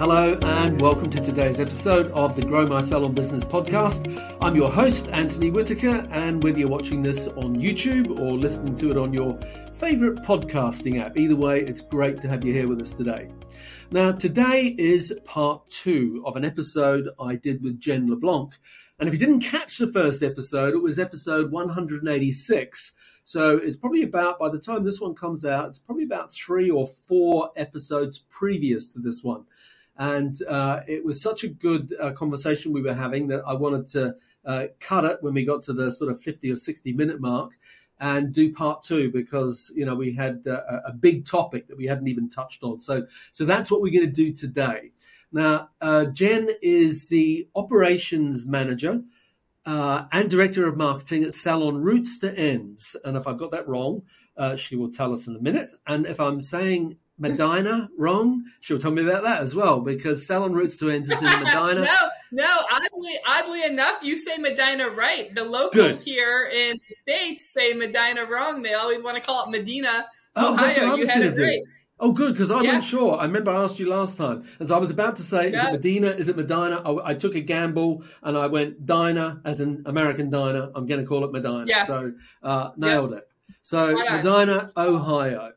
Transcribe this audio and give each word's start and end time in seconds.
Hello, 0.00 0.32
and 0.40 0.80
welcome 0.80 1.10
to 1.10 1.20
today's 1.20 1.60
episode 1.60 2.10
of 2.12 2.34
the 2.34 2.40
Grow 2.40 2.66
My 2.66 2.80
Salon 2.80 3.12
Business 3.12 3.44
podcast. 3.44 4.08
I'm 4.40 4.56
your 4.56 4.70
host, 4.70 5.08
Anthony 5.08 5.50
Whitaker, 5.50 6.08
and 6.10 6.42
whether 6.42 6.58
you're 6.58 6.70
watching 6.70 7.02
this 7.02 7.28
on 7.28 7.54
YouTube 7.54 8.18
or 8.18 8.32
listening 8.32 8.76
to 8.76 8.90
it 8.90 8.96
on 8.96 9.12
your 9.12 9.38
favorite 9.74 10.20
podcasting 10.20 10.98
app, 10.98 11.18
either 11.18 11.36
way, 11.36 11.60
it's 11.60 11.82
great 11.82 12.18
to 12.22 12.28
have 12.28 12.42
you 12.42 12.50
here 12.50 12.66
with 12.66 12.80
us 12.80 12.94
today. 12.94 13.28
Now, 13.90 14.10
today 14.12 14.74
is 14.78 15.14
part 15.26 15.68
two 15.68 16.22
of 16.24 16.34
an 16.34 16.46
episode 16.46 17.10
I 17.20 17.36
did 17.36 17.62
with 17.62 17.78
Jen 17.78 18.08
LeBlanc. 18.08 18.54
And 19.00 19.06
if 19.06 19.12
you 19.12 19.20
didn't 19.20 19.40
catch 19.40 19.76
the 19.76 19.86
first 19.86 20.22
episode, 20.22 20.72
it 20.72 20.82
was 20.82 20.98
episode 20.98 21.52
186. 21.52 22.92
So 23.24 23.58
it's 23.58 23.76
probably 23.76 24.04
about, 24.04 24.38
by 24.38 24.48
the 24.48 24.58
time 24.58 24.82
this 24.82 24.98
one 24.98 25.14
comes 25.14 25.44
out, 25.44 25.68
it's 25.68 25.78
probably 25.78 26.04
about 26.04 26.32
three 26.32 26.70
or 26.70 26.86
four 26.86 27.50
episodes 27.54 28.18
previous 28.30 28.94
to 28.94 29.00
this 29.00 29.22
one. 29.22 29.44
And 30.00 30.34
uh, 30.48 30.80
it 30.88 31.04
was 31.04 31.20
such 31.20 31.44
a 31.44 31.48
good 31.48 31.94
uh, 32.00 32.12
conversation 32.12 32.72
we 32.72 32.80
were 32.80 32.94
having 32.94 33.28
that 33.28 33.42
I 33.46 33.52
wanted 33.52 33.86
to 33.88 34.16
uh, 34.46 34.68
cut 34.80 35.04
it 35.04 35.18
when 35.20 35.34
we 35.34 35.44
got 35.44 35.60
to 35.64 35.74
the 35.74 35.92
sort 35.92 36.10
of 36.10 36.18
50 36.18 36.50
or 36.50 36.56
60 36.56 36.94
minute 36.94 37.20
mark 37.20 37.52
and 38.00 38.32
do 38.32 38.50
part 38.50 38.82
two 38.82 39.12
because 39.12 39.70
you 39.76 39.84
know 39.84 39.94
we 39.94 40.14
had 40.14 40.46
uh, 40.46 40.80
a 40.86 40.92
big 40.94 41.26
topic 41.26 41.68
that 41.68 41.76
we 41.76 41.84
hadn't 41.84 42.08
even 42.08 42.30
touched 42.30 42.62
on. 42.62 42.80
So 42.80 43.06
so 43.30 43.44
that's 43.44 43.70
what 43.70 43.82
we're 43.82 43.92
going 43.92 44.06
to 44.06 44.12
do 44.12 44.32
today. 44.32 44.92
Now 45.32 45.68
uh, 45.82 46.06
Jen 46.06 46.48
is 46.62 47.10
the 47.10 47.46
operations 47.54 48.46
manager. 48.46 49.02
Uh, 49.66 50.06
and 50.10 50.30
director 50.30 50.66
of 50.66 50.78
marketing 50.78 51.22
at 51.22 51.34
Salon 51.34 51.84
Rootz 51.84 52.18
to 52.22 52.34
Endz. 52.34 52.96
And 53.04 53.18
if 53.18 53.26
I've 53.26 53.36
got 53.36 53.50
that 53.50 53.68
wrong, 53.68 54.04
she 54.56 54.74
will 54.74 54.90
tell 54.90 55.12
us 55.12 55.26
in 55.26 55.36
a 55.36 55.38
minute. 55.38 55.70
And 55.86 56.06
if 56.06 56.18
I'm 56.18 56.40
saying 56.40 56.96
Medina 57.20 57.88
wrong? 57.98 58.44
She'll 58.60 58.78
tell 58.78 58.90
me 58.90 59.02
about 59.02 59.22
that 59.22 59.42
as 59.42 59.54
well 59.54 59.80
because 59.80 60.26
Salon 60.26 60.54
Rootz 60.54 60.78
to 60.78 60.86
Endz 60.86 61.12
is 61.12 61.22
in 61.22 61.28
Medina. 61.28 61.80
no, 61.82 62.08
no. 62.32 62.62
Oddly, 62.72 63.18
oddly 63.28 63.64
enough, 63.64 64.02
you 64.02 64.16
say 64.18 64.38
Medina 64.38 64.88
right. 64.88 65.32
The 65.34 65.44
locals 65.44 65.98
Good. 65.98 66.02
here 66.02 66.50
in 66.52 66.78
the 66.88 66.96
states 67.02 67.52
say 67.52 67.74
Medina 67.74 68.24
wrong. 68.24 68.62
They 68.62 68.74
always 68.74 69.02
want 69.02 69.16
to 69.16 69.22
call 69.22 69.44
it 69.44 69.50
Medina, 69.50 70.06
oh, 70.34 70.54
Ohio. 70.54 70.96
You 70.96 71.06
had 71.06 71.22
it 71.22 71.36
do. 71.36 71.42
right. 71.42 71.60
Oh, 72.02 72.12
good, 72.12 72.32
because 72.32 72.50
I 72.50 72.62
yeah. 72.62 72.76
wasn't 72.76 72.84
sure. 72.84 73.18
I 73.18 73.24
remember 73.24 73.50
I 73.50 73.62
asked 73.62 73.78
you 73.78 73.90
last 73.90 74.16
time, 74.16 74.44
and 74.58 74.66
so 74.66 74.74
I 74.74 74.78
was 74.78 74.90
about 74.90 75.16
to 75.16 75.22
say, 75.22 75.50
yeah. 75.50 75.60
"Is 75.60 75.66
it 75.66 75.72
Medina? 75.72 76.06
Is 76.06 76.28
it 76.30 76.36
Medina?" 76.36 76.82
I, 76.82 77.10
I, 77.10 77.14
took 77.14 77.34
a 77.34 77.42
gamble, 77.42 78.04
and 78.22 78.38
I 78.38 78.46
went 78.46 78.86
diner 78.86 79.42
as 79.44 79.60
an 79.60 79.82
American 79.84 80.30
diner. 80.30 80.70
I'm 80.74 80.86
going 80.86 81.00
to 81.00 81.06
call 81.06 81.26
it 81.26 81.32
Medina. 81.32 81.64
Yeah. 81.66 81.84
So 81.84 82.14
uh, 82.42 82.70
nailed 82.78 83.12
it. 83.12 83.28
So 83.60 83.92
Medina, 83.94 84.72
Ohio. 84.78 85.52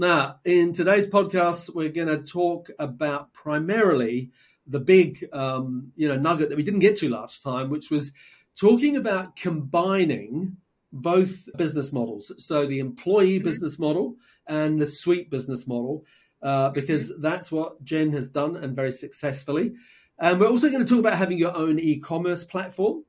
Now, 0.00 0.36
in 0.46 0.72
today's 0.72 1.06
podcast, 1.06 1.74
we're 1.74 1.90
going 1.90 2.08
to 2.08 2.22
talk 2.22 2.70
about 2.78 3.34
primarily 3.34 4.30
the 4.66 4.80
big, 4.80 5.28
um, 5.30 5.92
you 5.94 6.08
know, 6.08 6.16
nugget 6.16 6.48
that 6.48 6.56
we 6.56 6.62
didn't 6.62 6.80
get 6.80 6.96
to 7.00 7.10
last 7.10 7.42
time, 7.42 7.68
which 7.68 7.90
was 7.90 8.12
talking 8.58 8.96
about 8.96 9.36
combining 9.36 10.56
both 10.90 11.50
business 11.54 11.92
models. 11.92 12.32
So 12.42 12.64
the 12.64 12.78
employee 12.78 13.34
mm-hmm. 13.34 13.44
business 13.44 13.78
model 13.78 14.16
and 14.46 14.80
the 14.80 14.86
suite 14.86 15.28
business 15.28 15.66
model, 15.66 16.06
uh, 16.42 16.70
because 16.70 17.12
mm-hmm. 17.12 17.20
that's 17.20 17.52
what 17.52 17.84
Jen 17.84 18.10
has 18.12 18.30
done 18.30 18.56
and 18.56 18.74
very 18.74 18.92
successfully. 18.92 19.74
And 20.18 20.40
we're 20.40 20.48
also 20.48 20.70
going 20.70 20.82
to 20.82 20.88
talk 20.88 21.00
about 21.00 21.18
having 21.18 21.36
your 21.36 21.54
own 21.54 21.78
e-commerce 21.78 22.44
platform 22.44 23.04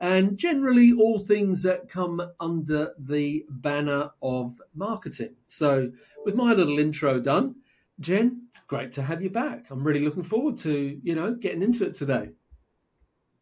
and 0.00 0.38
generally 0.38 0.92
all 0.92 1.18
things 1.18 1.62
that 1.62 1.88
come 1.88 2.22
under 2.40 2.94
the 2.98 3.44
banner 3.48 4.10
of 4.22 4.60
marketing. 4.74 5.34
So, 5.48 5.92
with 6.24 6.34
my 6.34 6.52
little 6.54 6.78
intro 6.78 7.20
done, 7.20 7.56
Jen, 8.00 8.46
it's 8.48 8.60
great 8.60 8.92
to 8.92 9.02
have 9.02 9.22
you 9.22 9.30
back. 9.30 9.66
I'm 9.70 9.84
really 9.84 10.00
looking 10.00 10.22
forward 10.22 10.56
to, 10.58 10.98
you 11.02 11.14
know, 11.14 11.34
getting 11.34 11.62
into 11.62 11.84
it 11.84 11.94
today. 11.94 12.30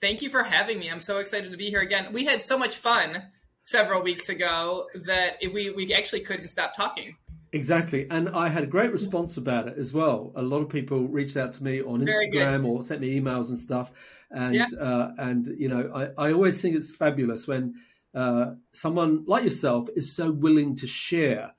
Thank 0.00 0.20
you 0.20 0.30
for 0.30 0.42
having 0.42 0.80
me. 0.80 0.90
I'm 0.90 1.00
so 1.00 1.18
excited 1.18 1.50
to 1.52 1.56
be 1.56 1.70
here 1.70 1.80
again. 1.80 2.12
We 2.12 2.24
had 2.24 2.42
so 2.42 2.58
much 2.58 2.76
fun 2.76 3.22
several 3.64 4.02
weeks 4.02 4.28
ago 4.28 4.86
that 5.06 5.36
we, 5.52 5.70
we 5.70 5.92
actually 5.92 6.20
couldn't 6.20 6.48
stop 6.48 6.74
talking. 6.76 7.16
Exactly. 7.52 8.06
And 8.10 8.28
I 8.28 8.48
had 8.48 8.62
a 8.62 8.66
great 8.66 8.92
response 8.92 9.36
about 9.36 9.68
it 9.68 9.78
as 9.78 9.94
well. 9.94 10.32
A 10.36 10.42
lot 10.42 10.58
of 10.58 10.68
people 10.68 11.08
reached 11.08 11.36
out 11.36 11.52
to 11.52 11.64
me 11.64 11.82
on 11.82 12.04
Instagram 12.04 12.66
or 12.66 12.82
sent 12.82 13.00
me 13.00 13.18
emails 13.18 13.48
and 13.48 13.58
stuff 13.58 13.90
and 14.30 14.54
yeah. 14.54 14.66
uh, 14.80 15.12
and 15.18 15.46
you 15.58 15.68
know 15.68 15.90
I, 15.94 16.28
I 16.28 16.32
always 16.32 16.60
think 16.60 16.76
it's 16.76 16.94
fabulous 16.94 17.46
when 17.46 17.74
uh, 18.14 18.52
someone 18.72 19.24
like 19.26 19.44
yourself 19.44 19.88
is 19.96 20.14
so 20.14 20.30
willing 20.30 20.76
to 20.76 20.86
share. 20.86 21.52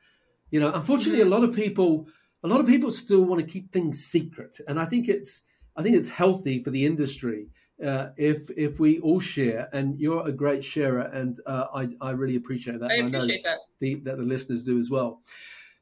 You 0.52 0.59
know, 0.59 0.72
unfortunately, 0.74 1.24
mm-hmm. 1.24 1.34
a 1.34 1.35
lot 1.35 1.44
of 1.44 1.56
people 1.56 2.07
a 2.44 2.47
lot 2.47 2.59
of 2.59 2.68
people 2.68 2.91
still 2.91 3.24
want 3.24 3.41
to 3.41 3.47
keep 3.47 3.72
things 3.72 4.06
secret, 4.06 4.59
and 4.68 4.80
I 4.80 4.85
think 4.85 5.07
it's 5.07 5.44
I 5.75 5.84
think 5.84 5.96
it's 5.96 6.09
healthy 6.09 6.63
for 6.63 6.69
the 6.69 6.85
industry 6.85 7.47
uh, 7.85 8.09
if 8.18 8.50
if 8.52 8.80
we 8.80 9.00
all 9.00 9.19
share. 9.19 9.69
And 9.74 10.00
you're 10.00 10.28
a 10.28 10.31
great 10.31 10.63
sharer, 10.63 11.01
and 11.01 11.40
uh, 11.46 11.66
I 11.74 11.90
I 12.01 12.12
really 12.12 12.36
appreciate 12.36 12.80
that. 12.80 12.91
I 12.91 12.96
appreciate 12.96 13.46
I 13.46 13.51
that. 13.51 13.59
The, 13.80 13.96
that 13.96 14.18
the 14.18 14.24
listeners 14.24 14.63
do 14.63 14.78
as 14.78 14.90
well. 14.90 15.22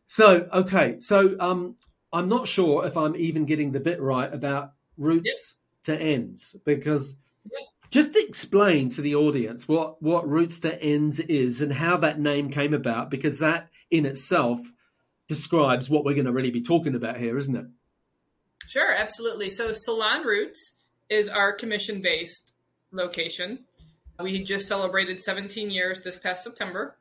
So 0.05 0.47
okay, 0.53 0.99
so 0.99 1.35
um, 1.39 1.75
I'm 2.13 2.27
not 2.27 2.47
sure 2.47 2.85
if 2.85 2.95
I'm 2.95 3.15
even 3.15 3.45
getting 3.45 3.71
the 3.71 3.79
bit 3.79 4.01
right 4.01 4.33
about 4.33 4.71
roots. 4.97 5.25
Yep 5.25 5.56
to 5.87 5.99
ends 5.99 6.55
because 6.65 7.15
just 7.89 8.15
explain 8.15 8.89
to 8.89 9.01
the 9.01 9.15
audience 9.15 9.67
what 9.67 10.01
what 10.01 10.27
roots 10.27 10.59
to 10.61 10.81
ends 10.81 11.19
is 11.19 11.61
and 11.61 11.73
how 11.73 11.97
that 11.97 12.19
name 12.19 12.49
came 12.49 12.73
about 12.73 13.09
because 13.09 13.39
that 13.39 13.69
in 13.89 14.05
itself 14.05 14.59
describes 15.27 15.89
what 15.89 16.05
we're 16.05 16.13
going 16.13 16.25
to 16.25 16.31
really 16.31 16.51
be 16.51 16.61
talking 16.61 16.95
about 16.95 17.17
here 17.17 17.37
isn't 17.37 17.55
it? 17.55 17.65
Sure 18.67 18.93
absolutely. 18.93 19.49
So 19.49 19.71
salon 19.73 20.23
roots 20.23 20.73
is 21.09 21.29
our 21.29 21.53
commission 21.53 22.01
based 22.01 22.53
location. 22.91 23.65
We 24.21 24.43
just 24.43 24.67
celebrated 24.67 25.21
17 25.21 25.69
years 25.69 26.01
this 26.01 26.19
past 26.19 26.43
september. 26.43 26.97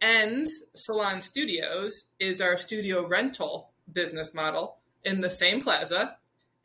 And 0.00 0.46
salon 0.76 1.20
studios 1.20 2.04
is 2.20 2.40
our 2.40 2.56
studio 2.56 3.08
rental 3.08 3.70
business 3.92 4.34
model 4.34 4.76
in 5.04 5.20
the 5.22 5.30
same 5.30 5.60
plaza 5.60 6.18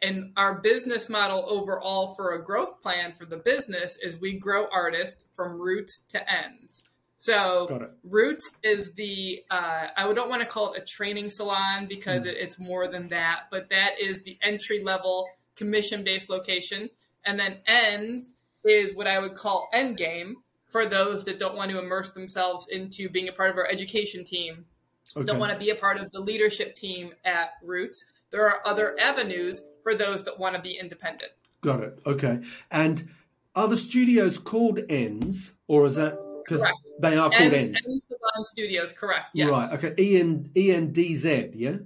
and 0.04 0.34
our 0.36 0.56
business 0.56 1.10
model 1.10 1.46
overall 1.48 2.14
for 2.14 2.34
a 2.34 2.44
growth 2.44 2.82
plan 2.82 3.14
for 3.14 3.26
the 3.26 3.38
business 3.38 3.98
is 4.04 4.20
we 4.20 4.38
grow 4.38 4.68
artists 4.72 5.24
from 5.34 5.60
roots 5.60 6.04
to 6.10 6.22
ends. 6.32 6.84
So 7.18 7.90
Rootz 8.06 8.42
is 8.64 8.92
the 8.96 9.44
uh, 9.50 9.88
I 9.96 10.12
don't 10.12 10.30
want 10.30 10.42
to 10.42 10.48
call 10.48 10.74
it 10.74 10.82
a 10.82 10.86
training 10.86 11.30
salon 11.30 11.88
because 11.88 12.26
mm. 12.26 12.28
it, 12.28 12.38
it's 12.38 12.60
more 12.60 12.86
than 12.90 13.08
that, 13.10 13.44
but 13.50 13.70
that 13.70 13.92
is 13.98 14.24
the 14.24 14.38
entry 14.42 14.84
level 14.84 15.26
commission 15.56 16.04
based 16.04 16.30
location. 16.30 16.90
And 17.26 17.40
then 17.40 17.60
Endz 17.66 18.24
is 18.66 18.94
what 18.94 19.08
I 19.08 19.20
would 19.20 19.36
call 19.36 19.70
end 19.74 19.96
game 19.96 20.36
for 20.68 20.86
those 20.86 21.24
that 21.24 21.40
don't 21.40 21.56
want 21.56 21.72
to 21.72 21.80
immerse 21.80 22.10
themselves 22.10 22.68
into 22.68 23.08
being 23.08 23.30
a 23.30 23.32
part 23.32 23.52
of 23.52 23.58
our 23.58 23.68
education 23.68 24.26
team, 24.26 24.66
okay. 25.16 25.26
don't 25.26 25.40
want 25.40 25.54
to 25.54 25.60
be 25.60 25.70
a 25.70 25.76
part 25.76 25.98
of 25.98 26.12
the 26.12 26.20
leadership 26.20 26.76
team 26.76 27.14
at 27.24 27.52
Rootz. 27.66 27.96
There 28.32 28.50
are 28.50 28.60
other 28.66 29.00
avenues 29.00 29.62
for 29.84 29.96
those 29.96 30.24
that 30.24 30.40
want 30.40 30.56
to 30.56 30.62
be 30.62 30.78
independent. 30.80 31.32
Got 31.62 31.84
it. 31.84 32.00
Okay. 32.06 32.42
And 32.72 33.10
are 33.56 33.68
the 33.68 33.78
studios 33.78 34.38
called 34.38 34.78
Endz, 34.78 35.54
or 35.68 35.86
is 35.86 35.96
that 35.96 36.18
because 36.44 36.66
they 37.00 37.16
are 37.16 37.30
called 37.30 37.54
Endz? 37.54 37.78
Endz 37.88 38.08
Salon 38.08 38.44
Studios, 38.44 38.92
correct? 38.92 39.28
Yes. 39.34 39.50
Right. 39.50 39.74
Okay. 39.74 39.94
E 39.98 40.20
N 40.20 40.50
E 40.56 40.72
N 40.72 40.92
D 40.92 41.16
Z. 41.16 41.52
Yeah. 41.54 41.78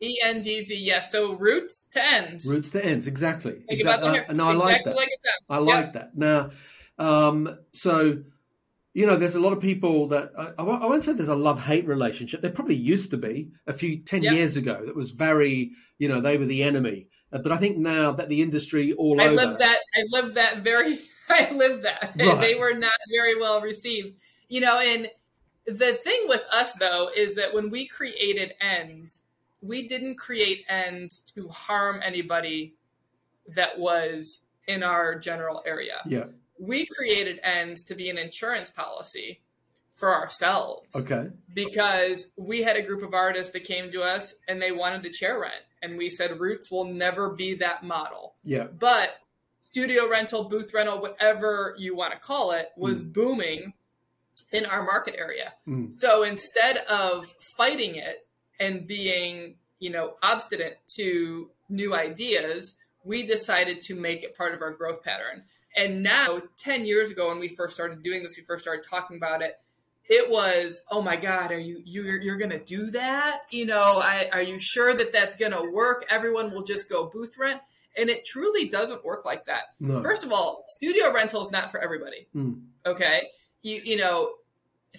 E 0.00 0.18
N 0.22 0.42
D 0.42 0.62
Z. 0.62 0.76
Yes. 0.76 1.10
So 1.10 1.34
roots 1.34 1.88
to 1.92 2.04
ends. 2.04 2.46
Roots 2.46 2.70
to 2.70 2.84
ends. 2.84 3.06
Exactly. 3.06 3.62
exactly. 3.68 4.20
Uh, 4.20 4.32
no, 4.32 4.48
I 4.48 4.52
like 4.52 4.84
that. 4.84 4.96
Like 4.96 5.08
I 5.50 5.58
like 5.58 5.92
that. 5.94 6.16
Now, 6.16 6.50
um, 6.98 7.58
so 7.72 8.22
you 8.96 9.06
know, 9.06 9.16
there's 9.16 9.34
a 9.34 9.40
lot 9.40 9.52
of 9.52 9.60
people 9.60 10.08
that 10.08 10.32
I, 10.38 10.54
I 10.56 10.62
won't 10.86 11.02
say 11.02 11.12
there's 11.12 11.28
a 11.28 11.34
love 11.34 11.62
hate 11.62 11.86
relationship. 11.86 12.40
There 12.40 12.50
probably 12.50 12.76
used 12.76 13.10
to 13.10 13.18
be 13.18 13.50
a 13.66 13.74
few 13.74 13.98
ten 13.98 14.22
yep. 14.22 14.32
years 14.32 14.56
ago. 14.56 14.80
That 14.86 14.96
was 14.96 15.10
very, 15.10 15.72
you 15.98 16.08
know, 16.08 16.22
they 16.22 16.38
were 16.38 16.46
the 16.46 16.62
enemy. 16.62 17.08
Uh, 17.32 17.38
but 17.38 17.52
I 17.52 17.56
think 17.56 17.76
now 17.76 18.12
that 18.12 18.28
the 18.28 18.42
industry 18.42 18.92
all 18.92 19.20
I 19.20 19.26
over, 19.26 19.34
lived 19.34 19.58
that. 19.58 19.78
I 19.94 20.04
lived 20.10 20.34
that 20.34 20.58
very. 20.58 20.98
I 21.28 21.50
lived 21.52 21.82
that. 21.84 22.14
Right. 22.18 22.40
they 22.40 22.54
were 22.54 22.74
not 22.74 22.94
very 23.10 23.38
well 23.38 23.60
received. 23.60 24.14
You 24.48 24.60
know, 24.60 24.78
and 24.78 25.08
the 25.66 25.94
thing 25.94 26.26
with 26.28 26.46
us 26.52 26.72
though 26.74 27.10
is 27.14 27.34
that 27.34 27.52
when 27.52 27.70
we 27.70 27.86
created 27.86 28.54
ends, 28.60 29.24
we 29.60 29.88
didn't 29.88 30.16
create 30.16 30.64
ends 30.68 31.20
to 31.34 31.48
harm 31.48 32.00
anybody 32.04 32.74
that 33.54 33.78
was 33.78 34.42
in 34.66 34.82
our 34.82 35.18
general 35.18 35.62
area. 35.66 36.00
Yeah. 36.06 36.24
We 36.58 36.86
created 36.86 37.40
ends 37.42 37.82
to 37.82 37.94
be 37.94 38.08
an 38.08 38.18
insurance 38.18 38.70
policy 38.70 39.40
for 39.94 40.14
ourselves. 40.14 40.94
Okay. 40.94 41.28
Because 41.52 42.28
we 42.36 42.62
had 42.62 42.76
a 42.76 42.82
group 42.82 43.02
of 43.02 43.14
artists 43.14 43.52
that 43.52 43.64
came 43.64 43.90
to 43.92 44.02
us 44.02 44.34
and 44.46 44.60
they 44.60 44.72
wanted 44.72 45.02
to 45.04 45.10
chair 45.10 45.40
rent. 45.40 45.62
And 45.82 45.98
we 45.98 46.10
said 46.10 46.32
Rootz 46.32 46.70
will 46.70 46.84
never 46.84 47.30
be 47.30 47.54
that 47.56 47.82
model. 47.84 48.34
Yeah. 48.42 48.64
But 48.64 49.10
studio 49.60 50.08
rental, 50.08 50.44
booth 50.44 50.72
rental, 50.72 51.00
whatever 51.00 51.74
you 51.78 51.94
want 51.94 52.14
to 52.14 52.18
call 52.18 52.52
it, 52.52 52.70
was 52.76 53.02
Mm. 53.02 53.12
booming 53.12 53.74
in 54.52 54.64
our 54.64 54.82
market 54.82 55.14
area. 55.18 55.54
Mm. 55.66 55.92
So 55.92 56.22
instead 56.22 56.78
of 56.88 57.34
fighting 57.56 57.96
it 57.96 58.26
and 58.58 58.86
being, 58.86 59.56
you 59.78 59.90
know, 59.90 60.16
obstinate 60.22 60.78
to 60.94 61.50
new 61.68 61.94
ideas, 61.94 62.74
we 63.04 63.26
decided 63.26 63.80
to 63.82 63.94
make 63.94 64.22
it 64.22 64.36
part 64.36 64.54
of 64.54 64.62
our 64.62 64.72
growth 64.72 65.02
pattern. 65.02 65.44
And 65.74 66.02
now, 66.02 66.42
10 66.56 66.86
years 66.86 67.10
ago, 67.10 67.28
when 67.28 67.38
we 67.38 67.48
first 67.48 67.74
started 67.74 68.02
doing 68.02 68.22
this, 68.22 68.36
we 68.38 68.42
first 68.44 68.62
started 68.62 68.84
talking 68.88 69.18
about 69.18 69.42
it. 69.42 69.58
It 70.08 70.30
was, 70.30 70.82
oh 70.90 71.02
my 71.02 71.16
God, 71.16 71.50
are 71.50 71.58
you 71.58 71.82
you're, 71.84 72.20
you're 72.20 72.38
gonna 72.38 72.62
do 72.62 72.90
that? 72.92 73.40
You 73.50 73.66
know, 73.66 74.00
I, 74.00 74.28
are 74.32 74.42
you 74.42 74.58
sure 74.58 74.94
that 74.94 75.12
that's 75.12 75.36
gonna 75.36 75.70
work? 75.70 76.06
Everyone 76.08 76.52
will 76.52 76.64
just 76.64 76.88
go 76.88 77.10
booth 77.12 77.34
rent, 77.38 77.60
and 77.96 78.08
it 78.08 78.24
truly 78.24 78.68
doesn't 78.68 79.04
work 79.04 79.24
like 79.24 79.46
that. 79.46 79.74
No. 79.80 80.02
First 80.02 80.24
of 80.24 80.32
all, 80.32 80.64
studio 80.68 81.12
rental 81.12 81.42
is 81.42 81.50
not 81.50 81.70
for 81.70 81.80
everybody. 81.80 82.28
Mm. 82.34 82.62
Okay, 82.84 83.30
you 83.62 83.80
you 83.84 83.96
know, 83.96 84.30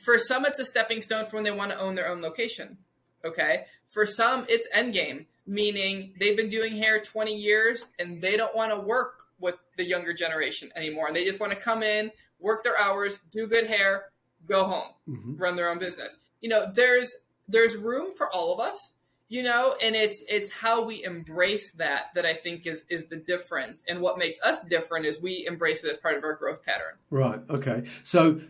for 0.03 0.17
some 0.17 0.45
it's 0.45 0.59
a 0.59 0.65
stepping 0.65 1.01
stone 1.01 1.25
for 1.25 1.37
when 1.37 1.43
they 1.43 1.51
want 1.51 1.71
to 1.71 1.79
own 1.79 1.95
their 1.95 2.09
own 2.09 2.21
location. 2.21 2.77
Okay, 3.23 3.65
for 3.87 4.05
some 4.05 4.45
it's 4.49 4.67
end 4.73 4.93
game, 4.93 5.27
meaning 5.45 6.13
they've 6.19 6.37
been 6.37 6.49
doing 6.49 6.75
hair 6.75 6.99
twenty 7.01 7.35
years 7.35 7.85
and 7.97 8.21
they 8.21 8.35
don't 8.35 8.55
want 8.55 8.73
to 8.73 8.79
work 8.79 9.23
with 9.39 9.55
the 9.77 9.85
younger 9.85 10.13
generation 10.13 10.69
anymore, 10.75 11.07
and 11.07 11.15
they 11.15 11.23
just 11.23 11.39
want 11.39 11.53
to 11.53 11.57
come 11.57 11.81
in, 11.81 12.11
work 12.39 12.63
their 12.63 12.77
hours, 12.77 13.19
do 13.31 13.47
good 13.47 13.67
hair, 13.67 14.05
go 14.47 14.63
home 14.65 14.91
hmm 15.05 15.35
run 15.37 15.55
their 15.55 15.69
own 15.69 15.79
business. 15.79 16.17
You 16.41 16.49
know, 16.49 16.71
there's 16.73 17.15
there's 17.47 17.75
room 17.77 18.11
for 18.17 18.31
all 18.33 18.53
of 18.53 18.59
us, 18.59 18.95
you 19.29 19.43
know, 19.43 19.75
and 19.81 19.95
it's 19.95 20.23
it's 20.29 20.51
how 20.51 20.83
we 20.83 21.03
embrace 21.03 21.71
that 21.73 22.07
that 22.15 22.25
I 22.25 22.33
think 22.33 22.65
is 22.67 22.85
is 22.89 23.07
the 23.07 23.15
difference. 23.17 23.83
And 23.87 24.01
what 24.01 24.17
makes 24.17 24.39
us 24.41 24.63
different 24.63 25.05
is 25.05 25.21
we 25.21 25.45
embrace 25.47 25.83
it 25.83 25.91
as 25.91 25.97
part 25.97 26.17
of 26.17 26.23
our 26.23 26.35
growth 26.35 26.63
pattern. 26.63 26.95
Right. 27.09 27.39
Okay. 27.49 27.83
So 28.03 28.41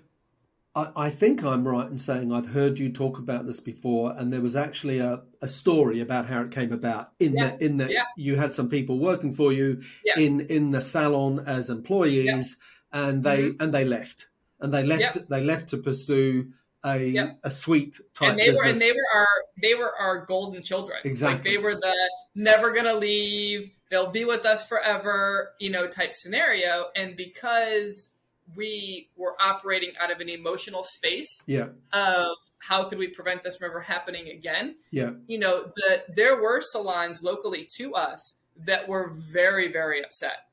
I, 0.76 0.92
I 0.96 1.10
think 1.10 1.44
I'm 1.44 1.68
right 1.68 1.90
in 1.90 1.98
saying 2.00 2.32
I've 2.32 2.48
heard 2.48 2.78
you 2.78 2.92
talk 2.92 3.18
about 3.18 3.46
this 3.46 3.60
before, 3.60 4.14
and 4.18 4.32
there 4.32 4.42
was 4.42 4.56
actually 4.56 5.00
a, 5.00 5.22
a 5.42 5.48
story 5.48 6.02
about 6.02 6.28
how 6.28 6.42
it 6.42 6.52
came 6.52 6.72
about. 6.72 7.12
In 7.20 7.34
Yeah. 7.34 7.46
that, 7.46 7.62
in 7.62 7.78
that 7.78 7.92
Yeah. 7.92 8.04
you 8.16 8.36
had 8.36 8.54
some 8.54 8.70
people 8.70 9.00
working 9.00 9.34
for 9.34 9.52
you 9.52 9.82
Yeah. 10.06 10.20
in 10.20 10.42
in 10.42 10.72
the 10.72 10.82
salon 10.82 11.44
as 11.48 11.70
employees, 11.70 12.58
and 12.92 13.24
they 13.24 13.52
and 13.60 13.74
they 13.74 13.86
left, 13.86 14.28
and 14.60 14.74
they 14.74 14.84
left 14.84 15.16
Yep. 15.16 15.28
they 15.30 15.42
left 15.42 15.70
to 15.70 15.78
pursue 15.78 16.52
a 16.86 16.98
Yep. 16.98 17.40
a 17.44 17.52
suite 17.52 18.00
type 18.14 18.30
and 18.32 18.40
they 18.40 18.48
business. 18.50 18.60
were 18.64 18.72
and 18.72 18.82
they 18.82 18.92
were 18.92 19.08
our 19.16 19.28
they 19.62 19.76
were 19.76 19.96
our 19.98 20.26
golden 20.26 20.62
children. 20.64 21.00
Exactly. 21.04 21.36
Like 21.36 21.44
they 21.44 21.58
were 21.58 21.76
the 21.76 21.96
never 22.36 22.72
gonna 22.72 22.94
leave, 22.94 23.72
they'll 23.90 24.12
be 24.12 24.26
with 24.26 24.46
us 24.46 24.68
forever, 24.68 25.54
you 25.60 25.70
know, 25.70 25.88
type 25.88 26.14
scenario. 26.16 26.86
And 26.96 27.18
because 27.18 28.10
we 28.56 29.10
were 29.18 29.36
operating 29.42 29.92
out 30.00 30.10
of 30.10 30.22
an 30.22 30.30
emotional 30.30 30.82
space 30.84 31.42
yeah. 31.48 31.68
of 31.92 32.30
how 32.60 32.86
could 32.86 32.98
we 32.98 33.08
prevent 33.10 33.44
this 33.44 33.58
from 33.58 33.70
ever 33.70 33.82
happening 33.82 34.30
again, 34.30 34.78
Yeah. 34.92 35.12
you 35.28 35.38
know, 35.38 35.72
the 35.76 36.04
there 36.16 36.42
were 36.42 36.62
salons 36.62 37.22
locally 37.22 37.68
to 37.78 37.94
us 37.96 38.36
that 38.56 38.88
were 38.88 39.10
very, 39.14 39.70
very 39.72 40.02
upset. 40.04 40.47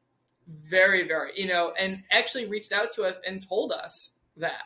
Very, 0.46 1.06
very, 1.08 1.32
you 1.36 1.46
know, 1.46 1.72
and 1.78 2.02
actually 2.10 2.46
reached 2.46 2.72
out 2.72 2.92
to 2.94 3.02
us 3.04 3.16
and 3.26 3.46
told 3.46 3.72
us 3.72 4.10
that. 4.36 4.62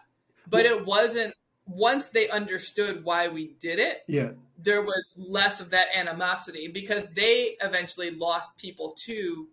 But 0.49 0.67
it 0.67 0.85
wasn't 0.87 1.35
once 1.67 2.09
they 2.09 2.29
understood 2.31 3.05
why 3.05 3.29
we 3.29 3.55
did 3.61 3.79
it, 3.79 3.99
Yeah. 4.09 4.31
there 4.57 4.81
was 4.83 5.15
less 5.19 5.61
of 5.61 5.71
that 5.71 5.89
animosity 5.95 6.69
because 6.69 7.13
they 7.13 7.57
eventually 7.61 8.11
lost 8.11 8.57
people 8.57 8.97
to 9.05 9.49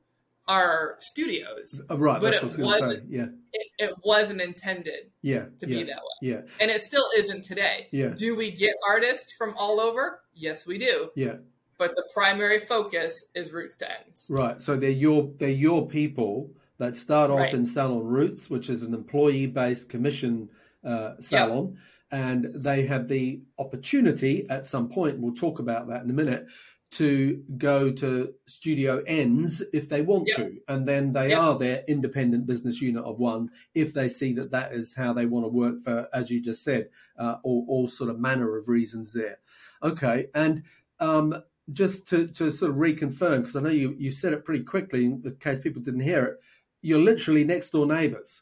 our 0.48 0.96
studios. 1.00 1.82
Uh, 1.90 1.98
Right. 1.98 2.22
But 2.22 2.36
it 2.36 2.44
was 2.44 2.56
going 2.56 2.70
to 2.70 2.76
say. 2.78 2.82
wasn't- 2.86 3.12
Yeah. 3.12 3.26
It, 3.52 3.68
it 3.80 3.94
wasn't 4.04 4.42
intended 4.42 5.12
Yeah. 5.22 5.46
to 5.60 5.68
yeah. 5.68 5.78
be 5.78 5.84
that 5.86 5.98
way. 5.98 6.30
Yeah. 6.30 6.42
And 6.60 6.72
it 6.72 6.82
still 6.82 7.08
isn't 7.18 7.44
today. 7.44 7.90
Yeah. 7.92 8.10
Do 8.10 8.36
we 8.36 8.52
get 8.52 8.76
artists 8.88 9.34
from 9.34 9.56
all 9.58 9.80
over? 9.82 10.22
Yes, 10.34 10.66
we 10.66 10.78
do. 10.78 11.12
Yeah. 11.16 11.38
But 11.78 11.96
the 11.96 12.06
primary 12.14 12.60
focus 12.60 13.26
is 13.36 13.52
roots 13.52 13.76
to 13.78 13.88
ends. 13.90 14.28
Right. 14.30 14.62
So 14.62 14.78
they're 14.78 14.90
your 14.90 15.32
they're 15.40 15.50
your 15.50 15.88
people 15.88 16.52
that 16.78 16.96
start 16.98 17.32
off 17.32 17.40
Right. 17.40 17.54
in 17.54 17.66
Salon 17.66 18.04
Rootz, 18.04 18.50
which 18.50 18.70
is 18.70 18.84
an 18.84 18.94
employee 18.94 19.48
based 19.48 19.90
commission 19.90 20.50
uh, 20.84 21.14
salon, 21.20 21.78
and 22.12 22.46
they 22.64 22.84
have 22.86 23.08
the 23.08 23.42
opportunity 23.60 24.48
at 24.50 24.66
some 24.66 24.88
point. 24.90 25.18
We'll 25.20 25.34
talk 25.34 25.60
about 25.60 25.88
that 25.90 26.04
in 26.04 26.10
a 26.10 26.14
minute. 26.14 26.48
To 26.92 27.44
go 27.58 27.92
to 27.92 28.34
Studio 28.46 29.04
Endz 29.04 29.62
if 29.74 29.90
they 29.90 30.02
want 30.02 30.28
Yep. 30.28 30.38
to, 30.38 30.62
and 30.70 30.88
then 30.88 31.12
they 31.12 31.30
Yep. 31.30 31.40
are 31.40 31.60
their 31.60 31.84
independent 31.90 32.46
business 32.46 32.80
unit 32.80 33.04
of 33.04 33.20
one 33.20 33.50
if 33.74 33.94
they 33.94 34.08
see 34.08 34.32
that 34.34 34.52
that 34.52 34.72
is 34.72 34.94
how 34.94 35.12
they 35.12 35.26
want 35.26 35.44
to 35.44 35.50
work 35.50 35.82
for, 35.84 36.08
as 36.14 36.30
you 36.30 36.40
just 36.40 36.64
said, 36.64 36.90
uh, 37.18 37.36
all, 37.44 37.66
all 37.68 37.88
sort 37.88 38.10
of 38.12 38.20
manner 38.20 38.56
of 38.56 38.70
reasons 38.70 39.12
there. 39.12 39.40
Okay, 39.84 40.28
and 40.36 40.64
um, 41.00 41.36
just 41.74 42.08
to, 42.10 42.28
to 42.28 42.50
sort 42.52 42.72
of 42.72 42.78
reconfirm, 42.78 43.40
because 43.42 43.56
I 43.56 43.62
know 43.62 43.70
you, 43.70 43.96
you 43.98 44.12
said 44.12 44.34
it 44.34 44.46
pretty 44.46 44.64
quickly 44.64 45.06
in 45.06 45.36
case 45.40 45.60
people 45.62 45.82
didn't 45.82 46.02
hear 46.02 46.24
it, 46.26 46.40
you're 46.82 47.00
literally 47.00 47.44
next 47.44 47.72
door 47.72 47.86
neighbors. 47.86 48.42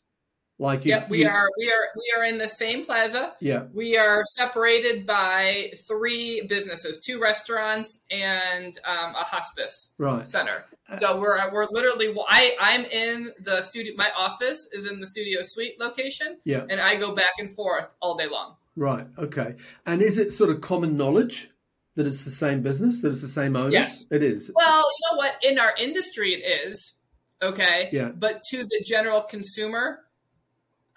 Like 0.59 0.85
you, 0.85 0.89
Yep, 0.91 1.09
we 1.09 1.21
you- 1.23 1.27
are 1.29 1.49
we 1.57 1.65
are 1.67 1.87
we 1.95 2.13
are 2.21 2.25
in 2.25 2.37
the 2.37 2.47
same 2.47 2.85
plaza. 2.85 3.33
Yeah, 3.41 3.63
We 3.73 3.97
are 3.97 4.23
separated 4.25 5.07
by 5.07 5.71
three 5.87 6.41
businesses, 6.47 6.99
two 7.01 7.19
restaurants 7.19 8.01
and 8.11 8.77
um, 8.85 9.15
a 9.15 9.23
hospice 9.23 9.93
right. 9.97 10.27
center. 10.27 10.65
So 10.99 11.17
we're 11.19 11.39
we're 11.51 11.65
literally 11.71 12.13
I 12.27 12.55
I'm 12.59 12.85
in 12.85 13.31
the 13.41 13.63
studio. 13.63 13.93
My 13.97 14.11
office 14.15 14.69
is 14.71 14.85
in 14.87 14.99
the 14.99 15.07
studio 15.07 15.39
suite 15.43 15.79
location, 15.79 16.37
Yeah, 16.45 16.65
and 16.69 16.79
I 16.79 16.97
go 16.97 17.15
back 17.15 17.33
and 17.39 17.49
forth 17.51 17.91
all 17.99 18.15
day 18.15 18.27
long. 18.27 18.55
right. 18.75 19.07
Okay. 19.17 19.55
And 19.87 20.03
is 20.03 20.19
it 20.19 20.31
sort 20.31 20.51
of 20.51 20.61
common 20.61 20.95
knowledge 20.97 21.49
that 21.95 22.07
it's 22.07 22.25
the 22.25 22.31
same 22.31 22.61
business, 22.61 23.01
that 23.01 23.11
it's 23.11 23.21
the 23.21 23.27
same 23.27 23.55
owners? 23.55 23.73
Yes. 23.73 24.05
It 24.11 24.23
is. 24.23 24.51
Well, 24.53 24.81
you 24.81 25.11
know 25.11 25.17
what? 25.17 25.35
In 25.43 25.59
our 25.59 25.73
industry, 25.77 26.33
it 26.33 26.67
is 26.67 26.95
okay. 27.41 27.89
Yeah. 27.91 28.09
But 28.09 28.41
to 28.51 28.63
the 28.63 28.83
general 28.85 29.21
consumer, 29.21 29.99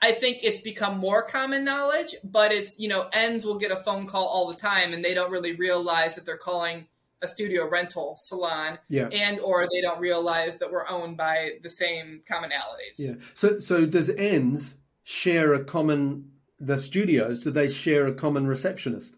I 0.03 0.13
think 0.13 0.39
it's 0.43 0.61
become 0.61 0.99
more 0.99 1.23
common 1.23 1.65
knowledge. 1.65 2.15
But 2.25 2.53
it's 2.53 2.79
you 2.79 2.89
know, 2.89 3.09
ends 3.13 3.45
will 3.47 3.59
get 3.59 3.71
a 3.71 3.77
phone 3.77 4.07
call 4.07 4.27
all 4.27 4.49
the 4.49 4.59
time, 4.59 4.93
and 4.93 5.05
they 5.05 5.15
don't 5.15 5.31
really 5.31 5.55
realize 5.55 6.17
that 6.17 6.25
they're 6.27 6.37
calling 6.37 6.87
a 7.23 7.27
studio 7.27 7.69
rental 7.69 8.15
salon, 8.19 8.79
Yeah. 8.89 9.09
and 9.09 9.41
or 9.41 9.67
they 9.73 9.81
don't 9.81 10.01
realize 10.01 10.59
that 10.59 10.71
we're 10.71 10.87
owned 10.87 11.17
by 11.17 11.53
the 11.63 11.71
same 11.71 12.21
commonalities. 12.31 12.99
Yeah. 12.99 13.15
So, 13.35 13.59
so 13.59 13.87
does 13.87 14.11
Endz 14.11 14.75
share 15.03 15.55
a 15.55 15.65
common, 15.65 16.31
the 16.61 16.77
studios, 16.77 17.43
do 17.43 17.51
they 17.51 17.71
share 17.71 18.07
a 18.07 18.13
common 18.13 18.47
receptionist? 18.47 19.17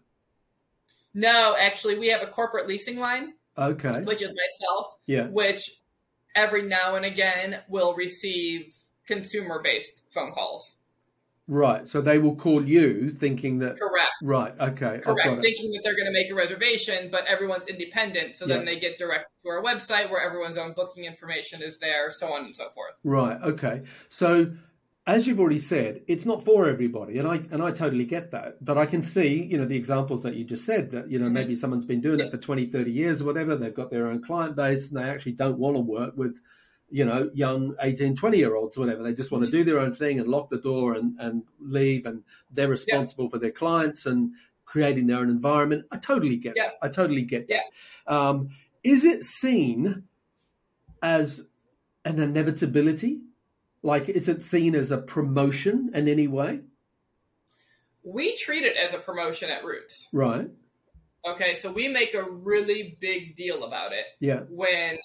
No, 1.13 1.55
actually, 1.59 1.97
we 1.97 2.07
have 2.07 2.21
a 2.21 2.27
corporate 2.27 2.67
leasing 2.67 2.99
line, 2.99 3.33
Okay. 3.57 3.91
which 4.03 4.21
is 4.21 4.29
myself, 4.33 4.87
Yeah. 5.05 5.27
which 5.27 5.61
every 6.35 6.61
now 6.63 6.95
and 6.95 7.05
again 7.05 7.61
will 7.67 7.95
receive 7.95 8.73
consumer 9.07 9.61
based 9.63 10.03
phone 10.11 10.31
calls. 10.31 10.75
Right. 11.47 11.89
So 11.89 11.99
they 11.99 12.19
will 12.19 12.35
call 12.35 12.63
you 12.63 13.09
thinking 13.09 13.57
that, 13.59 13.79
Correct. 13.79 14.11
right. 14.21 14.53
Okay. 14.59 14.99
Correct. 14.99 15.41
Thinking 15.41 15.71
that 15.71 15.81
they're 15.83 15.95
going 15.95 16.05
to 16.05 16.11
make 16.11 16.29
a 16.29 16.35
reservation, 16.35 17.09
but 17.09 17.25
everyone's 17.25 17.65
independent. 17.65 18.35
So 18.35 18.45
Yeah. 18.45 18.57
then 18.57 18.65
they 18.65 18.77
get 18.79 18.99
direct 18.99 19.31
to 19.41 19.49
our 19.49 19.63
website 19.63 20.11
where 20.11 20.21
everyone's 20.21 20.57
own 20.59 20.73
booking 20.73 21.05
information 21.05 21.63
is 21.63 21.79
there, 21.79 22.11
so 22.11 22.31
on 22.31 22.45
and 22.45 22.55
so 22.55 22.69
forth. 22.69 22.93
Right. 23.03 23.41
Okay. 23.41 23.81
So, 24.09 24.51
as 25.09 25.25
you've 25.25 25.39
already 25.39 25.59
said, 25.59 26.01
it's 26.07 26.23
not 26.27 26.45
for 26.45 26.69
everybody, 26.69 27.17
and 27.17 27.27
I 27.27 27.37
and 27.49 27.63
I 27.63 27.71
totally 27.71 28.05
get 28.05 28.29
that. 28.31 28.63
But 28.63 28.77
I 28.77 28.85
can 28.85 29.01
see, 29.01 29.43
you 29.43 29.57
know, 29.57 29.65
the 29.65 29.75
examples 29.75 30.21
that 30.21 30.35
you 30.35 30.43
just 30.43 30.65
said 30.65 30.91
that 30.91 31.09
you 31.09 31.17
know 31.17 31.29
maybe 31.31 31.55
someone's 31.55 31.85
been 31.85 31.99
doing 31.99 32.19
it 32.19 32.29
for 32.29 32.37
20, 32.37 32.67
30 32.67 32.91
years 32.91 33.19
or 33.21 33.25
whatever. 33.25 33.55
They've 33.55 33.73
got 33.73 33.89
their 33.89 34.05
own 34.07 34.21
client 34.21 34.55
base, 34.55 34.89
and 34.89 34.99
they 34.99 35.09
actually 35.09 35.31
don't 35.31 35.57
want 35.57 35.77
to 35.77 35.79
work 35.79 36.15
with, 36.15 36.39
you 36.91 37.05
know, 37.05 37.31
young 37.33 37.75
18, 37.81 38.15
20 38.15 38.37
year 38.37 38.55
olds 38.55 38.77
or 38.77 38.81
whatever. 38.81 39.01
They 39.01 39.13
just 39.13 39.31
want 39.31 39.45
to 39.45 39.51
do 39.51 39.63
their 39.63 39.79
own 39.79 39.93
thing 39.93 40.19
and 40.19 40.29
lock 40.29 40.51
the 40.51 40.59
door 40.59 40.93
and 40.93 41.19
and 41.19 41.41
leave, 41.59 42.05
and 42.05 42.23
they're 42.51 42.67
responsible 42.69 43.31
for 43.31 43.39
their 43.39 43.51
clients 43.51 44.05
and 44.05 44.33
creating 44.65 45.07
their 45.07 45.17
own 45.17 45.29
environment. 45.31 45.85
I 45.91 45.97
totally 45.97 46.37
get 46.37 46.53
Yeah. 46.55 46.65
that. 46.65 46.73
I 46.83 46.87
totally 46.89 47.23
get 47.23 47.47
Yeah. 47.49 47.61
that. 48.05 48.15
Um, 48.15 48.49
is 48.83 49.05
it 49.05 49.23
seen 49.23 50.03
as 51.01 51.47
an 52.05 52.19
inevitability? 52.19 53.21
Like, 53.81 54.09
is 54.09 54.27
it 54.27 54.41
seen 54.41 54.75
as 54.75 54.91
a 54.91 54.97
promotion 54.97 55.91
in 55.93 56.07
any 56.07 56.27
way? 56.27 56.61
We 58.03 58.35
treat 58.37 58.63
it 58.63 58.75
as 58.77 58.93
a 58.93 58.97
promotion 58.99 59.49
at 59.49 59.63
Rootz. 59.63 60.07
Right. 60.13 60.49
Okay, 61.25 61.55
so 61.55 61.71
we 61.71 61.87
make 61.87 62.13
a 62.13 62.23
really 62.23 62.97
big 62.99 63.35
deal 63.35 63.63
about 63.65 63.91
it 63.91 64.05
Yeah. 64.19 64.41
when 64.49 64.97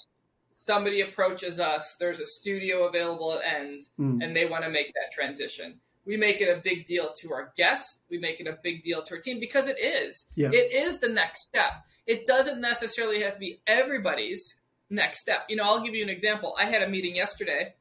somebody 0.50 1.00
approaches 1.00 1.58
us, 1.60 1.96
there's 1.98 2.20
a 2.20 2.26
studio 2.26 2.84
available 2.84 3.32
at 3.34 3.42
Endz, 3.44 3.90
Mm. 3.98 4.22
and 4.24 4.34
they 4.36 4.46
want 4.46 4.64
to 4.64 4.70
make 4.70 4.92
that 4.94 5.10
transition. 5.12 5.80
We 6.06 6.16
make 6.16 6.40
it 6.40 6.48
a 6.48 6.60
big 6.60 6.86
deal 6.86 7.12
to 7.20 7.32
our 7.32 7.52
guests. 7.56 8.00
We 8.08 8.18
make 8.18 8.40
it 8.40 8.46
a 8.46 8.58
big 8.62 8.82
deal 8.84 9.02
to 9.02 9.14
our 9.14 9.20
team 9.20 9.40
because 9.40 9.66
it 9.68 9.78
is. 9.78 10.26
Yeah. 10.36 10.50
It 10.52 10.72
is 10.72 11.00
the 11.00 11.08
next 11.08 11.42
step. 11.44 11.72
It 12.06 12.26
doesn't 12.26 12.60
necessarily 12.60 13.20
have 13.22 13.34
to 13.34 13.40
be 13.40 13.60
everybody's 13.66 14.56
next 14.90 15.20
step. 15.20 15.46
You 15.48 15.56
know, 15.56 15.64
I'll 15.64 15.80
give 15.80 15.94
you 15.94 16.02
an 16.02 16.10
example. 16.10 16.54
I 16.58 16.66
had 16.66 16.82
a 16.82 16.88
meeting 16.88 17.16
yesterday 17.16 17.74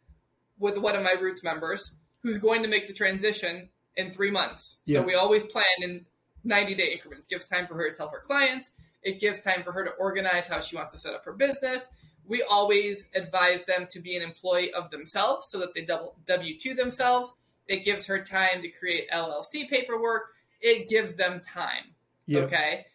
with 0.58 0.78
one 0.78 0.96
of 0.96 1.04
my 1.04 1.16
Rootz 1.16 1.44
members 1.44 1.96
who's 2.22 2.38
going 2.38 2.64
to 2.64 2.70
make 2.70 2.88
the 2.88 2.94
transition 2.94 3.70
in 3.96 4.12
three 4.12 4.32
months. 4.32 4.80
So 5.02 5.04
we 5.04 5.14
always 5.16 5.44
plan 5.44 5.66
in 5.82 6.06
90 6.44 6.76
day 6.76 6.92
increments. 6.94 7.28
Gives 7.28 7.48
time 7.48 7.68
for 7.68 7.76
her 7.76 7.90
to 7.90 7.96
tell 7.96 8.10
her 8.10 8.20
clients. 8.20 8.72
It 9.02 9.20
gives 9.20 9.42
time 9.42 9.64
for 9.64 9.72
her 9.74 9.84
to 9.84 9.92
organize 9.92 10.48
how 10.48 10.60
she 10.60 10.76
wants 10.76 10.92
to 10.94 10.98
set 10.98 11.14
up 11.14 11.26
her 11.26 11.34
business. 11.34 11.88
We 12.26 12.42
always 12.42 13.10
advise 13.14 13.66
them 13.66 13.86
to 13.90 14.00
be 14.00 14.16
an 14.16 14.24
employee 14.24 14.74
of 14.74 14.90
themselves 14.92 15.48
so 15.50 15.60
that 15.60 15.74
they 15.74 15.84
double 15.84 16.16
W 16.26 16.58
2 16.58 16.74
themselves. 16.74 17.34
It 17.68 17.84
gives 17.84 18.08
her 18.08 18.24
time 18.24 18.62
to 18.62 18.70
create 18.70 19.10
LLC 19.12 19.70
paperwork. 19.70 20.24
It 20.62 20.88
gives 20.88 21.16
them 21.16 21.42
time. 21.42 21.96
Yeah. 22.26 22.42
Okay. 22.42 22.86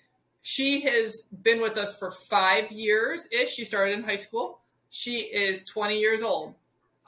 She 0.41 0.81
has 0.81 1.25
been 1.43 1.61
with 1.61 1.77
us 1.77 1.99
for 1.99 2.11
five 2.11 2.73
years 2.73 3.29
ish. 3.31 3.53
She 3.53 3.67
started 3.67 3.99
in 3.99 4.05
high 4.05 4.17
school. 4.17 4.61
She 4.89 5.19
is 5.19 5.65
20 5.65 5.99
years 5.99 6.23
old. 6.23 6.55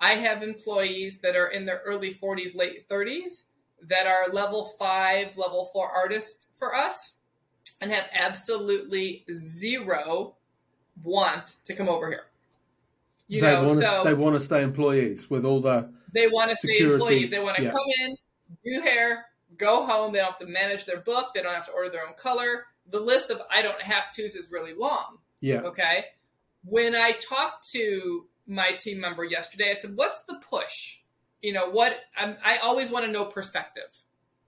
I 0.01 0.15
have 0.15 0.43
employees 0.43 1.21
that 1.21 1.37
are 1.37 1.49
in 1.49 1.67
their 1.67 1.83
early 1.85 2.15
40s, 2.15 2.55
late 2.55 2.89
30s 2.89 3.45
that 3.83 4.07
are 4.07 4.33
level 4.33 4.65
five, 4.79 5.37
level 5.37 5.67
four 5.73 5.91
artists 5.91 6.39
for 6.55 6.75
us 6.75 7.15
and 7.81 7.91
have 7.91 8.05
absolutely 8.13 9.25
zero 9.35 10.37
want 11.03 11.57
to 11.65 11.75
come 11.75 11.89
over 11.89 12.09
here. 12.09 12.25
You 13.29 13.41
they 13.41 13.53
know, 13.53 13.65
want 13.65 13.79
so 13.79 14.05
they 14.05 14.15
want 14.15 14.35
to 14.35 14.41
stay 14.41 14.63
employees 14.63 15.31
with 15.31 15.45
all 15.45 15.61
the 15.61 15.89
they 16.13 16.27
want 16.27 16.51
to 16.51 16.57
stay 16.57 16.79
employees. 16.79 17.31
They 17.31 17.39
want 17.39 17.57
to 17.57 17.63
yeah. 17.63 17.71
come 17.71 17.87
in, 18.03 18.17
do 18.65 18.81
hair, 18.81 19.27
go 19.57 19.87
home. 19.87 20.13
They 20.13 20.19
don't 20.19 20.27
have 20.27 20.37
to 20.39 20.47
manage 20.47 20.85
their 20.85 21.01
book. 21.01 21.29
They 21.35 21.43
don't 21.43 21.55
have 21.55 21.67
to 21.67 21.73
order 21.73 21.91
their 21.91 22.07
own 22.07 22.15
color. 22.15 22.67
The 22.91 22.99
list 22.99 23.31
of 23.31 23.41
I 23.51 23.63
don't 23.63 23.81
have 23.81 24.15
tos 24.15 24.35
is 24.35 24.51
really 24.51 24.75
long. 24.75 25.19
yeah 25.41 25.61
Okay. 25.61 26.07
When 26.65 26.95
I 26.95 27.13
talk 27.13 27.63
to 27.71 28.27
my 28.51 28.73
team 28.73 29.01
member 29.01 29.25
yesterday, 29.25 29.71
I 29.71 29.75
said, 29.75 29.93
"What's 29.97 30.23
the 30.25 30.41
push? 30.51 30.99
You 31.41 31.53
know 31.53 31.71
what? 31.71 31.97
I'm, 32.17 32.37
I 32.45 32.59
always 32.59 32.91
want 32.91 33.07
to 33.07 33.13
know 33.13 33.25
perspective." 33.25 33.91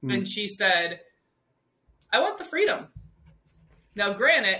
Mm. 0.04 0.14
And 0.14 0.28
she 0.28 0.48
said, 0.48 1.00
"I 2.12 2.20
want 2.20 2.38
the 2.38 2.44
freedom." 2.44 2.88
Now, 3.94 4.12
granted, 4.12 4.58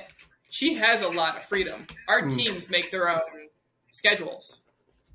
she 0.51 0.75
has 0.75 1.03
a 1.03 1.09
lot 1.09 1.37
of 1.37 1.45
freedom. 1.45 1.87
Our 2.09 2.23
Mm. 2.23 2.37
teams 2.37 2.71
make 2.71 2.91
their 2.91 3.09
own 3.09 3.49
schedules. 3.93 4.63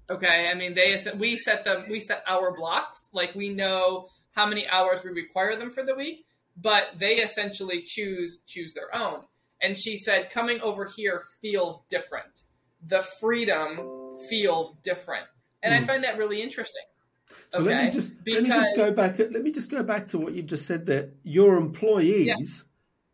Okay, 0.09 0.49
I 0.49 0.53
mean 0.53 0.73
they 0.73 0.97
we 1.17 1.35
set 1.37 1.65
them 1.65 1.85
we 1.89 1.99
set 1.99 2.23
our 2.27 2.55
blocks 2.55 3.09
like 3.13 3.35
we 3.35 3.49
know 3.49 4.07
how 4.31 4.45
many 4.45 4.67
hours 4.67 5.03
we 5.03 5.11
require 5.11 5.55
them 5.55 5.69
for 5.69 5.83
the 5.83 5.95
week, 5.95 6.25
but 6.55 6.87
they 6.97 7.15
essentially 7.17 7.81
choose 7.81 8.39
choose 8.47 8.73
their 8.73 8.95
own. 8.95 9.25
And 9.61 9.77
she 9.77 9.97
said 9.97 10.29
coming 10.29 10.61
over 10.61 10.85
here 10.85 11.23
feels 11.41 11.83
different. 11.89 12.43
The 12.85 13.01
freedom 13.19 14.06
feels 14.29 14.75
different. 14.83 15.25
And 15.63 15.73
I 15.73 15.79
Mm. 15.81 15.87
find 15.87 16.03
that 16.03 16.17
really 16.17 16.41
interesting. 16.41 16.83
So 17.51 17.59
let 17.59 17.77
me 17.77 17.87
Okay, 17.87 17.91
just 17.91 18.13
let 18.27 18.43
me 18.43 18.49
just 18.49 18.75
go 18.75 18.91
back. 18.91 19.19
Let 19.19 19.41
me 19.41 19.51
just 19.51 19.69
go 19.71 19.81
back 19.83 20.07
to 20.09 20.17
what 20.17 20.33
you 20.33 20.43
just 20.43 20.65
said. 20.65 20.85
That 20.87 21.11
your 21.23 21.57
employees 21.57 22.65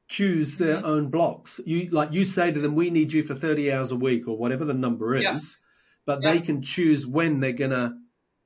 choose 0.08 0.58
their 0.58 0.78
Mhm. 0.78 0.84
own 0.86 1.10
blocks. 1.10 1.60
You 1.66 1.90
like 1.92 2.12
you 2.12 2.26
say 2.26 2.52
to 2.52 2.60
them, 2.60 2.76
"We 2.76 2.90
need 2.90 3.14
you 3.14 3.24
for 3.24 3.36
thirty 3.36 3.72
hours 3.72 3.92
a 3.92 3.96
week 3.96 4.28
or 4.28 4.38
whatever 4.38 4.66
the 4.66 4.74
number 4.74 5.16
is," 5.16 5.24
Yeah. 5.24 5.38
but 6.06 6.22
Yeah. 6.22 6.32
they 6.32 6.40
can 6.42 6.62
choose 6.62 7.06
when 7.08 7.40
they're 7.40 7.52
gonna 7.54 8.00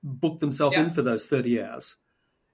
book 0.04 0.40
themselves 0.40 0.76
Yeah. 0.76 0.84
in 0.86 0.92
for 0.92 1.02
those 1.02 1.26
thirty 1.28 1.62
hours. 1.62 1.96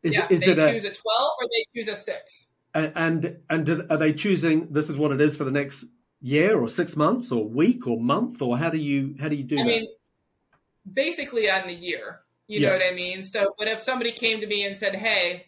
Is 0.04 0.14
yeah, 0.16 0.26
it, 0.26 0.32
is 0.32 0.40
they 0.42 0.52
it 0.52 0.60
a 0.60 0.72
choose 0.74 0.86
a 0.86 0.94
twelve 0.94 1.32
or 1.42 1.48
they 1.50 1.66
choose 1.76 1.88
a 1.88 1.96
six. 1.96 2.50
and 2.74 3.40
and 3.50 3.66
do- 3.66 3.86
are 3.90 3.98
they 3.98 4.14
choosing 4.14 4.72
this 4.74 4.90
is 4.90 4.98
what 4.98 5.12
it 5.12 5.22
is 5.22 5.36
for 5.38 5.44
the 5.44 5.52
next 5.52 5.86
year 6.24 6.60
or 6.60 6.68
six 6.70 6.96
months 6.98 7.32
or 7.32 7.46
week 7.48 7.88
or 7.88 8.00
month 8.02 8.42
or 8.42 8.58
how 8.58 8.72
do 8.72 8.80
you 8.80 9.16
how 9.22 9.30
do 9.30 9.36
you 9.36 9.44
do 9.44 9.58
I 9.58 9.64
that? 9.64 9.68
mean, 9.68 9.88
basically 10.92 11.50
on 11.50 11.68
the 11.68 11.74
year. 11.74 12.22
You 12.48 12.62
Yeah. 12.62 12.70
know 12.70 12.78
what 12.78 12.86
I 12.86 12.92
mean? 12.96 13.24
So, 13.24 13.54
but 13.58 13.68
if 13.68 13.82
somebody 13.84 14.12
came 14.12 14.40
to 14.42 14.48
me 14.48 14.66
and 14.66 14.78
said, 14.78 14.96
"Hey, 14.96 15.48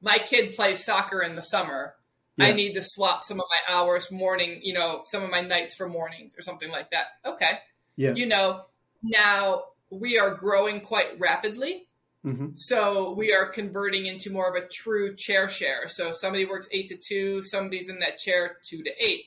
my 0.00 0.18
kid 0.18 0.54
plays 0.54 0.84
soccer 0.84 1.22
in 1.22 1.36
the 1.36 1.42
summer. 1.42 1.94
I 2.40 2.50
need 2.52 2.72
to 2.74 2.82
swap 2.82 3.22
some 3.24 3.38
of 3.38 3.46
my 3.50 3.72
hours 3.72 4.10
morning, 4.10 4.58
you 4.64 4.72
know, 4.74 5.02
some 5.04 5.22
of 5.22 5.30
my 5.30 5.42
nights 5.42 5.76
for 5.76 5.88
mornings 5.88 6.34
or 6.36 6.42
something 6.42 6.70
like 6.70 6.90
that." 6.90 7.06
Okay. 7.24 7.60
Yeah. 7.96 8.14
You 8.14 8.26
know, 8.26 8.64
now 9.02 9.64
we 9.90 10.18
are 10.18 10.34
growing 10.34 10.80
quite 10.80 11.18
rapidly. 11.20 11.88
hmm 12.24 12.50
So 12.56 13.12
we 13.14 13.32
are 13.32 13.46
converting 13.46 14.06
into 14.06 14.30
more 14.32 14.48
of 14.48 14.60
a 14.62 14.66
true 14.66 15.14
chair 15.16 15.48
share. 15.48 15.88
So 15.88 16.08
if 16.08 16.16
somebody 16.16 16.46
works 16.46 16.68
eight 16.72 16.88
to 16.88 16.96
two, 16.96 17.44
somebody's 17.44 17.88
in 17.88 18.00
that 18.00 18.18
chair 18.18 18.58
two 18.68 18.82
to 18.82 18.90
eight. 19.04 19.26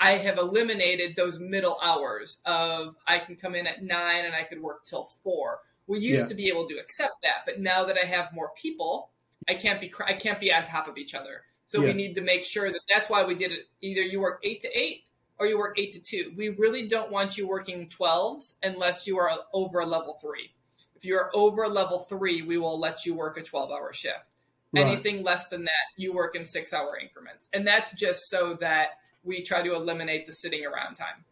I 0.00 0.12
have 0.12 0.38
eliminated 0.38 1.16
those 1.16 1.40
middle 1.40 1.78
hours 1.82 2.40
of 2.44 2.96
I 3.06 3.18
can 3.18 3.36
come 3.36 3.54
in 3.54 3.66
at 3.66 3.82
nine 3.82 4.24
and 4.24 4.34
I 4.34 4.44
could 4.44 4.62
work 4.62 4.84
till 4.84 5.04
four. 5.04 5.60
We 5.86 5.98
used 6.00 6.24
Yeah. 6.24 6.28
to 6.28 6.34
be 6.34 6.48
able 6.48 6.68
to 6.68 6.78
accept 6.78 7.22
that, 7.22 7.44
but 7.46 7.60
now 7.60 7.84
that 7.84 7.96
I 7.98 8.06
have 8.06 8.32
more 8.32 8.52
people, 8.56 9.10
I 9.48 9.54
can't 9.54 9.80
be 9.80 9.92
I 10.06 10.12
can't 10.14 10.38
be 10.38 10.52
on 10.52 10.64
top 10.64 10.86
of 10.88 10.98
each 10.98 11.14
other. 11.14 11.44
So 11.66 11.80
Yeah. 11.80 11.88
we 11.88 11.92
need 11.94 12.14
to 12.14 12.20
make 12.20 12.44
sure 12.44 12.70
that 12.70 12.80
that's 12.88 13.10
why 13.10 13.24
we 13.24 13.34
did 13.34 13.52
it. 13.52 13.66
Either 13.80 14.02
you 14.02 14.20
work 14.20 14.40
eight 14.42 14.60
to 14.62 14.78
eight 14.78 15.04
or 15.38 15.46
you 15.46 15.58
work 15.58 15.78
eight 15.78 15.92
to 15.92 16.00
two. 16.02 16.32
We 16.36 16.50
really 16.50 16.86
don't 16.86 17.10
want 17.10 17.36
you 17.36 17.48
working 17.48 17.88
twelves 17.88 18.56
unless 18.62 19.06
you 19.06 19.18
are 19.18 19.30
over 19.52 19.80
a 19.80 19.86
level 19.86 20.14
three. 20.14 20.52
If 20.94 21.04
you're 21.04 21.30
over 21.32 21.68
level 21.68 22.00
three, 22.00 22.42
we 22.42 22.58
will 22.58 22.78
let 22.78 23.06
you 23.06 23.14
work 23.14 23.38
a 23.38 23.42
12 23.42 23.70
hour 23.70 23.92
shift. 23.92 24.30
Right. 24.72 24.84
Anything 24.84 25.22
less 25.22 25.46
than 25.48 25.64
that, 25.64 25.86
you 25.96 26.12
work 26.12 26.34
in 26.34 26.44
six 26.44 26.72
hour 26.72 26.98
increments. 26.98 27.48
And 27.52 27.66
that's 27.66 27.92
just 27.92 28.28
so 28.28 28.54
that 28.54 28.98
we 29.28 29.42
try 29.42 29.62
to 29.62 29.74
eliminate 29.74 30.26
the 30.26 30.32
sitting 30.32 30.66
around 30.66 30.94
time. 30.96 31.24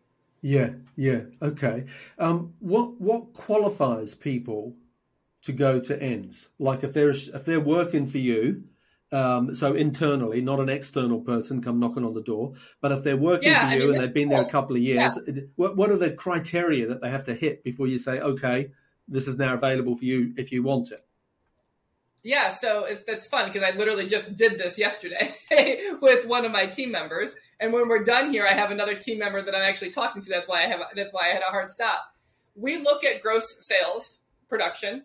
Yeah, 0.42 0.74
yeah, 0.96 1.22
okay. 1.42 1.86
Um, 2.18 2.54
what 2.60 3.00
what 3.00 3.32
qualifies 3.32 4.14
people 4.14 4.76
to 5.42 5.52
go 5.52 5.80
to 5.80 6.00
ends? 6.00 6.50
Like 6.58 6.84
if 6.84 6.92
they're 6.92 7.10
if 7.10 7.44
they're 7.44 7.58
working 7.58 8.06
for 8.06 8.18
you, 8.18 8.64
um, 9.10 9.54
so 9.54 9.74
internally, 9.74 10.40
not 10.40 10.60
an 10.60 10.68
external 10.68 11.20
person 11.20 11.62
come 11.62 11.80
knocking 11.80 12.04
on 12.04 12.14
the 12.14 12.22
door, 12.22 12.52
but 12.80 12.92
if 12.92 13.02
they're 13.02 13.16
working 13.16 13.48
Yeah, 13.50 13.60
for 13.60 13.66
I 13.66 13.74
you 13.76 13.80
mean, 13.80 13.90
and 13.94 14.00
they've 14.00 14.14
been 14.14 14.30
is 14.30 14.36
there 14.36 14.42
a 14.46 14.50
couple 14.50 14.76
of 14.76 14.82
years, 14.82 15.18
what 15.56 15.76
what 15.76 15.90
are 15.90 15.96
the 15.96 16.10
criteria 16.10 16.86
that 16.86 17.00
they 17.00 17.10
have 17.10 17.24
to 17.24 17.34
hit 17.34 17.64
before 17.64 17.86
you 17.86 17.98
say, 17.98 18.20
okay, 18.20 18.70
this 19.08 19.26
is 19.26 19.38
now 19.38 19.54
available 19.54 19.96
for 19.96 20.04
you 20.04 20.34
if 20.36 20.52
you 20.52 20.62
want 20.62 20.92
it? 20.92 21.00
Yeah, 22.26 22.50
so 22.50 22.86
it, 22.86 23.06
that's 23.06 23.28
fun 23.28 23.46
because 23.46 23.62
I 23.62 23.76
literally 23.76 24.04
just 24.04 24.36
did 24.36 24.58
this 24.58 24.80
yesterday 24.80 25.32
with 26.02 26.26
one 26.26 26.44
of 26.44 26.50
my 26.50 26.66
team 26.66 26.90
members. 26.90 27.36
And 27.60 27.72
when 27.72 27.86
we're 27.88 28.02
done 28.02 28.32
here, 28.32 28.44
I 28.44 28.52
have 28.52 28.72
another 28.72 28.96
team 28.96 29.20
member 29.20 29.40
that 29.40 29.54
I'm 29.54 29.62
actually 29.62 29.92
talking 29.92 30.20
to. 30.20 30.28
That's 30.28 30.48
why 30.48 30.64
I 30.64 30.66
have. 30.66 30.80
That's 30.96 31.14
why 31.14 31.26
I 31.26 31.34
had 31.34 31.42
a 31.42 31.52
hard 31.52 31.70
stop. 31.70 32.12
We 32.56 32.78
look 32.78 33.04
at 33.04 33.22
gross 33.22 33.56
sales 33.60 34.22
production. 34.48 35.04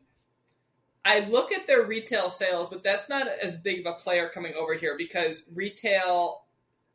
I 1.06 1.20
look 1.20 1.52
at 1.52 1.68
their 1.68 1.84
retail 1.86 2.32
sales, 2.32 2.70
but 2.72 2.84
that's 2.84 3.08
not 3.08 3.28
as 3.28 3.56
big 3.56 3.86
of 3.86 3.94
a 3.94 3.98
player 3.98 4.28
coming 4.28 4.56
over 4.56 4.74
here 4.74 4.96
because 4.98 5.44
retail, 5.54 6.46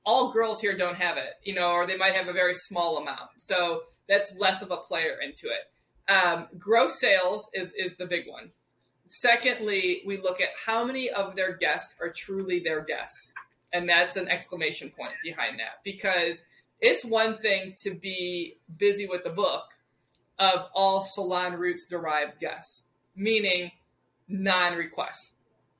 all 0.05 0.33
girls 0.33 0.61
here 0.61 0.77
don't 0.77 0.97
have 0.97 1.19
it, 1.19 1.35
you 1.45 1.55
know, 1.55 1.71
or 1.71 1.87
they 1.87 1.97
might 1.97 2.15
have 2.15 2.27
a 2.27 2.33
very 2.33 2.55
small 2.55 2.99
amount. 2.99 3.31
So 3.37 3.83
that's 4.09 4.37
less 4.37 4.61
of 4.61 4.73
a 4.73 4.77
player 4.77 5.19
into 5.23 5.47
it. 5.47 6.13
Um, 6.13 6.49
gross 6.59 6.99
sales 6.99 7.49
is 7.55 7.73
is 7.75 7.95
the 7.95 8.07
big 8.07 8.27
one. 8.27 8.51
Secondly, 9.09 10.03
we 10.05 10.17
look 10.17 10.41
at 10.41 10.51
how 10.65 10.85
many 10.85 11.11
of 11.11 11.37
their 11.37 11.57
guests 11.57 11.97
are 12.01 12.11
truly 12.11 12.61
their 12.61 12.81
guests. 12.81 13.35
And 13.73 13.89
that's 13.89 14.17
an 14.17 14.29
exclamation 14.29 14.91
point 14.91 15.13
behind 15.23 15.59
that 15.61 15.81
because 15.85 16.45
it's 16.81 17.05
one 17.05 17.39
thing 17.39 17.75
to 17.83 17.95
be 17.95 18.57
busy 18.79 19.07
with 19.07 19.25
the 19.25 19.31
book 19.31 19.65
of 20.39 20.69
all 20.75 21.03
Salon 21.05 21.53
Rootz 21.55 21.89
derived 21.89 22.39
guests, 22.41 22.85
meaning 23.15 23.73
non 24.29 24.77
requests. 24.77 25.35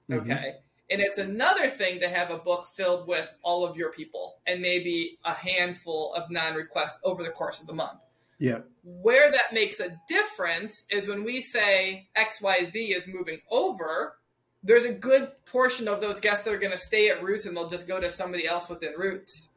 Mhm. 0.09 0.21
Okay. 0.21 0.57
And 0.89 1.01
it's 1.01 1.19
another 1.19 1.69
thing 1.69 2.01
to 2.01 2.09
have 2.09 2.31
a 2.31 2.39
book 2.39 2.67
filled 2.67 3.09
with 3.09 3.35
all 3.43 3.65
of 3.65 3.77
your 3.77 3.91
people 3.91 4.39
and 4.47 4.63
maybe 4.63 5.19
a 5.25 5.35
handful 5.35 6.15
of 6.15 6.31
non 6.31 6.55
requests 6.55 7.01
over 7.03 7.23
the 7.23 7.31
course 7.31 7.61
of 7.61 7.67
the 7.67 7.73
month. 7.73 8.01
Yeah, 8.39 8.59
Where 8.85 9.31
that 9.33 9.53
makes 9.55 9.81
a 9.81 9.99
difference 10.09 10.85
is 10.91 11.09
when 11.09 11.25
we 11.25 11.41
say 11.41 12.09
XYZ 12.17 12.95
is 12.95 13.07
moving 13.09 13.41
over, 13.51 14.17
there's 14.63 14.85
a 14.85 14.93
good 14.93 15.31
portion 15.47 15.89
of 15.89 16.01
those 16.01 16.21
guests 16.21 16.45
that 16.45 16.53
are 16.53 16.59
going 16.59 16.73
to 16.73 16.79
stay 16.79 17.09
at 17.09 17.21
Rootz 17.23 17.47
and 17.47 17.57
they'll 17.57 17.69
just 17.69 17.89
go 17.89 17.99
to 18.01 18.11
somebody 18.11 18.47
else 18.47 18.69
within 18.69 18.93
Rootz. 18.99 19.49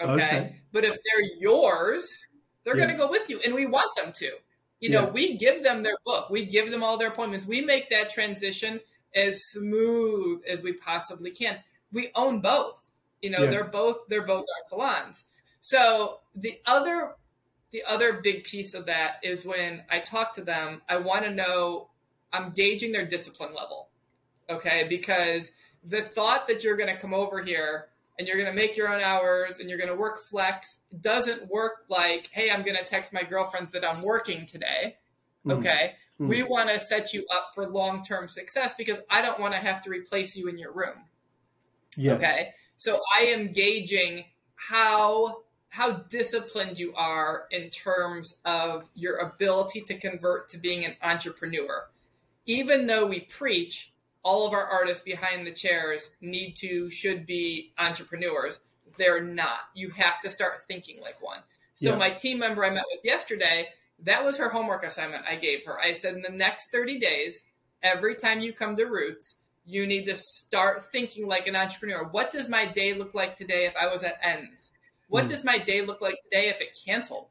Okay. 0.00 0.12
Okay. 0.12 0.56
But 0.72 0.84
if 0.84 0.92
they're 0.92 1.38
yours, 1.40 2.26
they're 2.64 2.76
Yeah. 2.76 2.84
going 2.86 2.96
to 2.96 3.02
go 3.04 3.10
with 3.10 3.28
you 3.28 3.40
and 3.44 3.54
we 3.54 3.66
want 3.66 3.94
them 3.96 4.12
to. 4.12 4.30
You 4.80 4.90
know, 4.90 5.02
Yeah. 5.06 5.10
we 5.10 5.36
give 5.36 5.62
them 5.62 5.82
their 5.82 5.96
book, 6.04 6.28
we 6.30 6.44
give 6.44 6.70
them 6.70 6.82
all 6.84 6.96
their 6.96 7.08
appointments, 7.08 7.46
we 7.46 7.60
make 7.60 7.90
that 7.90 8.10
transition 8.10 8.80
as 9.14 9.42
smooth 9.46 10.42
as 10.46 10.62
we 10.62 10.72
possibly 10.74 11.30
can. 11.30 11.58
We 11.92 12.10
own 12.14 12.40
both. 12.40 12.80
You 13.20 13.30
know, 13.30 13.44
Yeah. 13.44 13.50
they're 13.50 13.64
both 13.64 13.98
they're 14.08 14.26
both 14.26 14.44
our 14.48 14.64
salons. 14.68 15.24
So 15.60 16.20
the 16.34 16.60
other 16.66 17.14
the 17.72 17.82
other 17.86 18.20
big 18.22 18.44
piece 18.44 18.74
of 18.74 18.86
that 18.86 19.16
is 19.22 19.44
when 19.44 19.82
I 19.90 20.00
talk 20.00 20.34
to 20.34 20.42
them, 20.42 20.82
I 20.88 20.98
want 20.98 21.24
to 21.24 21.30
know 21.30 21.88
I'm 22.32 22.50
gauging 22.50 22.92
their 22.92 23.06
discipline 23.06 23.54
level. 23.54 23.88
Okay, 24.50 24.86
because 24.88 25.52
the 25.84 26.02
thought 26.02 26.48
that 26.48 26.62
you're 26.62 26.76
going 26.76 26.94
to 26.94 27.00
come 27.00 27.14
over 27.14 27.42
here 27.42 27.86
and 28.18 28.28
you're 28.28 28.36
going 28.36 28.48
to 28.48 28.54
make 28.54 28.76
your 28.76 28.92
own 28.92 29.02
hours 29.02 29.58
and 29.58 29.68
you're 29.68 29.78
going 29.78 29.90
to 29.90 29.96
work 29.96 30.18
flex 30.18 30.80
doesn't 31.00 31.48
work 31.48 31.84
like, 31.88 32.28
hey, 32.32 32.50
I'm 32.50 32.62
going 32.62 32.76
to 32.76 32.84
text 32.84 33.12
my 33.12 33.22
girlfriends 33.22 33.72
that 33.72 33.88
I'm 33.88 34.02
working 34.02 34.46
today. 34.46 34.98
Mm. 35.46 35.58
Okay. 35.58 35.94
Mm. 36.20 36.28
We 36.28 36.42
want 36.42 36.68
to 36.70 36.78
set 36.78 37.14
you 37.14 37.24
up 37.32 37.52
for 37.54 37.66
long 37.66 38.04
term 38.04 38.28
success 38.28 38.74
because 38.76 38.98
I 39.08 39.22
don't 39.22 39.40
want 39.40 39.54
to 39.54 39.60
have 39.60 39.82
to 39.84 39.90
replace 39.90 40.36
you 40.36 40.48
in 40.48 40.58
your 40.58 40.72
room. 40.72 41.06
Yeah. 41.96 42.14
Okay. 42.14 42.50
So 42.76 43.00
I 43.16 43.24
am 43.26 43.52
gauging 43.52 44.24
how 44.56 45.41
how 45.72 45.90
disciplined 46.10 46.78
you 46.78 46.92
are 46.94 47.46
in 47.50 47.70
terms 47.70 48.38
of 48.44 48.90
your 48.94 49.16
ability 49.16 49.80
to 49.80 49.98
convert 49.98 50.46
to 50.50 50.58
being 50.58 50.84
an 50.84 50.94
entrepreneur. 51.02 51.88
Even 52.44 52.86
though 52.86 53.06
we 53.06 53.20
preach 53.20 53.90
all 54.22 54.46
of 54.46 54.52
our 54.52 54.66
artists 54.66 55.02
behind 55.02 55.46
the 55.46 55.50
chairs 55.50 56.10
need 56.20 56.52
to 56.54 56.90
should 56.90 57.24
be 57.24 57.72
entrepreneurs, 57.78 58.60
they're 58.98 59.24
not. 59.24 59.60
You 59.74 59.88
have 59.92 60.20
to 60.20 60.30
start 60.30 60.62
thinking 60.68 61.00
like 61.00 61.22
one. 61.22 61.40
So 61.72 61.92
Yeah. 61.92 61.96
my 61.96 62.10
team 62.10 62.38
member 62.38 62.66
I 62.66 62.70
met 62.70 62.84
with 62.92 63.02
yesterday, 63.02 63.72
that 64.00 64.26
was 64.26 64.36
her 64.36 64.50
homework 64.50 64.84
assignment 64.84 65.24
I 65.26 65.36
gave 65.36 65.64
her. 65.64 65.80
I 65.80 65.94
said 65.94 66.14
in 66.16 66.20
the 66.20 66.28
next 66.28 66.70
30 66.70 66.98
days, 66.98 67.46
every 67.82 68.14
time 68.14 68.40
you 68.40 68.52
come 68.52 68.76
to 68.76 68.84
Rootz, 68.84 69.36
you 69.64 69.86
need 69.86 70.04
to 70.04 70.16
start 70.16 70.84
thinking 70.92 71.26
like 71.26 71.46
an 71.46 71.56
entrepreneur. 71.56 72.04
What 72.04 72.30
does 72.30 72.46
my 72.46 72.66
day 72.66 72.92
look 72.92 73.14
like 73.14 73.36
today 73.36 73.64
if 73.64 73.74
I 73.74 73.86
was 73.86 74.02
at 74.04 74.18
ends? 74.22 74.72
What 75.08 75.26
Mm. 75.26 75.28
does 75.28 75.44
my 75.44 75.58
day 75.58 75.82
look 75.82 76.00
like 76.00 76.16
today 76.24 76.48
if 76.48 76.60
it 76.60 76.78
canceled? 76.86 77.28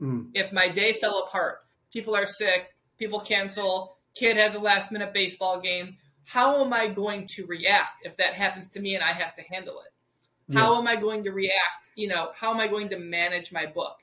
Mm. 0.00 0.30
If 0.34 0.52
my 0.52 0.68
day 0.68 0.92
fell 0.92 1.24
apart, 1.24 1.64
people 1.92 2.14
are 2.14 2.26
sick, 2.26 2.74
people 2.98 3.20
cancel, 3.20 3.96
kid 4.14 4.36
has 4.36 4.54
a 4.54 4.58
last 4.58 4.92
minute 4.92 5.12
baseball 5.12 5.60
game, 5.60 5.98
how 6.24 6.64
am 6.64 6.72
I 6.72 6.88
going 6.88 7.26
to 7.28 7.46
react 7.46 8.04
if 8.04 8.16
that 8.18 8.34
happens 8.34 8.68
to 8.70 8.80
me 8.80 8.94
and 8.94 9.02
I 9.02 9.12
have 9.12 9.34
to 9.36 9.42
handle 9.42 9.80
it? 9.80 10.54
How 10.54 10.78
am 10.78 10.86
I 10.86 10.96
going 10.96 11.24
to 11.24 11.30
react? 11.32 11.88
You 11.94 12.08
know, 12.08 12.30
how 12.34 12.52
am 12.52 12.60
I 12.60 12.68
going 12.68 12.90
to 12.90 12.98
manage 12.98 13.52
my 13.52 13.64
book? 13.64 14.02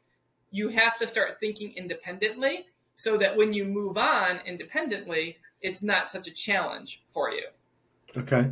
You 0.51 0.69
have 0.69 0.97
to 0.97 1.07
start 1.07 1.39
thinking 1.39 1.73
independently 1.75 2.65
so 2.95 3.17
that 3.17 3.37
when 3.37 3.53
you 3.53 3.65
move 3.65 3.97
on 3.97 4.39
independently, 4.45 5.37
it's 5.61 5.83
not 5.83 6.09
such 6.09 6.27
a 6.27 6.31
challenge 6.31 7.03
for 7.07 7.29
you. 7.31 7.45
Okay. 8.17 8.49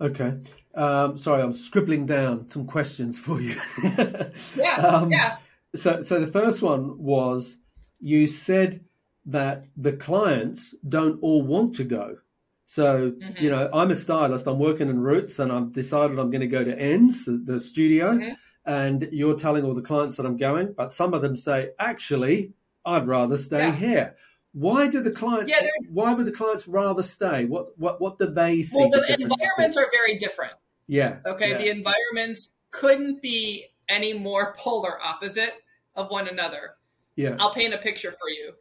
Okay. 0.00 0.34
Um, 0.78 1.16
sorry, 1.16 1.42
I'm 1.42 1.52
scribbling 1.52 2.06
down 2.06 2.48
some 2.50 2.64
questions 2.64 3.18
for 3.18 3.40
you. 3.40 3.56
Yeah, 4.56 4.76
Um, 4.76 5.10
yeah. 5.10 5.36
So, 5.74 6.02
so 6.02 6.20
the 6.20 6.26
first 6.28 6.62
one 6.62 6.96
was 7.02 7.58
you 8.00 8.28
said 8.28 8.84
that 9.26 9.64
the 9.76 9.92
clients 9.92 10.74
don't 10.88 11.18
all 11.20 11.42
want 11.42 11.74
to 11.76 11.84
go. 11.84 12.18
So, 12.64 13.10
Mhm. 13.12 13.40
you 13.40 13.50
know, 13.50 13.68
I'm 13.74 13.90
a 13.90 13.94
stylist, 13.94 14.46
I'm 14.46 14.58
working 14.60 14.88
in 14.88 14.98
Rootz, 15.00 15.38
and 15.40 15.50
I've 15.50 15.72
decided 15.72 16.18
I'm 16.18 16.30
going 16.30 16.42
to 16.42 16.46
go 16.58 16.62
to 16.62 16.74
Endz, 16.76 17.24
the, 17.26 17.32
the 17.52 17.58
studio, 17.58 18.12
Mhm. 18.12 18.36
and 18.64 19.08
you're 19.10 19.34
telling 19.36 19.64
all 19.64 19.74
the 19.74 19.82
clients 19.82 20.16
that 20.16 20.26
I'm 20.26 20.36
going, 20.36 20.74
but 20.76 20.92
some 20.92 21.12
of 21.12 21.22
them 21.22 21.34
say, 21.34 21.70
actually, 21.78 22.52
I'd 22.84 23.06
rather 23.08 23.36
stay 23.36 23.58
Yeah. 23.66 23.74
here. 23.74 24.16
Why 24.52 24.86
do 24.88 25.02
the 25.02 25.10
clients? 25.10 25.50
Yeah, 25.50 25.66
why 25.90 26.14
would 26.14 26.24
the 26.26 26.32
clients 26.32 26.66
rather 26.68 27.02
stay? 27.02 27.44
What 27.46 27.78
what 27.78 28.00
what 28.00 28.16
do 28.18 28.26
they 28.26 28.62
see? 28.62 28.76
Well, 28.78 28.90
the 28.90 29.16
environments 29.20 29.76
are 29.76 29.88
very 29.92 30.16
different. 30.18 30.54
Yeah. 30.88 31.18
Okay, 31.26 31.50
yeah. 31.50 31.58
the 31.58 31.68
environments 31.70 32.54
couldn't 32.70 33.22
be 33.22 33.66
any 33.88 34.14
more 34.14 34.54
polar 34.58 35.00
opposite 35.02 35.54
of 35.94 36.10
one 36.10 36.28
another. 36.28 36.74
yeah. 37.16 37.36
I'll 37.38 37.52
paint 37.52 37.74
a 37.74 37.78
picture 37.78 38.10
for 38.10 38.28
you. 38.28 38.52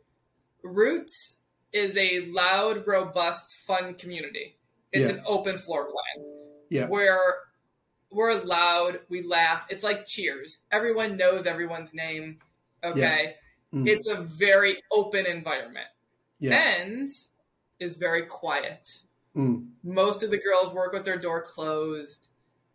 Rootz 0.66 1.36
is 1.74 1.96
a 1.98 2.22
loud, 2.32 2.86
robust, 2.88 3.56
fun 3.66 3.94
community. 3.96 4.58
It's 4.92 5.10
Yeah. 5.10 5.18
an 5.18 5.24
open 5.26 5.58
floor 5.58 5.86
plan 5.86 6.26
Yeah. 6.70 6.88
where 6.88 7.20
we're 8.10 8.42
loud, 8.44 9.02
we 9.10 9.22
laugh. 9.22 9.68
It's 9.70 9.84
like 9.84 10.06
cheers. 10.08 10.60
Everyone 10.72 11.18
knows 11.18 11.46
everyone's 11.46 11.94
name. 11.94 12.40
Okay. 12.84 13.36
Mm. 13.74 13.88
It's 13.88 14.08
a 14.08 14.22
very 14.22 14.82
open 14.92 15.26
environment. 15.26 15.88
Yeah. 16.40 16.80
Endz 16.84 17.28
is 17.80 17.98
very 17.98 18.24
quiet. 18.24 18.90
Mm. 19.38 19.70
Most 19.84 20.24
of 20.24 20.32
the 20.32 20.38
girls 20.40 20.74
work 20.74 20.94
with 20.94 21.06
their 21.06 21.18
door 21.20 21.42
closed. 21.44 22.30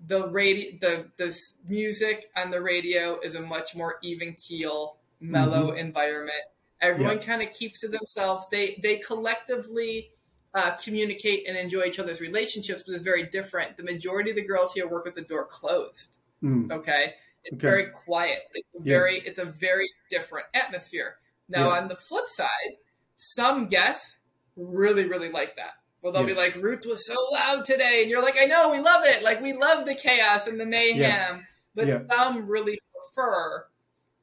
The 0.05 0.29
radio, 0.29 0.73
the 0.81 1.11
the 1.17 1.39
music 1.69 2.31
on 2.37 2.51
the 2.51 2.61
radio 2.63 3.21
is 3.21 3.35
a 3.35 3.41
much 3.41 3.75
more 3.75 3.97
even 4.03 4.35
keel, 4.35 4.99
mellow 5.21 5.73
environment. 5.73 6.43
Everyone 6.81 7.19
kind 7.21 7.43
of 7.43 7.53
keeps 7.53 7.81
to 7.81 7.89
themselves. 7.89 8.47
They 8.51 8.79
they 8.83 8.99
collectively 8.99 10.11
uh, 10.55 10.73
communicate 10.77 11.47
and 11.49 11.57
enjoy 11.57 11.85
each 11.85 11.99
other's 11.99 12.21
relationships, 12.21 12.83
but 12.85 12.93
it's 12.95 13.03
very 13.03 13.25
different. 13.29 13.77
The 13.77 13.85
majority 13.85 14.31
of 14.31 14.37
the 14.37 14.45
girls 14.47 14.73
here 14.75 14.89
work 14.89 15.05
with 15.05 15.15
the 15.15 15.23
door 15.23 15.47
closed. 15.47 16.17
Mm. 16.43 16.71
Okay, 16.73 17.15
it's 17.45 17.55
Okay. 17.55 17.61
very 17.61 17.91
quiet. 17.91 18.41
It's 18.55 18.69
a 18.75 18.79
Yeah. 18.83 18.99
very 18.99 19.19
it's 19.21 19.39
a 19.39 19.45
very 19.45 19.89
different 20.11 20.47
atmosphere. 20.55 21.19
Now 21.49 21.69
Yeah. 21.69 21.79
on 21.81 21.89
the 21.89 21.97
flip 21.97 22.29
side, 22.29 22.77
some 23.17 23.67
guests 23.69 24.19
really 24.57 25.07
really 25.07 25.31
like 25.31 25.57
that. 25.57 25.75
Well, 26.03 26.13
they'll 26.13 26.27
be 26.27 26.35
like, 26.35 26.55
"Rootz 26.55 26.87
was 26.87 27.07
so 27.07 27.15
loud 27.33 27.65
today," 27.65 28.03
and 28.03 28.11
you're 28.11 28.23
like, 28.23 28.37
"I 28.39 28.45
know, 28.47 28.71
we 28.71 28.81
love 28.81 29.05
it. 29.05 29.23
Like 29.23 29.41
we 29.41 29.53
love 29.53 29.87
the 29.87 29.95
chaos 29.95 30.47
and 30.49 30.59
the 30.59 30.67
mayhem." 30.67 31.47
But 31.75 31.87
Yeah. 31.89 31.99
some 32.11 32.47
really 32.49 32.81
prefer 32.95 33.65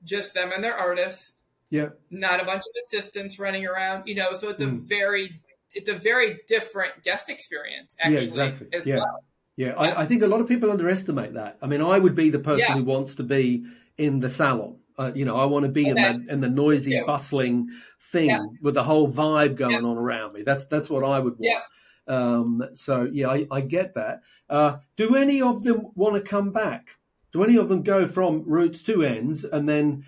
just 0.03 0.33
them 0.33 0.51
and 0.51 0.63
their 0.63 0.75
artists, 0.75 1.33
Yeah. 1.69 1.89
not 2.09 2.41
a 2.41 2.45
bunch 2.45 2.61
of 2.61 2.71
assistants 2.85 3.39
running 3.39 3.65
around. 3.65 4.07
You 4.07 4.15
know, 4.15 4.33
so 4.33 4.49
it's 4.49 4.61
a 4.61 4.67
Mm. 4.67 4.87
very 4.87 5.39
it's 5.73 5.87
a 5.87 5.93
very 5.93 6.39
different 6.47 7.03
guest 7.03 7.29
experience 7.29 7.95
actually 7.99 8.15
yeah, 8.23 8.27
exactly. 8.43 8.67
as 8.73 8.87
yeah. 8.87 8.95
well. 8.97 9.23
Yeah, 9.55 9.67
Yeah. 9.67 9.73
I, 9.75 10.01
I 10.01 10.05
think 10.07 10.23
a 10.23 10.27
lot 10.27 10.41
of 10.41 10.47
people 10.47 10.71
underestimate 10.71 11.35
that. 11.35 11.57
I 11.61 11.67
mean, 11.67 11.79
I 11.81 11.99
would 11.99 12.15
be 12.15 12.31
the 12.31 12.39
person 12.39 12.65
Yeah. 12.67 12.73
who 12.73 12.83
wants 12.83 13.13
to 13.15 13.23
be 13.23 13.65
in 13.95 14.19
the 14.19 14.29
salon. 14.29 14.79
Uh, 14.99 15.11
you 15.15 15.23
know, 15.23 15.37
I 15.37 15.45
want 15.45 15.63
to 15.63 15.69
be 15.71 15.89
Okay. 15.91 16.09
in 16.09 16.25
the 16.25 16.33
in 16.33 16.41
the 16.41 16.49
noisy, 16.49 16.91
Yeah. 16.91 17.03
bustling 17.05 17.69
thing 18.11 18.27
Yeah. 18.29 18.41
with 18.61 18.73
the 18.73 18.83
whole 18.83 19.09
vibe 19.09 19.55
going 19.55 19.85
on 19.85 19.97
around 19.97 20.33
me. 20.33 20.41
That's 20.41 20.65
that's 20.65 20.89
what 20.89 21.05
I 21.05 21.17
would 21.19 21.35
want. 21.39 21.63
Um, 22.07 22.63
so 22.73 23.07
yeah, 23.11 23.29
I, 23.29 23.47
I 23.49 23.61
get 23.61 23.93
that. 23.95 24.21
Uh, 24.49 24.77
do 24.97 25.15
any 25.15 25.41
of 25.41 25.63
them 25.63 25.87
want 25.95 26.15
to 26.15 26.21
come 26.21 26.51
back? 26.51 26.97
Do 27.31 27.43
any 27.43 27.55
of 27.55 27.69
them 27.69 27.83
go 27.83 28.07
from 28.07 28.43
roots 28.45 28.83
to 28.83 29.03
ends 29.03 29.45
and 29.45 29.69
then 29.69 30.05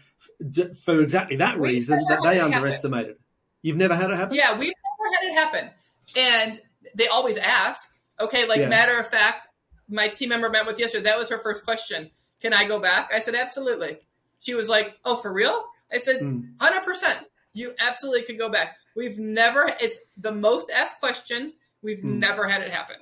for 0.83 0.99
exactly 0.99 1.37
that 1.37 1.57
We've 1.59 1.71
reason 1.73 1.99
that 2.09 2.21
they 2.23 2.37
it 2.37 2.41
happen. 2.41 2.53
underestimated? 2.55 3.15
You've 3.61 3.77
never 3.77 3.95
had 3.95 4.09
it 4.11 4.17
happen? 4.17 4.35
Yeah, 4.35 4.57
we've 4.57 4.73
never 4.73 5.15
had 5.15 5.23
it 5.31 5.35
happen. 5.35 5.69
And 6.17 6.61
they 6.95 7.07
always 7.07 7.37
ask. 7.37 7.87
Okay, 8.19 8.45
like 8.47 8.59
Yeah. 8.59 8.67
matter 8.69 8.99
of 8.99 9.07
fact, 9.07 9.55
my 9.87 10.07
team 10.09 10.29
member 10.29 10.49
met 10.49 10.65
with 10.65 10.79
yesterday. 10.79 11.03
That 11.05 11.17
was 11.19 11.29
her 11.29 11.37
first 11.37 11.63
question. 11.63 12.11
Can 12.41 12.53
I 12.53 12.65
go 12.65 12.79
back? 12.79 13.11
I 13.13 13.19
said 13.19 13.35
absolutely. 13.35 13.99
She 14.41 14.53
was 14.53 14.67
like, 14.69 14.99
"Oh, 15.05 15.15
for 15.15 15.31
real?" 15.31 15.65
I 15.91 15.97
said, 15.99 16.21
Mm. 16.21 16.57
"100 16.59 16.83
percent. 16.83 17.19
You 17.53 17.73
absolutely 17.79 18.23
could 18.23 18.37
go 18.37 18.49
back." 18.49 18.75
We've 18.95 19.17
never. 19.17 19.71
It's 19.79 19.97
the 20.17 20.31
most 20.33 20.69
asked 20.69 20.99
question. 20.99 21.53
We've 21.81 21.99
Mm. 21.99 22.19
never 22.19 22.47
had 22.47 22.61
it 22.61 22.71
happen. 22.71 22.97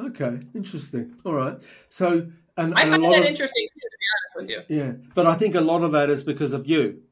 Okay, 0.00 0.40
interesting. 0.54 1.14
All 1.24 1.34
right. 1.34 1.60
So 1.90 2.26
and, 2.56 2.74
I 2.74 2.82
and 2.82 2.88
a 2.88 2.98
find 2.98 3.04
that 3.04 3.20
of 3.20 3.26
interesting 3.26 3.68
too, 3.74 3.80
to 3.80 3.98
be 4.00 4.06
honest 4.40 4.50
with 4.66 4.68
you. 4.70 4.76
Yeah, 4.76 4.92
but 5.14 5.26
I 5.26 5.34
think 5.36 5.54
a 5.54 5.60
lot 5.60 5.82
of 5.82 5.92
that 5.92 6.10
is 6.10 6.24
because 6.24 6.52
of 6.52 6.66
you, 6.66 7.02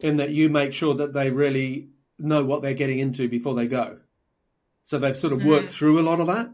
in 0.00 0.16
that 0.18 0.30
you 0.30 0.48
make 0.48 0.72
sure 0.72 0.94
that 0.94 1.12
they 1.12 1.30
really 1.30 1.88
know 2.18 2.44
what 2.44 2.62
they're 2.62 2.74
getting 2.74 2.98
into 2.98 3.28
before 3.28 3.54
they 3.54 3.66
go. 3.66 3.98
So 4.84 4.98
they've 4.98 5.16
sort 5.16 5.32
of 5.34 5.44
worked 5.44 5.70
through 5.70 6.00
a 6.00 6.02
lot 6.02 6.20
of 6.20 6.28
that. 6.28 6.50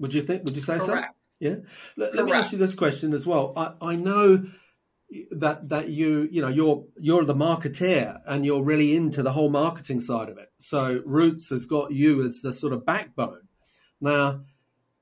Would 0.00 0.12
you 0.14 0.22
think? 0.22 0.44
Would 0.44 0.54
you 0.54 0.60
say 0.62 0.78
so? 0.78 0.84
Mm-hmm. 0.86 0.92
Correct. 0.92 1.14
Yeah. 1.40 1.56
Let, 1.96 2.14
let 2.14 2.24
me 2.26 2.32
ask 2.32 2.52
you 2.52 2.58
this 2.58 2.74
question 2.74 3.14
as 3.14 3.26
well. 3.26 3.54
I, 3.56 3.72
I 3.92 3.96
know 3.96 4.44
that 5.32 5.68
that 5.70 5.88
you 5.88 6.28
you 6.30 6.40
know 6.40 6.48
you're 6.48 6.84
you're 6.98 7.24
the 7.24 7.34
marketeer 7.34 8.20
and 8.26 8.46
you're 8.46 8.62
really 8.62 8.94
into 8.94 9.22
the 9.22 9.32
whole 9.32 9.50
marketing 9.50 10.00
side 10.00 10.28
of 10.28 10.38
it. 10.38 10.50
So 10.58 11.00
Rootz 11.00 11.50
has 11.50 11.64
got 11.66 11.90
you 11.92 12.22
as 12.24 12.42
the 12.42 12.52
sort 12.52 12.72
of 12.72 12.86
backbone. 12.86 13.48
Now, 14.00 14.42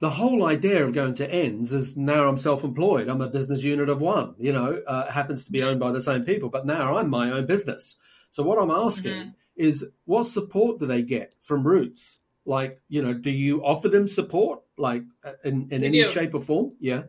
the 0.00 0.10
whole 0.10 0.46
idea 0.46 0.84
of 0.84 0.92
going 0.92 1.14
to 1.16 1.30
ends 1.30 1.72
is 1.72 1.96
now 1.96 2.28
I'm 2.28 2.36
self-employed. 2.36 3.08
I'm 3.08 3.20
a 3.20 3.28
business 3.28 3.62
unit 3.62 3.88
of 3.88 4.00
one. 4.00 4.34
You 4.38 4.52
know, 4.52 4.80
uh, 4.86 5.10
happens 5.10 5.44
to 5.44 5.52
be 5.52 5.62
owned 5.62 5.80
by 5.80 5.92
the 5.92 6.00
same 6.00 6.24
people, 6.24 6.48
but 6.48 6.66
now 6.66 6.96
I'm 6.96 7.10
my 7.10 7.30
own 7.30 7.46
business. 7.46 7.98
So 8.30 8.42
what 8.42 8.58
I'm 8.58 8.70
asking 8.70 9.12
Mhm. 9.12 9.34
is, 9.56 9.86
what 10.04 10.24
support 10.24 10.78
do 10.78 10.86
they 10.86 11.02
get 11.02 11.34
from 11.40 11.64
Rootz? 11.64 12.18
Like, 12.46 12.80
you 12.88 13.02
know, 13.02 13.12
do 13.12 13.30
you 13.30 13.64
offer 13.64 13.88
them 13.88 14.06
support, 14.08 14.60
like 14.76 15.02
uh, 15.24 15.32
in, 15.44 15.68
in 15.70 15.80
We 15.82 15.86
any 15.88 16.02
do. 16.02 16.10
shape 16.10 16.34
or 16.34 16.40
form? 16.40 16.72
Yeah. 16.80 17.04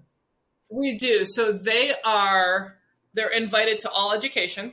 We 0.70 0.98
do. 0.98 1.26
So 1.26 1.52
they 1.52 1.94
are 2.04 2.76
they're 3.20 3.28
invited 3.28 3.82
to 3.82 3.90
all 3.90 4.14
education. 4.14 4.72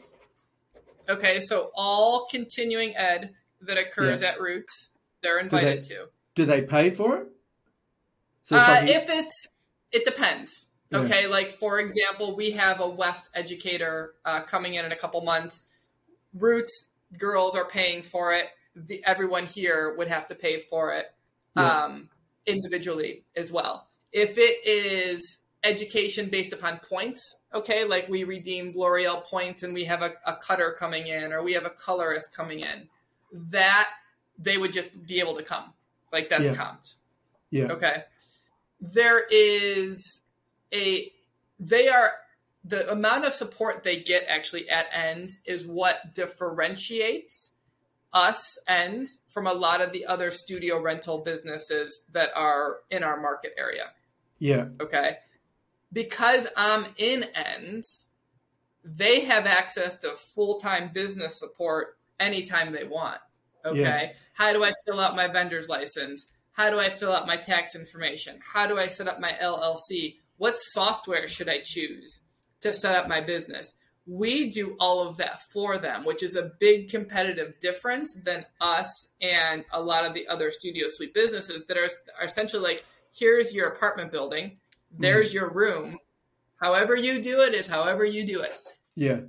Okay, 1.08 1.40
so 1.40 1.72
all 1.74 2.28
continuing 2.30 2.96
ed 2.96 3.34
that 3.60 3.76
occurs 3.76 4.22
at 4.22 4.38
Rootz, 4.38 4.90
they're 5.20 5.40
invited 5.40 5.82
to. 5.84 6.06
Do 6.36 6.44
they 6.44 6.62
pay 6.62 6.90
for 6.90 7.16
it? 7.18 7.26
So 8.44 8.56
Uh, 8.56 8.82
if 8.84 9.06
it's 9.08 9.48
it 9.90 10.04
depends. 10.04 10.68
Yeah. 10.90 10.98
Okay, 10.98 11.26
like 11.26 11.50
for 11.50 11.80
example, 11.80 12.36
we 12.36 12.52
have 12.52 12.80
a 12.80 12.88
WEFT 12.88 13.24
educator 13.34 14.14
uh, 14.24 14.42
coming 14.42 14.74
in 14.74 14.84
in 14.84 14.92
a 14.92 14.96
couple 14.96 15.20
months. 15.22 15.64
Rootz 16.38 16.70
girls 17.18 17.56
are 17.56 17.64
paying 17.64 18.02
for 18.02 18.32
it. 18.32 18.46
The, 18.76 19.02
everyone 19.04 19.46
here 19.46 19.96
would 19.96 20.06
have 20.06 20.28
to 20.28 20.36
pay 20.36 20.60
for 20.60 20.92
it 20.92 21.06
Yeah. 21.56 21.84
um, 21.84 22.10
individually 22.46 23.24
as 23.34 23.50
well. 23.50 23.88
If 24.12 24.38
it 24.38 24.64
is 24.64 25.40
education 25.66 26.28
based 26.30 26.52
upon 26.52 26.78
points, 26.78 27.36
okay, 27.52 27.84
like 27.84 28.08
we 28.08 28.24
redeem 28.24 28.72
L'Oreal 28.74 29.22
points 29.24 29.62
and 29.62 29.74
we 29.74 29.84
have 29.84 30.02
a, 30.02 30.12
a 30.24 30.36
cutter 30.36 30.74
coming 30.78 31.06
in 31.08 31.32
or 31.32 31.42
we 31.42 31.52
have 31.54 31.66
a 31.66 31.70
colorist 31.70 32.34
coming 32.34 32.60
in, 32.60 32.88
that 33.32 33.88
they 34.38 34.56
would 34.56 34.72
just 34.72 35.06
be 35.06 35.20
able 35.20 35.36
to 35.36 35.42
come. 35.42 35.72
Like 36.12 36.28
that's 36.30 36.44
Yeah. 36.44 36.54
comped. 36.54 36.94
Yeah. 37.50 37.72
Okay. 37.72 38.04
There 38.80 39.22
is 39.30 40.22
a 40.72 41.10
they 41.58 41.88
are 41.88 42.12
the 42.64 42.90
amount 42.90 43.24
of 43.24 43.32
support 43.32 43.82
they 43.82 44.00
get 44.00 44.24
actually 44.28 44.68
at 44.68 44.86
ends 44.92 45.40
is 45.46 45.66
what 45.66 46.14
differentiates 46.14 47.52
us 48.12 48.58
and 48.66 49.06
from 49.28 49.46
a 49.46 49.52
lot 49.52 49.80
of 49.80 49.92
the 49.92 50.06
other 50.06 50.30
studio 50.30 50.80
rental 50.80 51.18
businesses 51.18 52.02
that 52.12 52.30
are 52.34 52.78
in 52.90 53.02
our 53.02 53.20
market 53.20 53.52
area. 53.56 53.90
Yeah. 54.38 54.66
Okay. 54.80 55.18
Because 55.96 56.46
I'm 56.58 56.88
in 56.98 57.24
ends, 57.34 58.10
they 58.84 59.20
have 59.20 59.46
access 59.46 59.96
to 60.00 60.10
full 60.10 60.60
time 60.60 60.90
business 60.92 61.38
support 61.38 61.96
anytime 62.20 62.70
they 62.72 62.84
want. 62.84 63.16
Okay. 63.64 63.80
Yeah. 63.80 64.12
How 64.34 64.52
do 64.52 64.62
I 64.62 64.74
fill 64.84 65.00
out 65.00 65.16
my 65.16 65.26
vendor's 65.26 65.70
license? 65.70 66.30
How 66.52 66.68
do 66.68 66.78
I 66.78 66.90
fill 66.90 67.14
out 67.14 67.26
my 67.26 67.38
tax 67.38 67.74
information? 67.74 68.40
How 68.44 68.66
do 68.66 68.76
I 68.76 68.88
set 68.88 69.08
up 69.08 69.20
my 69.20 69.32
LLC? 69.42 70.16
What 70.36 70.58
software 70.58 71.26
should 71.28 71.48
I 71.48 71.60
choose 71.64 72.20
to 72.60 72.74
set 72.74 72.94
up 72.94 73.08
my 73.08 73.22
business? 73.22 73.72
We 74.06 74.50
do 74.50 74.76
all 74.78 75.08
of 75.08 75.16
that 75.16 75.40
for 75.50 75.78
them, 75.78 76.04
which 76.04 76.22
is 76.22 76.36
a 76.36 76.52
big 76.60 76.90
competitive 76.90 77.58
difference 77.58 78.12
than 78.22 78.44
us 78.60 79.08
and 79.22 79.64
a 79.72 79.82
lot 79.82 80.04
of 80.04 80.12
the 80.12 80.28
other 80.28 80.50
studio 80.50 80.88
suite 80.88 81.14
businesses 81.14 81.64
that 81.68 81.78
are, 81.78 81.88
are 82.20 82.26
essentially 82.26 82.62
like, 82.62 82.84
here's 83.14 83.54
your 83.54 83.68
apartment 83.68 84.12
building, 84.12 84.58
there's 84.98 85.30
mm. 85.30 85.34
your 85.34 85.52
room. 85.52 85.98
However 86.56 86.96
you 86.96 87.22
do 87.22 87.40
it 87.40 87.54
is 87.54 87.66
however 87.66 88.04
you 88.04 88.26
do 88.26 88.40
it. 88.40 88.54
Yeah. 88.94 89.20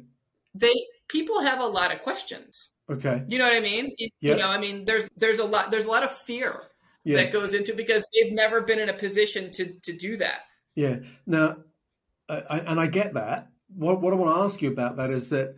They 0.55 0.73
people 1.07 1.41
have 1.41 1.61
a 1.61 1.65
lot 1.65 1.93
of 1.93 2.01
questions. 2.01 2.71
Okay. 2.89 3.23
You 3.27 3.37
know 3.37 3.45
what 3.45 3.57
I 3.57 3.59
mean? 3.59 3.91
You, 3.97 4.09
Yeah. 4.21 4.33
you 4.33 4.39
know, 4.39 4.49
I 4.49 4.59
mean, 4.59 4.85
there's 4.85 5.09
there's 5.17 5.39
a 5.39 5.45
lot 5.45 5.71
there's 5.71 5.85
a 5.85 5.91
lot 5.91 6.03
of 6.03 6.11
fear 6.11 6.61
Yeah. 7.03 7.17
that 7.17 7.33
goes 7.33 7.53
into 7.53 7.73
because 7.73 8.03
they've 8.13 8.33
never 8.33 8.61
been 8.61 8.79
in 8.79 8.89
a 8.89 8.93
position 8.93 9.51
to 9.51 9.73
to 9.81 9.93
do 9.93 10.17
that. 10.17 10.41
Yeah. 10.75 10.99
Now, 11.25 11.57
I, 12.29 12.43
I, 12.49 12.59
and 12.59 12.79
I 12.79 12.87
get 12.87 13.13
that. 13.15 13.49
What 13.75 14.01
what 14.01 14.13
I 14.13 14.15
want 14.15 14.35
to 14.35 14.43
ask 14.43 14.61
you 14.61 14.71
about 14.71 14.97
that 14.97 15.11
is 15.11 15.29
that 15.31 15.55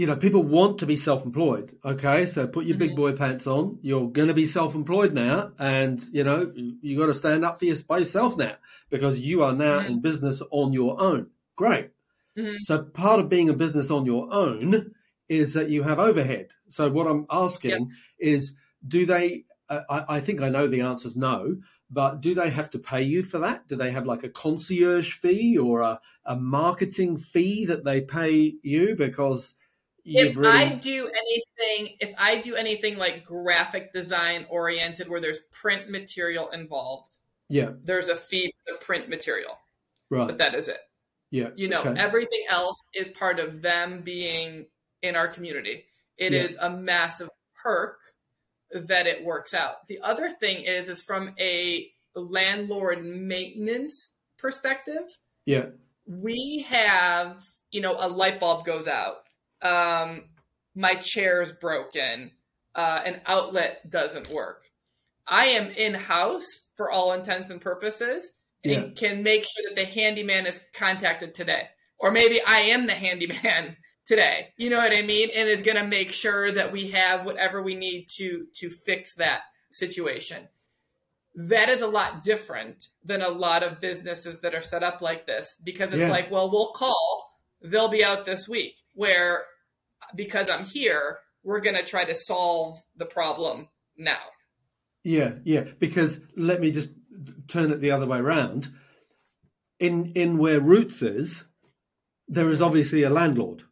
you 0.00 0.06
know 0.06 0.14
people 0.16 0.42
want 0.42 0.78
to 0.78 0.86
be 0.86 0.96
self-employed. 0.96 1.68
Okay, 1.92 2.26
so 2.26 2.46
put 2.46 2.66
your 2.66 2.76
big 2.76 2.90
Mhm. 2.92 2.96
boy 2.96 3.12
pants 3.12 3.46
on. 3.46 3.78
You're 3.80 4.10
going 4.18 4.28
to 4.28 4.34
be 4.42 4.44
self-employed 4.46 5.14
now, 5.14 5.52
and 5.58 5.98
you 6.12 6.22
know 6.22 6.52
you 6.82 6.98
got 6.98 7.06
to 7.06 7.14
stand 7.14 7.44
up 7.46 7.58
for 7.58 7.64
your, 7.64 7.76
by 7.88 7.98
yourself 7.98 8.36
now 8.36 8.56
because 8.90 9.18
you 9.20 9.42
are 9.42 9.54
now 9.54 9.80
Mhm. 9.80 9.86
in 9.88 10.00
business 10.00 10.42
on 10.50 10.74
your 10.74 11.00
own. 11.00 11.28
Great. 11.56 11.88
Mhm. 12.38 12.58
So 12.60 12.82
part 12.82 13.20
of 13.20 13.30
being 13.30 13.48
a 13.48 13.54
business 13.64 13.90
on 13.90 14.04
your 14.04 14.24
own 14.32 14.92
is 15.30 15.54
that 15.54 15.70
you 15.70 15.82
have 15.82 15.98
overhead. 15.98 16.48
So 16.68 16.90
what 16.90 17.06
I'm 17.06 17.24
asking 17.30 17.92
is, 18.18 18.54
do 18.86 19.06
they? 19.06 19.44
Uh, 19.68 19.80
I, 19.88 20.16
I 20.16 20.20
think 20.20 20.40
I 20.42 20.50
know 20.50 20.66
the 20.68 20.82
answer 20.82 21.08
is 21.08 21.16
no, 21.16 21.56
but 21.90 22.20
do 22.20 22.34
they 22.34 22.50
have 22.50 22.70
to 22.70 22.78
pay 22.78 23.02
you 23.02 23.22
for 23.24 23.38
that? 23.38 23.66
Do 23.66 23.74
they 23.76 23.90
have 23.90 24.06
like 24.06 24.24
a 24.24 24.28
concierge 24.28 25.14
fee 25.14 25.56
or 25.58 25.80
a, 25.80 26.00
a 26.26 26.36
marketing 26.36 27.16
fee 27.16 27.64
that 27.64 27.82
they 27.82 28.02
pay 28.02 28.54
you 28.62 28.94
because 28.94 29.54
If 30.06 30.36
really? 30.36 30.56
I 30.56 30.74
do 30.76 31.08
anything, 31.08 31.96
if 32.00 32.14
I 32.16 32.40
do 32.40 32.54
anything 32.54 32.96
like 32.96 33.24
graphic 33.24 33.92
design 33.92 34.46
oriented 34.48 35.08
where 35.08 35.20
there's 35.20 35.40
print 35.50 35.90
material 35.90 36.48
involved, 36.50 37.18
yeah, 37.48 37.70
there's 37.82 38.08
a 38.08 38.16
fee 38.16 38.46
for 38.52 38.72
the 38.74 38.78
print 38.84 39.08
material, 39.08 39.58
right. 40.10 40.28
but 40.28 40.38
that 40.38 40.54
is 40.54 40.68
it. 40.68 40.78
yeah, 41.30 41.48
You 41.56 41.68
know, 41.68 41.80
okay. 41.80 42.00
everything 42.00 42.44
else 42.48 42.80
is 42.94 43.08
part 43.08 43.40
of 43.40 43.62
them 43.62 44.02
being 44.02 44.66
in 45.02 45.16
our 45.16 45.28
community. 45.28 45.84
It 46.16 46.32
is 46.32 46.54
Yeah. 46.54 46.68
a 46.68 46.70
massive 46.70 47.28
perk 47.62 47.98
that 48.72 49.06
it 49.06 49.24
works 49.24 49.54
out. 49.54 49.86
The 49.88 50.00
other 50.02 50.30
thing 50.30 50.64
is 50.64 50.88
is 50.88 51.02
from 51.02 51.34
a 51.38 51.90
landlord 52.14 53.04
maintenance 53.04 54.12
perspective, 54.38 55.18
yeah, 55.44 55.66
we 56.06 56.64
have, 56.68 57.44
you 57.70 57.80
know, 57.80 57.96
a 57.98 58.08
light 58.08 58.38
bulb 58.40 58.64
goes 58.64 58.86
out. 58.88 59.16
Um, 59.62 60.24
my 60.74 60.94
chair's 60.94 61.52
broken. 61.52 62.32
Uh, 62.74 63.02
an 63.04 63.20
outlet 63.26 63.88
doesn't 63.90 64.28
work. 64.28 64.64
I 65.26 65.46
am 65.46 65.70
in 65.70 65.94
house 65.94 66.46
for 66.76 66.90
all 66.90 67.12
intents 67.12 67.48
and 67.50 67.60
purposes 67.60 68.32
and 68.62 68.72
Yeah. 68.72 68.88
can 68.94 69.22
make 69.22 69.44
sure 69.44 69.64
that 69.68 69.76
the 69.76 69.86
handyman 69.86 70.46
is 70.46 70.62
contacted 70.74 71.32
today. 71.34 71.68
Or 71.98 72.10
maybe 72.10 72.42
I 72.42 72.58
am 72.60 72.86
the 72.86 72.94
handyman 72.94 73.76
today. 74.06 74.52
You 74.58 74.68
know 74.70 74.76
what 74.78 74.92
I 74.92 75.02
mean? 75.02 75.30
And 75.34 75.48
is 75.48 75.62
going 75.62 75.78
to 75.78 75.86
make 75.86 76.10
sure 76.12 76.52
that 76.52 76.70
we 76.70 76.88
have 76.90 77.24
whatever 77.24 77.62
we 77.62 77.74
need 77.74 78.06
to 78.16 78.46
to 78.56 78.68
fix 78.70 79.14
that 79.14 79.40
situation. 79.72 80.48
That 81.34 81.68
is 81.70 81.80
a 81.82 81.86
lot 81.88 82.22
different 82.22 82.88
than 83.04 83.20
a 83.22 83.28
lot 83.28 83.62
of 83.62 83.80
businesses 83.80 84.40
that 84.42 84.54
are 84.54 84.62
set 84.62 84.82
up 84.82 85.00
like 85.02 85.26
this 85.26 85.56
because 85.62 85.90
it's 85.92 86.00
Yeah. 86.00 86.10
like, 86.10 86.30
well, 86.30 86.50
we'll 86.50 86.72
call, 86.72 87.25
they'll 87.62 87.88
be 87.88 88.04
out 88.04 88.24
this 88.24 88.48
week. 88.48 88.74
Where 88.94 89.44
because 90.14 90.50
I'm 90.50 90.64
here, 90.64 91.18
we're 91.42 91.60
going 91.60 91.76
to 91.76 91.84
try 91.84 92.04
to 92.04 92.14
solve 92.14 92.78
the 92.96 93.06
problem 93.06 93.68
now. 93.96 94.18
Yeah, 95.04 95.32
yeah. 95.44 95.64
Because 95.78 96.20
let 96.36 96.60
me 96.60 96.70
just 96.70 96.88
turn 97.48 97.70
it 97.70 97.80
the 97.80 97.92
other 97.92 98.06
way 98.06 98.18
around. 98.18 98.72
In 99.78 100.12
in 100.14 100.38
where 100.38 100.60
Rootz 100.60 101.02
is, 101.02 101.44
there 102.28 102.48
is 102.48 102.62
obviously 102.62 103.02
a 103.02 103.10
landlord. 103.10 103.62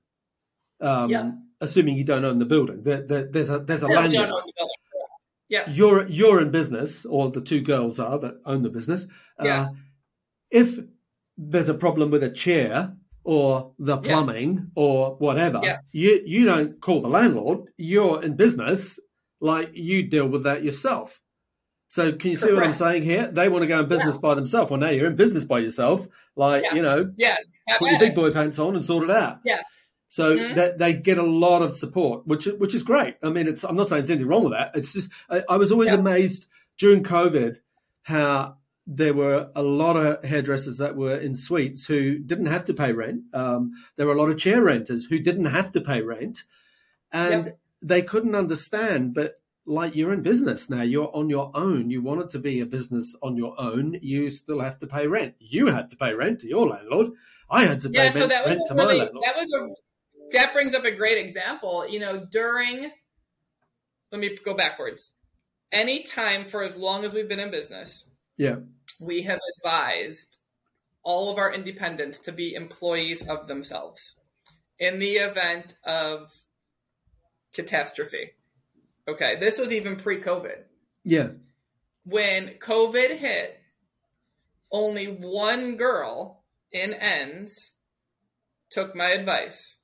Um, 0.81 1.09
Yeah. 1.11 1.33
Assuming 1.61 1.97
you 1.97 2.05
don't 2.05 2.25
own 2.25 2.38
the 2.38 2.44
building, 2.44 2.83
there, 2.83 3.03
there, 3.03 3.25
there's 3.25 3.49
a 3.49 3.59
there's 3.59 3.83
a 3.83 3.88
we 3.88 3.94
landlord. 3.94 4.29
the. 4.29 4.68
Yeah. 5.49 5.70
You're 5.70 6.07
you're 6.09 6.40
in 6.42 6.51
business, 6.51 7.07
or 7.07 7.31
the 7.31 7.40
two 7.40 7.61
girls 7.61 7.99
are 7.99 8.18
that 8.18 8.40
own 8.44 8.62
the 8.62 8.70
business. 8.70 9.07
Yeah. 9.42 9.62
Uh, 9.62 9.68
if 10.51 10.79
there's 11.38 11.68
a 11.68 11.75
problem 11.75 12.11
with 12.11 12.23
a 12.23 12.31
chair 12.31 12.97
or 13.25 13.73
the 13.79 13.97
Yeah. 13.97 14.09
plumbing 14.09 14.71
or 14.75 15.17
whatever, 15.17 15.61
Yeah. 15.63 15.79
you 15.93 16.23
you 16.25 16.45
don't 16.45 16.81
call 16.81 17.01
the 17.03 17.09
landlord. 17.09 17.69
You're 17.77 18.23
in 18.23 18.37
business, 18.37 19.01
like 19.41 19.71
you 19.75 20.03
deal 20.05 20.29
with 20.29 20.45
that 20.45 20.63
yourself. 20.63 21.21
So 21.89 22.13
can 22.13 22.31
you 22.33 22.37
see 22.37 22.53
what 22.53 22.65
I'm 22.65 22.73
saying 22.73 23.03
here? 23.03 23.27
They 23.31 23.49
want 23.49 23.63
to 23.63 23.67
go 23.69 23.81
in 23.81 23.89
business 23.89 24.17
by 24.19 24.35
themselves. 24.35 24.71
Well, 24.71 24.81
now 24.81 24.91
you're 24.91 25.07
in 25.07 25.17
business 25.17 25.45
by 25.45 25.61
yourself. 25.61 26.07
Like 26.37 26.65
Yeah. 26.65 26.75
you 26.75 26.83
know, 26.83 27.13
Yeah. 27.17 27.37
have 27.69 27.79
put 27.79 27.91
your 27.91 28.01
big 28.01 28.15
boy 28.15 28.31
pants 28.31 28.59
on 28.59 28.75
and 28.75 28.85
sort 28.85 29.05
it 29.05 29.11
out. 29.11 29.39
Yeah. 29.45 29.61
So 30.09 30.37
Mhm. 30.37 30.55
that 30.57 30.79
they 30.79 30.93
get 30.93 31.19
a 31.19 31.23
lot 31.23 31.63
of 31.63 31.73
support, 31.73 32.27
which 32.27 32.47
which 32.47 32.75
is 32.75 32.83
great. 32.83 33.15
I 33.23 33.31
mean, 33.31 33.47
it's 33.49 33.65
I'm 33.65 33.77
not 33.77 33.89
saying 33.89 34.03
there's 34.03 34.11
anything 34.11 34.29
wrong 34.29 34.45
with 34.45 34.53
that. 34.53 34.73
It's 34.75 34.93
just 34.93 35.11
I, 35.31 35.43
I 35.49 35.57
was 35.57 35.73
always 35.73 35.91
Yeah. 35.91 35.99
amazed 35.99 36.47
during 36.79 37.03
COVID 37.05 37.59
how 38.03 38.57
there 38.87 39.14
were 39.14 39.51
a 39.55 39.62
lot 39.62 39.97
of 39.97 40.23
hairdressers 40.25 40.79
that 40.79 40.94
were 40.97 41.16
in 41.16 41.35
suites 41.35 41.87
who 41.87 42.18
didn't 42.18 42.47
have 42.47 42.64
to 42.66 42.75
pay 42.75 42.92
rent. 42.92 43.23
Um, 43.33 43.73
there 43.97 44.07
were 44.07 44.12
a 44.12 44.18
lot 44.20 44.31
of 44.31 44.38
chair 44.38 44.62
renters 44.62 45.07
who 45.07 45.18
didn't 45.18 45.47
have 45.47 45.73
to 45.73 45.81
pay 45.81 46.03
rent, 46.03 46.44
and 47.12 47.47
Yep. 47.47 47.59
they 47.83 48.03
couldn't 48.03 48.35
understand. 48.35 49.14
But 49.14 49.40
like 49.66 49.97
you're 49.97 50.12
in 50.12 50.23
business 50.23 50.68
now, 50.68 50.83
you're 50.83 51.11
on 51.16 51.31
your 51.31 51.51
own. 51.55 51.88
You 51.90 52.03
wanted 52.03 52.31
to 52.31 52.38
be 52.38 52.61
a 52.61 52.66
business 52.66 53.16
on 53.23 53.37
your 53.37 53.59
own. 53.59 53.99
You 54.03 54.29
still 54.29 54.61
have 54.61 54.79
to 54.81 54.87
pay 54.87 55.07
rent. 55.07 55.35
You 55.38 55.66
had 55.68 55.90
to 55.90 55.97
pay 55.97 56.12
rent 56.12 56.40
to 56.40 56.47
your 56.49 56.68
landlord. 56.68 57.12
I 57.49 57.64
had 57.64 57.81
to 57.83 57.88
pay 57.88 57.94
yeah 57.97 58.03
rent, 58.03 58.14
so 58.14 58.27
that 58.27 58.47
was 58.47 58.59
to 58.68 58.75
a 58.75 58.77
my 58.77 58.83
really 58.85 58.99
landlord. 58.99 59.25
that 59.25 59.37
was 59.37 59.53
a 59.55 59.68
that 60.33 60.53
brings 60.53 60.75
up 60.75 60.85
a 60.85 60.90
great 60.90 61.18
example 61.18 61.87
you 61.87 62.01
know 62.01 62.27
during 62.31 62.90
let 64.11 64.20
me 64.20 64.37
go 64.44 64.55
backwards 64.55 65.12
any 65.70 66.03
time 66.03 66.44
for 66.47 66.62
as 66.64 66.75
long 66.77 67.05
as 67.05 67.12
we've 67.14 67.29
been 67.29 67.38
in 67.38 67.51
business 67.51 68.09
yeah, 68.37 68.57
we 69.01 69.23
have 69.23 69.40
advised 69.59 70.38
all 71.03 71.31
of 71.31 71.38
our 71.38 71.53
independents 71.53 72.18
to 72.20 72.33
be 72.33 72.55
employees 72.55 73.27
of 73.27 73.47
themselves 73.47 74.16
in 74.79 74.99
the 74.99 75.12
event 75.12 75.75
of 75.85 76.33
catastrophe 77.53 78.31
okay 79.07 79.37
this 79.38 79.59
was 79.59 79.73
even 79.73 79.97
pre-covid 79.97 80.64
yeah, 81.05 81.29
when 82.05 82.55
COVID 82.61 83.18
hit, 83.18 83.61
only 84.73 85.07
one 85.07 85.77
girl 85.77 86.42
in 86.73 86.94
ends 86.94 87.73
took 88.70 88.97
my 88.97 89.11
advice 89.11 89.77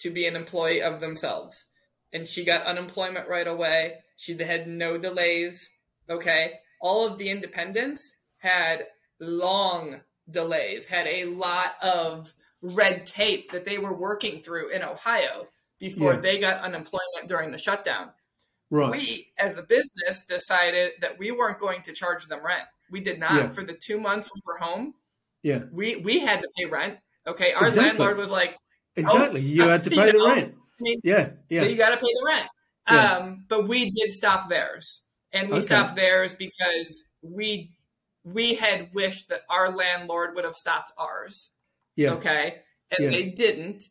to 0.00 0.10
be 0.10 0.26
an 0.26 0.34
employee 0.34 0.82
of 0.82 1.00
themselves. 1.00 1.66
And 2.12 2.26
she 2.26 2.44
got 2.44 2.64
unemployment 2.64 3.28
right 3.28 3.46
away. 3.46 3.96
She 4.16 4.36
had 4.42 4.66
no 4.66 4.96
delays. 4.96 5.70
Okay. 6.08 6.54
All 6.80 7.06
of 7.06 7.18
the 7.18 7.28
independents 7.30 8.14
had 8.38 8.86
long, 9.20 10.00
delays, 10.30 10.86
had 10.86 11.06
a 11.06 11.24
lot 11.24 11.72
of 11.82 12.32
red 12.62 13.06
tape 13.06 13.52
that 13.52 13.64
they 13.64 13.78
were 13.78 13.94
working 13.96 14.42
through 14.42 14.70
in 14.70 14.82
Ohio 14.82 15.46
before 15.78 16.14
Yeah. 16.14 16.20
they 16.20 16.38
got 16.38 16.62
unemployment 16.62 17.28
during 17.28 17.52
the 17.52 17.58
shutdown. 17.58 18.10
Right. 18.70 18.90
We, 18.90 19.26
as 19.38 19.56
a 19.56 19.62
business, 19.62 20.24
decided 20.26 20.92
that 21.00 21.18
we 21.18 21.30
weren't 21.30 21.58
going 21.58 21.82
to 21.82 21.92
charge 21.92 22.26
them 22.26 22.44
rent. 22.44 22.64
We 22.90 23.00
did 23.00 23.18
not. 23.18 23.32
Yeah. 23.34 23.48
For 23.50 23.64
the 23.64 23.74
two 23.74 23.98
months 24.00 24.30
we 24.34 24.40
were 24.44 24.58
home, 24.58 24.94
yeah. 25.42 25.60
we, 25.72 25.96
we 25.96 26.18
had 26.18 26.40
to 26.42 26.48
pay 26.56 26.66
rent. 26.66 26.98
Okay. 27.26 27.52
Our 27.52 27.66
Exactly. 27.66 27.88
landlord 27.90 28.18
was 28.18 28.30
like, 28.30 28.56
Exactly. 28.96 29.40
You 29.42 29.62
had 29.62 29.84
to 29.84 29.90
pay 29.98 30.10
the 30.10 30.18
know, 30.18 30.26
rent. 30.28 30.54
I 30.54 30.82
mean, 30.82 31.00
Yeah. 31.04 31.30
Yeah. 31.48 31.62
you 31.64 31.76
got 31.76 31.90
to 31.90 31.96
pay 31.96 32.12
the 32.12 32.24
rent. 32.26 32.48
Yeah. 32.90 33.12
Um, 33.18 33.44
but 33.48 33.68
we 33.68 33.90
did 33.90 34.12
stop 34.12 34.48
theirs, 34.48 35.02
and 35.32 35.48
we 35.48 35.56
Okay. 35.56 35.66
stopped 35.66 35.96
theirs 35.96 36.34
because 36.34 37.04
we 37.22 37.72
we 38.24 38.54
had 38.54 38.92
wished 38.92 39.30
that 39.30 39.42
our 39.48 39.70
landlord 39.70 40.34
would 40.34 40.44
have 40.44 40.54
stopped 40.54 40.92
ours. 40.98 41.50
Yeah. 41.96 42.12
Okay, 42.14 42.62
and 42.90 43.04
Yeah. 43.04 43.10
they 43.10 43.24
didn't, 43.30 43.84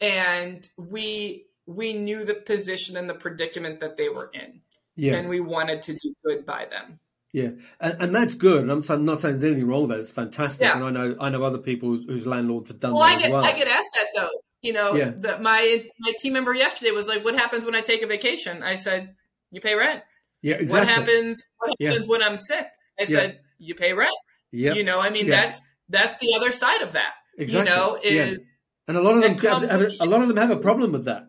and 0.00 0.66
we 0.76 1.46
we 1.66 1.94
knew 1.94 2.24
the 2.24 2.34
position 2.34 2.96
and 2.96 3.08
the 3.08 3.14
predicament 3.14 3.80
that 3.80 3.96
they 3.96 4.08
were 4.08 4.30
in, 4.34 4.60
Yeah. 4.96 5.14
and 5.14 5.28
we 5.28 5.40
wanted 5.40 5.82
to 5.82 5.94
do 5.94 6.14
good 6.24 6.44
by 6.44 6.66
them. 6.66 7.00
Yeah, 7.32 7.50
and, 7.80 7.96
and 8.00 8.14
that's 8.14 8.34
good. 8.34 8.62
And 8.62 8.70
I'm, 8.70 9.04
not 9.04 9.18
saying 9.18 9.40
there's 9.40 9.52
anything 9.52 9.66
wrong 9.68 9.82
with 9.88 9.90
that. 9.90 10.00
It's 10.00 10.10
fantastic, 10.10 10.66
Yeah. 10.66 10.76
and 10.76 10.84
I 10.84 10.90
know 10.90 11.16
I 11.20 11.30
know 11.30 11.42
other 11.42 11.58
people 11.58 11.88
whose, 11.90 12.04
whose 12.04 12.26
landlords 12.26 12.68
have 12.68 12.80
done 12.80 12.92
Well, 12.92 13.02
that 13.02 13.16
I 13.16 13.20
get 13.20 13.30
well. 13.32 13.44
I 13.44 13.52
get 13.52 13.66
asked 13.68 13.90
that 13.94 14.08
though. 14.14 14.30
You 14.62 14.72
know, 14.72 14.94
Yeah. 14.94 15.12
that 15.16 15.42
my 15.42 15.86
my 15.98 16.12
team 16.20 16.32
member 16.34 16.54
yesterday 16.54 16.90
was 16.90 17.08
like, 17.08 17.24
"What 17.24 17.34
happens 17.34 17.64
when 17.64 17.74
I 17.74 17.80
take 17.80 18.02
a 18.02 18.06
vacation?" 18.06 18.62
I 18.62 18.76
said, 18.76 19.14
"You 19.50 19.60
pay 19.60 19.74
rent." 19.74 20.02
Yeah, 20.44 20.54
exactly. 20.56 20.78
What 20.78 20.88
happens? 20.88 21.42
What 21.58 21.74
Yeah. 21.78 21.88
happens 21.90 22.08
when 22.08 22.22
I'm 22.22 22.36
sick? 22.36 22.66
I 23.00 23.04
said, 23.06 23.40
"You 23.58 23.74
pay 23.74 23.92
rent." 23.92 24.14
Yeah, 24.52 24.74
You 24.74 24.84
know, 24.84 25.00
I 25.00 25.10
mean, 25.10 25.26
Yeah. 25.26 25.40
that's 25.40 25.60
that's 25.88 26.14
the 26.20 26.34
other 26.36 26.52
side 26.52 26.82
of 26.82 26.92
that. 26.92 27.12
exactly. 27.38 27.70
You 27.72 27.76
know, 27.76 27.98
Yeah. 28.02 28.32
is 28.32 28.48
and 28.86 28.96
a 28.96 29.00
lot 29.02 29.14
of 29.16 29.22
them 29.22 29.36
comes 29.36 29.70
have, 29.70 29.80
a 29.80 30.04
lot 30.12 30.20
of 30.22 30.28
them 30.28 30.36
have 30.36 30.50
a 30.50 30.56
problem 30.68 30.92
with 30.92 31.06
that. 31.06 31.22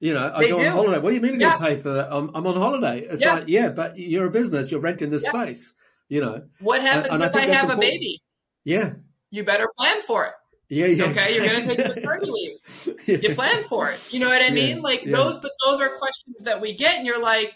You 0.00 0.12
know, 0.14 0.32
I 0.34 0.40
go 0.48 0.58
do. 0.58 0.66
on 0.66 0.72
holiday. 0.72 0.98
What 0.98 1.10
do 1.10 1.14
you 1.16 1.20
mean 1.22 1.32
you're 1.40 1.50
Yeah. 1.50 1.58
going 1.58 1.70
to 1.70 1.76
pay 1.76 1.82
for 1.82 1.92
that? 1.94 2.08
I'm, 2.10 2.30
I'm 2.34 2.46
on 2.46 2.56
holiday. 2.56 3.06
It's 3.10 3.22
Yeah. 3.22 3.34
like, 3.34 3.44
yeah, 3.48 3.68
but 3.68 3.96
you're 3.98 4.26
a 4.26 4.30
business. 4.30 4.70
You're 4.70 4.80
renting 4.80 5.10
this 5.10 5.22
Yeah. 5.24 5.30
space. 5.44 5.72
You 6.08 6.20
know, 6.22 6.42
what 6.60 6.82
happens 6.82 7.06
and 7.14 7.22
I 7.22 7.26
if 7.26 7.34
I 7.36 7.46
that's 7.46 7.60
have 7.62 7.70
a 7.70 7.76
baby? 7.76 8.20
yeah, 8.64 8.94
You 9.30 9.44
better 9.44 9.68
plan 9.78 10.02
for 10.02 10.26
it. 10.26 10.32
yeah, 10.68 10.86
yeah. 10.86 11.04
Okay, 11.04 11.34
you're 11.36 11.46
going 11.46 11.62
to 11.62 11.66
take 11.76 11.86
maternity 11.94 12.30
leave. 12.30 12.58
Yeah. 13.06 13.16
You 13.28 13.34
plan 13.34 13.62
for 13.64 13.90
it. 13.90 14.00
You 14.12 14.20
know 14.20 14.28
what 14.28 14.42
I 14.42 14.46
Yeah, 14.48 14.52
mean? 14.54 14.82
Like 14.82 15.04
yeah. 15.04 15.16
those, 15.16 15.38
but 15.38 15.52
those 15.64 15.80
are 15.80 15.90
questions 15.90 16.36
that 16.42 16.60
we 16.60 16.74
get, 16.74 16.96
and 16.96 17.06
you're 17.06 17.20
like, 17.22 17.54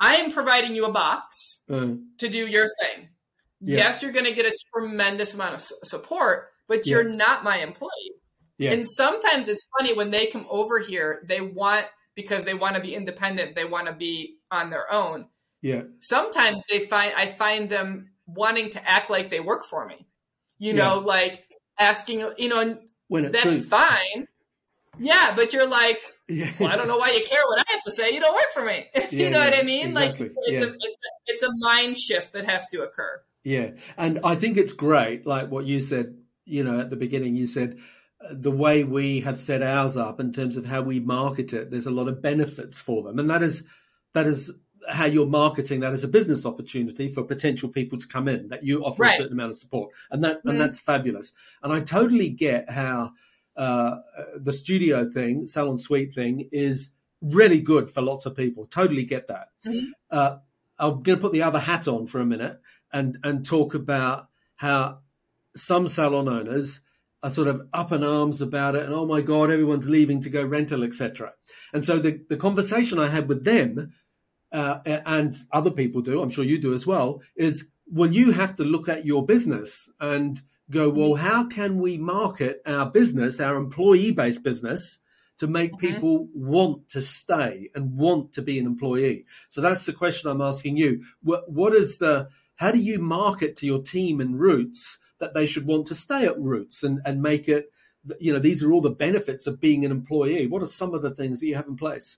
I 0.00 0.16
am 0.16 0.30
providing 0.32 0.74
you 0.74 0.84
a 0.84 0.92
box 0.92 1.60
Uh, 1.70 1.94
to 2.18 2.28
do 2.28 2.46
your 2.46 2.68
thing. 2.82 3.08
Yeah. 3.60 3.78
Yes, 3.78 4.02
you're 4.02 4.12
going 4.12 4.26
to 4.26 4.32
get 4.34 4.46
a 4.46 4.56
tremendous 4.74 5.34
amount 5.34 5.54
of 5.54 5.60
support, 5.84 6.50
but 6.68 6.86
you're 6.86 7.04
not 7.04 7.42
my 7.44 7.58
employee. 7.58 8.12
yeah, 8.58 8.72
And 8.72 8.86
sometimes 8.86 9.48
it's 9.48 9.66
funny 9.78 9.94
when 9.94 10.10
they 10.10 10.26
come 10.26 10.46
over 10.50 10.78
here, 10.78 11.22
they 11.26 11.40
want 11.40 11.86
because 12.14 12.44
they 12.44 12.54
want 12.54 12.74
to 12.76 12.80
be 12.82 12.94
independent, 12.94 13.54
they 13.54 13.64
want 13.64 13.86
to 13.86 13.92
be 13.92 14.38
on 14.50 14.70
their 14.70 14.90
own. 14.92 15.28
yeah, 15.62 15.82
Sometimes 16.00 16.64
they 16.70 16.80
find 16.80 17.12
I 17.16 17.26
find 17.26 17.68
them 17.70 18.10
wanting 18.26 18.70
to 18.70 18.90
act 18.90 19.10
like 19.10 19.30
they 19.30 19.40
work 19.40 19.64
for 19.64 19.86
me. 19.86 20.06
You 20.58 20.72
know, 20.72 20.98
like 20.98 21.44
asking, 21.78 22.24
you 22.38 22.48
know, 22.48 22.78
when 23.08 23.30
that's 23.30 23.68
fine. 23.68 24.26
Yeah, 24.98 25.32
but 25.36 25.52
you're 25.52 25.68
like, 25.68 26.00
Yeah. 26.28 26.50
well, 26.58 26.70
I 26.70 26.76
don't 26.76 26.88
know 26.88 26.96
why 26.96 27.10
you 27.10 27.22
care 27.24 27.42
what 27.46 27.58
I 27.58 27.64
have 27.72 27.82
to 27.84 27.90
say. 27.92 28.10
You 28.12 28.20
don't 28.20 28.34
work 28.34 28.50
for 28.54 28.64
me. 28.64 28.86
Yeah, 28.94 29.24
you 29.24 29.30
know 29.30 29.38
yeah, 29.40 29.50
what 29.50 29.58
I 29.58 29.62
mean? 29.62 29.86
exactly, 29.88 30.28
Like 30.28 30.36
it's 30.46 30.64
a 30.64 30.68
it's 30.74 31.00
a 31.00 31.10
it's 31.26 31.42
a 31.42 31.50
mind 31.58 31.96
shift 31.98 32.32
that 32.32 32.46
has 32.46 32.66
to 32.68 32.82
occur. 32.82 33.20
Yeah, 33.44 33.70
and 33.96 34.20
I 34.24 34.34
think 34.34 34.56
it's 34.56 34.72
great, 34.72 35.26
like 35.26 35.50
what 35.50 35.66
you 35.66 35.80
said. 35.80 36.16
You 36.44 36.62
know, 36.64 36.80
at 36.80 36.90
the 36.90 36.96
beginning, 36.96 37.34
you 37.36 37.46
said 37.48 37.78
uh, 38.24 38.28
the 38.32 38.50
way 38.52 38.84
we 38.84 39.20
have 39.20 39.36
set 39.36 39.62
ours 39.62 39.96
up 39.96 40.20
in 40.20 40.32
terms 40.32 40.56
of 40.56 40.64
how 40.64 40.80
we 40.82 41.00
market 41.00 41.52
it. 41.52 41.70
There's 41.70 41.86
a 41.86 41.90
lot 41.90 42.08
of 42.08 42.22
benefits 42.22 42.80
for 42.80 43.02
them, 43.02 43.18
and 43.18 43.28
that 43.30 43.42
is 43.42 43.64
that 44.14 44.26
is 44.26 44.52
how 44.88 45.04
you're 45.06 45.26
marketing 45.26 45.80
that 45.80 45.92
as 45.92 46.04
a 46.04 46.08
business 46.08 46.46
opportunity 46.46 47.08
for 47.08 47.24
potential 47.24 47.68
people 47.68 47.98
to 47.98 48.06
come 48.06 48.28
in. 48.28 48.48
That 48.48 48.64
you 48.64 48.84
offer 48.84 49.02
a 49.04 49.10
certain 49.10 49.32
amount 49.32 49.50
of 49.50 49.56
support, 49.58 49.92
and 50.10 50.22
that 50.24 50.44
Mhm. 50.44 50.50
and 50.50 50.60
that's 50.60 50.80
fabulous. 50.80 51.32
And 51.62 51.72
I 51.72 51.80
totally 51.80 52.28
get 52.28 52.70
how 52.70 53.12
uh, 53.56 53.96
the 54.36 54.52
studio 54.52 55.08
thing, 55.08 55.46
salon 55.46 55.78
suite 55.78 56.12
thing, 56.12 56.48
is 56.52 56.90
really 57.22 57.60
good 57.60 57.90
for 57.90 58.02
lots 58.02 58.26
of 58.26 58.36
people. 58.36 58.66
Totally 58.66 59.04
get 59.04 59.28
that. 59.28 59.48
Mhm. 59.64 59.90
Uh, 60.10 60.36
I'm 60.78 61.02
going 61.02 61.18
to 61.18 61.22
put 61.22 61.32
the 61.32 61.42
other 61.42 61.58
hat 61.58 61.88
on 61.88 62.06
for 62.06 62.20
a 62.20 62.26
minute 62.26 62.60
and 62.92 63.18
and 63.24 63.44
talk 63.44 63.74
about 63.74 64.28
how 64.56 64.98
some 65.56 65.86
salon 65.86 66.28
owners 66.28 66.80
are 67.22 67.30
sort 67.30 67.48
of 67.48 67.66
up 67.72 67.92
in 67.92 68.04
arms 68.04 68.42
about 68.42 68.74
it 68.74 68.84
and 68.84 68.94
oh 68.94 69.06
my 69.06 69.20
god 69.20 69.50
everyone's 69.50 69.88
leaving 69.88 70.20
to 70.20 70.30
go 70.30 70.44
rental 70.44 70.84
etc 70.84 71.32
and 71.72 71.84
so 71.84 71.98
the, 71.98 72.20
the 72.28 72.36
conversation 72.36 72.98
i 72.98 73.08
had 73.08 73.28
with 73.28 73.44
them 73.44 73.92
uh, 74.52 74.78
and 74.84 75.34
other 75.50 75.70
people 75.70 76.02
do 76.02 76.22
i'm 76.22 76.30
sure 76.30 76.44
you 76.44 76.58
do 76.58 76.74
as 76.74 76.86
well 76.86 77.20
is 77.34 77.66
well 77.90 78.10
you 78.10 78.32
have 78.32 78.54
to 78.54 78.64
look 78.64 78.88
at 78.88 79.04
your 79.06 79.24
business 79.24 79.88
and 79.98 80.42
go 80.70 80.88
well 80.88 81.14
how 81.14 81.46
can 81.46 81.78
we 81.78 81.96
market 81.96 82.60
our 82.66 82.90
business 82.90 83.40
our 83.40 83.56
employee 83.56 84.12
based 84.12 84.42
business 84.42 84.98
to 85.38 85.46
make 85.46 85.72
Mhm. 85.72 85.80
people 85.80 86.28
want 86.34 86.88
to 86.88 87.00
stay 87.02 87.68
and 87.74 87.96
want 87.96 88.32
to 88.32 88.42
be 88.42 88.58
an 88.58 88.66
employee 88.66 89.26
so 89.48 89.60
that's 89.60 89.86
the 89.86 89.92
question 89.92 90.30
i'm 90.30 90.40
asking 90.40 90.76
you 90.76 91.02
what, 91.22 91.50
what 91.50 91.74
is 91.74 91.98
the 91.98 92.28
how 92.56 92.70
do 92.70 92.78
you 92.78 92.98
market 92.98 93.56
to 93.56 93.66
your 93.66 93.82
team 93.82 94.20
and 94.20 94.40
roots 94.40 94.98
that 95.18 95.34
they 95.34 95.46
should 95.46 95.66
want 95.66 95.86
to 95.86 95.94
stay 95.94 96.24
at 96.24 96.38
roots 96.40 96.82
and, 96.82 97.00
and 97.04 97.22
make 97.22 97.48
it 97.48 97.70
you 98.18 98.32
know 98.32 98.38
these 98.38 98.62
are 98.62 98.72
all 98.72 98.80
the 98.80 98.90
benefits 98.90 99.46
of 99.46 99.60
being 99.60 99.84
an 99.84 99.90
employee 99.90 100.46
what 100.46 100.62
are 100.62 100.66
some 100.66 100.94
of 100.94 101.02
the 101.02 101.10
things 101.14 101.40
that 101.40 101.46
you 101.46 101.54
have 101.54 101.68
in 101.68 101.76
place 101.76 102.16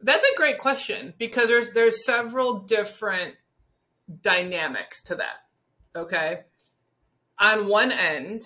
That's 0.00 0.24
a 0.24 0.36
great 0.36 0.58
question 0.58 1.14
because 1.18 1.48
there's 1.48 1.72
there's 1.72 2.04
several 2.04 2.60
different 2.60 3.34
dynamics 4.20 5.02
to 5.04 5.14
that. 5.16 5.38
Okay. 5.94 6.42
On 7.38 7.68
one 7.68 7.92
end, 7.92 8.42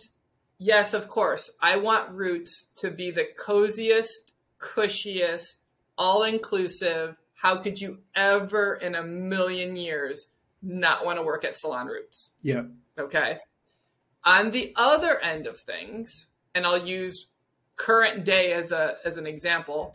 yes, 0.58 0.94
of 0.94 1.08
course, 1.08 1.50
I 1.60 1.76
want 1.76 2.14
Rootz 2.16 2.66
to 2.76 2.90
be 2.90 3.10
the 3.10 3.26
coziest, 3.38 4.32
cushiest, 4.58 5.56
all 5.96 6.22
inclusive. 6.24 7.18
How 7.34 7.56
could 7.56 7.80
you 7.80 7.98
ever 8.14 8.74
in 8.74 8.94
a 8.94 9.02
million 9.02 9.76
years 9.76 10.26
not 10.62 11.04
want 11.04 11.18
to 11.18 11.22
work 11.22 11.44
at 11.44 11.54
Salon 11.54 11.86
Rootz? 11.86 12.30
yeah 12.42 12.64
Okay. 12.98 13.38
On 14.24 14.50
the 14.50 14.74
other 14.76 15.18
end 15.20 15.46
of 15.46 15.58
things, 15.58 16.28
and 16.54 16.66
I'll 16.66 16.86
use 16.86 17.28
current 17.76 18.24
day 18.24 18.52
as 18.52 18.72
a 18.72 18.96
as 19.04 19.16
an 19.16 19.26
example, 19.26 19.94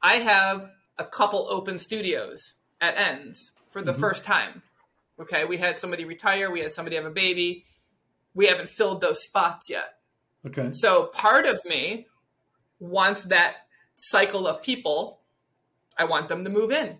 I 0.00 0.16
have 0.20 0.70
a 0.98 1.04
couple 1.04 1.46
open 1.50 1.78
studios 1.78 2.54
at 2.80 2.96
ends 2.96 3.52
for 3.68 3.82
the 3.82 3.92
Mhm. 3.92 4.00
first 4.00 4.24
time. 4.24 4.62
Okay, 5.18 5.44
we 5.44 5.58
had 5.58 5.78
somebody 5.78 6.06
retire, 6.06 6.50
we 6.50 6.60
had 6.60 6.72
somebody 6.72 6.96
have 6.96 7.04
a 7.04 7.10
baby. 7.10 7.66
We 8.34 8.46
haven't 8.46 8.68
filled 8.68 9.00
those 9.00 9.22
spots 9.24 9.68
yet. 9.70 9.94
okay 10.46 10.70
So 10.72 11.06
part 11.06 11.46
of 11.46 11.64
me 11.64 12.06
wants 12.78 13.22
that 13.24 13.54
cycle 13.96 14.46
of 14.46 14.62
people. 14.62 15.20
I 15.98 16.04
want 16.04 16.28
them 16.28 16.44
to 16.44 16.50
move 16.50 16.70
in. 16.72 16.98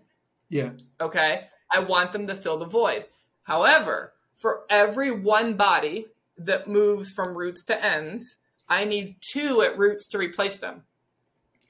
yeah 0.49 0.71
Okay. 0.99 1.47
I 1.73 1.79
want 1.79 2.11
them 2.11 2.27
to 2.27 2.35
fill 2.35 2.57
the 2.57 2.65
void. 2.65 3.05
However, 3.43 4.13
for 4.35 4.63
every 4.69 5.09
one 5.11 5.55
body 5.55 6.07
that 6.37 6.67
moves 6.67 7.11
from 7.11 7.35
roots 7.37 7.63
to 7.65 7.83
ends, 7.83 8.37
I 8.67 8.83
need 8.85 9.15
two 9.21 9.61
at 9.61 9.77
roots 9.77 10.07
to 10.09 10.17
replace 10.17 10.57
them 10.57 10.83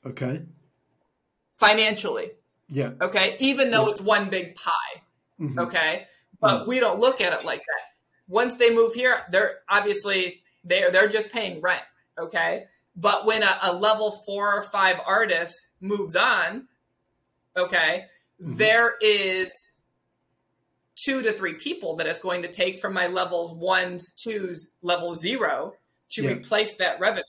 okay 0.05 0.41
financially. 1.59 2.31
yeah 2.69 2.91
Okay. 3.01 3.35
Even 3.39 3.69
though 3.71 3.85
Yeah. 3.85 3.91
it's 3.91 4.01
one 4.01 4.29
big 4.29 4.55
pie. 4.55 5.01
Mhm. 5.39 5.59
Okay. 5.59 6.05
But 6.39 6.67
we 6.67 6.79
don't 6.79 6.99
look 6.99 7.21
at 7.21 7.33
it 7.33 7.45
like 7.45 7.59
that. 7.59 7.85
Once 8.31 8.55
they 8.55 8.73
move 8.73 8.93
here, 8.93 9.23
they're 9.29 9.57
obviously 9.69 10.41
they're 10.63 10.89
they're 10.89 11.09
just 11.09 11.31
paying 11.33 11.59
rent. 11.61 11.83
Okay. 12.17 12.65
But 12.95 13.25
when 13.25 13.43
a, 13.43 13.57
a 13.63 13.73
level 13.73 14.11
four 14.25 14.53
or 14.55 14.63
five 14.63 14.99
artist 15.05 15.67
moves 15.81 16.15
on, 16.15 16.67
okay, 17.57 18.05
Mhm. 18.41 18.57
there 18.57 18.93
is 19.01 19.51
two 20.95 21.21
to 21.23 21.33
three 21.33 21.55
people 21.55 21.95
that 21.97 22.07
it's 22.07 22.19
going 22.19 22.41
to 22.43 22.47
take 22.51 22.79
from 22.79 22.93
my 22.93 23.07
levels 23.07 23.53
ones, 23.53 24.13
twos, 24.13 24.71
level 24.81 25.13
zero 25.13 25.73
to 26.11 26.23
Yeah. 26.23 26.31
replace 26.31 26.75
that 26.77 26.99
revenue. 26.99 27.23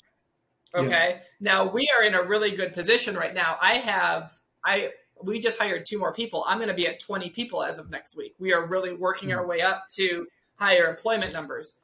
Okay. 0.75 1.21
Now 1.41 1.65
we 1.71 1.91
are 1.99 2.05
in 2.05 2.15
a 2.15 2.23
really 2.23 2.53
good 2.53 2.73
position 2.73 3.15
right 3.17 3.35
now. 3.35 3.59
I 3.61 3.75
have 3.75 4.31
I 4.65 4.93
we 5.23 5.39
just 5.41 5.59
hired 5.59 5.85
two 5.87 5.99
more 5.99 6.13
people. 6.13 6.45
I'm 6.49 6.59
going 6.59 6.69
to 6.69 6.75
be 6.75 6.87
at 6.89 6.99
20 7.01 7.31
people 7.31 7.63
as 7.63 7.79
of 7.79 7.91
next 7.91 8.17
week. 8.17 8.35
We 8.39 8.53
are 8.53 8.67
really 8.67 8.93
working 8.93 9.33
our 9.33 9.47
way 9.47 9.61
up 9.61 9.85
to 9.97 10.27
higher 10.63 10.87
employment 10.89 11.33
numbers. 11.33 11.75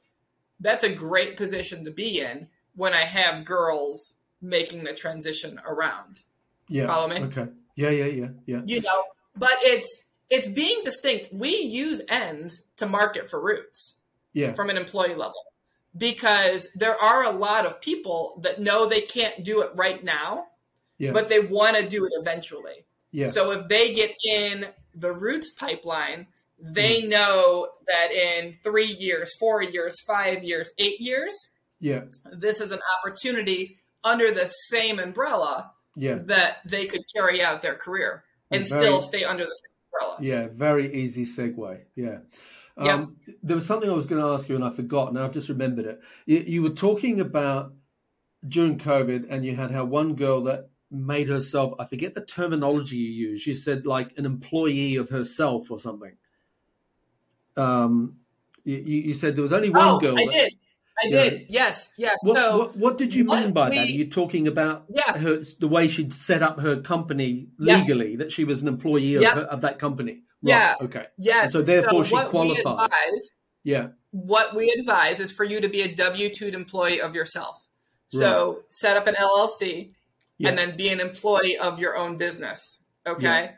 That's 0.60 0.84
a 0.84 0.92
great 1.06 1.36
position 1.36 1.84
to 1.84 1.90
be 1.90 2.20
in 2.20 2.48
when 2.74 2.92
I 2.94 3.04
have 3.18 3.44
girls 3.44 4.16
making 4.40 4.84
the 4.84 4.94
transition 4.94 5.60
around. 5.66 6.20
yeah 6.68 6.86
Follow 6.86 7.08
me? 7.08 7.18
okay 7.28 7.46
yeah 7.82 7.90
yeah 8.00 8.10
yeah 8.20 8.28
yeah 8.46 8.60
You 8.72 8.80
know, 8.80 9.00
but 9.44 9.56
it's 9.62 9.90
it's 10.30 10.48
being 10.62 10.80
distinct. 10.84 11.24
We 11.32 11.50
use 11.84 12.02
ends 12.08 12.52
to 12.76 12.86
market 12.86 13.28
for 13.30 13.38
roots 13.50 13.80
yeah 14.32 14.52
from 14.52 14.68
an 14.70 14.76
employee 14.76 15.14
level. 15.24 15.42
because 15.96 16.60
there 16.82 16.96
are 17.10 17.22
a 17.24 17.30
lot 17.48 17.66
of 17.66 17.80
people 17.80 18.18
that 18.44 18.60
know 18.66 18.86
they 18.86 19.00
can't 19.16 19.42
do 19.50 19.54
it 19.64 19.70
right 19.74 20.00
now, 20.04 20.30
Yeah. 20.98 21.12
but 21.16 21.28
they 21.28 21.40
want 21.40 21.74
to 21.78 21.88
do 21.96 22.00
it 22.06 22.12
eventually. 22.22 22.78
yeah. 23.20 23.26
So 23.36 23.40
if 23.56 23.62
they 23.72 23.84
get 24.00 24.12
in 24.40 24.66
the 25.04 25.12
roots 25.12 25.50
pipeline, 25.62 26.20
they 26.58 27.02
Mm. 27.02 27.08
know 27.10 27.68
that 27.86 28.10
in 28.12 28.54
three 28.64 28.86
years, 28.92 29.30
four 29.38 29.62
years, 29.62 29.94
five 30.06 30.42
years, 30.44 30.70
eight 30.78 31.00
years, 31.00 31.34
yeah. 31.80 32.04
this 32.32 32.60
is 32.60 32.72
an 32.72 32.80
opportunity 32.98 33.78
under 34.04 34.30
the 34.32 34.46
same 34.46 34.98
umbrella 34.98 35.72
Yeah. 35.96 36.18
that 36.24 36.58
they 36.64 36.86
could 36.86 37.02
carry 37.14 37.42
out 37.42 37.62
their 37.62 37.74
career 37.76 38.24
and 38.50 38.66
Very- 38.68 38.80
still 38.82 39.02
stay 39.02 39.24
under 39.24 39.44
the 39.44 39.50
same 39.50 39.72
umbrella. 40.02 40.18
Yeah, 40.20 40.48
very 40.52 40.92
easy 40.94 41.24
segue. 41.24 41.84
Yeah. 41.94 42.18
Yeah. 42.80 42.94
Um, 42.94 43.16
There 43.42 43.56
was 43.56 43.66
something 43.66 43.90
I 43.90 43.94
was 43.94 44.06
going 44.06 44.22
to 44.22 44.28
ask 44.28 44.48
you 44.48 44.54
and 44.54 44.64
I 44.64 44.70
forgot. 44.70 45.12
Now 45.12 45.24
I've 45.24 45.32
just 45.32 45.48
remembered 45.48 45.86
it. 45.86 46.00
You, 46.26 46.38
you 46.46 46.62
were 46.62 46.70
talking 46.70 47.20
about 47.20 47.72
during 48.46 48.78
COVID, 48.78 49.26
and 49.28 49.44
you 49.44 49.56
had 49.56 49.72
how 49.72 49.84
one 49.84 50.14
girl 50.14 50.42
that 50.44 50.70
made 50.92 51.28
herself, 51.28 51.74
I 51.80 51.86
forget 51.86 52.14
the 52.14 52.24
terminology 52.24 52.96
you 52.96 53.30
used. 53.30 53.46
You 53.46 53.54
said 53.54 53.84
like 53.84 54.12
an 54.16 54.24
employee 54.24 54.94
of 54.94 55.08
herself 55.10 55.72
or 55.72 55.80
something. 55.80 56.16
Um, 57.58 58.16
you, 58.64 58.76
you 58.78 59.14
said 59.14 59.34
there 59.36 59.42
was 59.42 59.52
only 59.52 59.70
one 59.70 59.88
Oh, 59.88 59.98
girl. 59.98 60.14
I 60.18 60.24
that- 60.26 60.32
did. 60.32 60.52
I 61.00 61.06
Yeah. 61.06 61.30
did. 61.30 61.46
Yes, 61.48 61.92
yes. 61.96 62.16
What, 62.24 62.36
so 62.36 62.58
what, 62.58 62.76
what 62.76 62.98
did 62.98 63.14
you 63.14 63.24
mean 63.24 63.52
by 63.52 63.70
we- 63.70 63.76
that? 63.76 63.82
Are 63.86 63.90
you 63.90 64.08
talking 64.10 64.48
about 64.48 64.84
Yeah. 64.88 65.16
her, 65.16 65.44
the 65.60 65.68
way 65.68 65.86
she'd 65.88 66.12
set 66.12 66.42
up 66.42 66.58
her 66.58 66.80
company 66.80 67.48
Yeah. 67.58 67.78
legally, 67.78 68.16
that 68.16 68.32
she 68.32 68.44
was 68.44 68.62
an 68.62 68.68
employee 68.68 69.14
of, 69.14 69.22
her, 69.24 69.42
of 69.42 69.60
that 69.60 69.78
company? 69.78 70.22
Yeah. 70.42 70.74
Okay. 70.80 71.06
yes. 71.16 71.44
And 71.44 71.52
so 71.52 71.62
therefore 71.62 72.04
she 72.04 72.12
what 72.14 72.26
we 72.26 72.30
qualified. 72.30 72.84
advise 72.86 73.36
Yeah. 73.62 73.88
what 74.10 74.54
we 74.56 74.70
advise 74.78 75.20
is 75.20 75.30
for 75.32 75.44
you 75.44 75.60
to 75.60 75.68
be 75.68 75.82
a 75.82 75.94
W 75.94 76.32
2 76.34 76.46
employee 76.48 77.00
of 77.00 77.14
yourself. 77.14 77.66
So 78.08 78.62
set 78.68 78.96
up 78.96 79.06
an 79.06 79.14
LLC 79.16 79.92
Yeah. 80.38 80.48
and 80.48 80.58
then 80.58 80.76
be 80.76 80.88
an 80.88 80.98
employee 81.00 81.56
of 81.58 81.78
your 81.78 81.96
own 81.96 82.16
business. 82.18 82.80
Okay? 83.06 83.52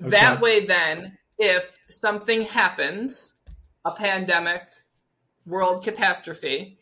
Yeah. 0.00 0.08
That 0.08 0.40
way, 0.40 0.64
then, 0.66 1.18
if 1.38 1.78
something 1.88 2.42
happens, 2.42 3.34
a 3.84 3.92
pandemic, 3.92 4.62
world 5.44 5.84
catastrophe, 5.84 6.78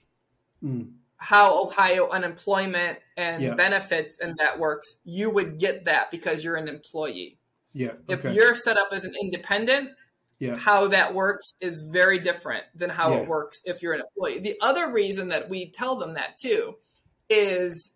Mm. 0.63 0.95
how 1.17 1.63
Ohio 1.63 2.09
unemployment 2.09 2.99
and 3.17 3.43
Yeah. 3.43 3.55
benefits 3.55 4.19
and 4.19 4.37
that 4.39 4.59
works, 4.59 4.97
you 5.05 5.29
would 5.31 5.59
get 5.59 5.85
that 5.85 6.11
because 6.11 6.43
you're 6.43 6.57
an 6.57 6.69
employee. 6.69 7.39
Yeah. 7.73 7.93
If 8.09 8.25
you're 8.25 8.55
set 8.55 8.77
up 8.77 8.89
as 8.93 9.05
an 9.05 9.15
independent, 9.21 9.91
yeah. 10.39 10.57
how 10.57 10.89
that 10.89 11.15
works 11.15 11.53
is 11.61 11.89
very 11.93 12.19
different 12.19 12.65
than 12.75 12.91
how 12.91 13.11
Yeah. 13.13 13.19
it 13.19 13.29
works 13.29 13.61
if 13.65 13.83
you're 13.83 13.93
an 13.95 14.01
employee. 14.01 14.41
The 14.41 14.57
other 14.61 14.91
reason 14.91 15.29
that 15.29 15.49
we 15.49 15.71
tell 15.71 15.97
them 15.97 16.15
that 16.15 16.39
too 16.39 16.79
is 17.29 17.95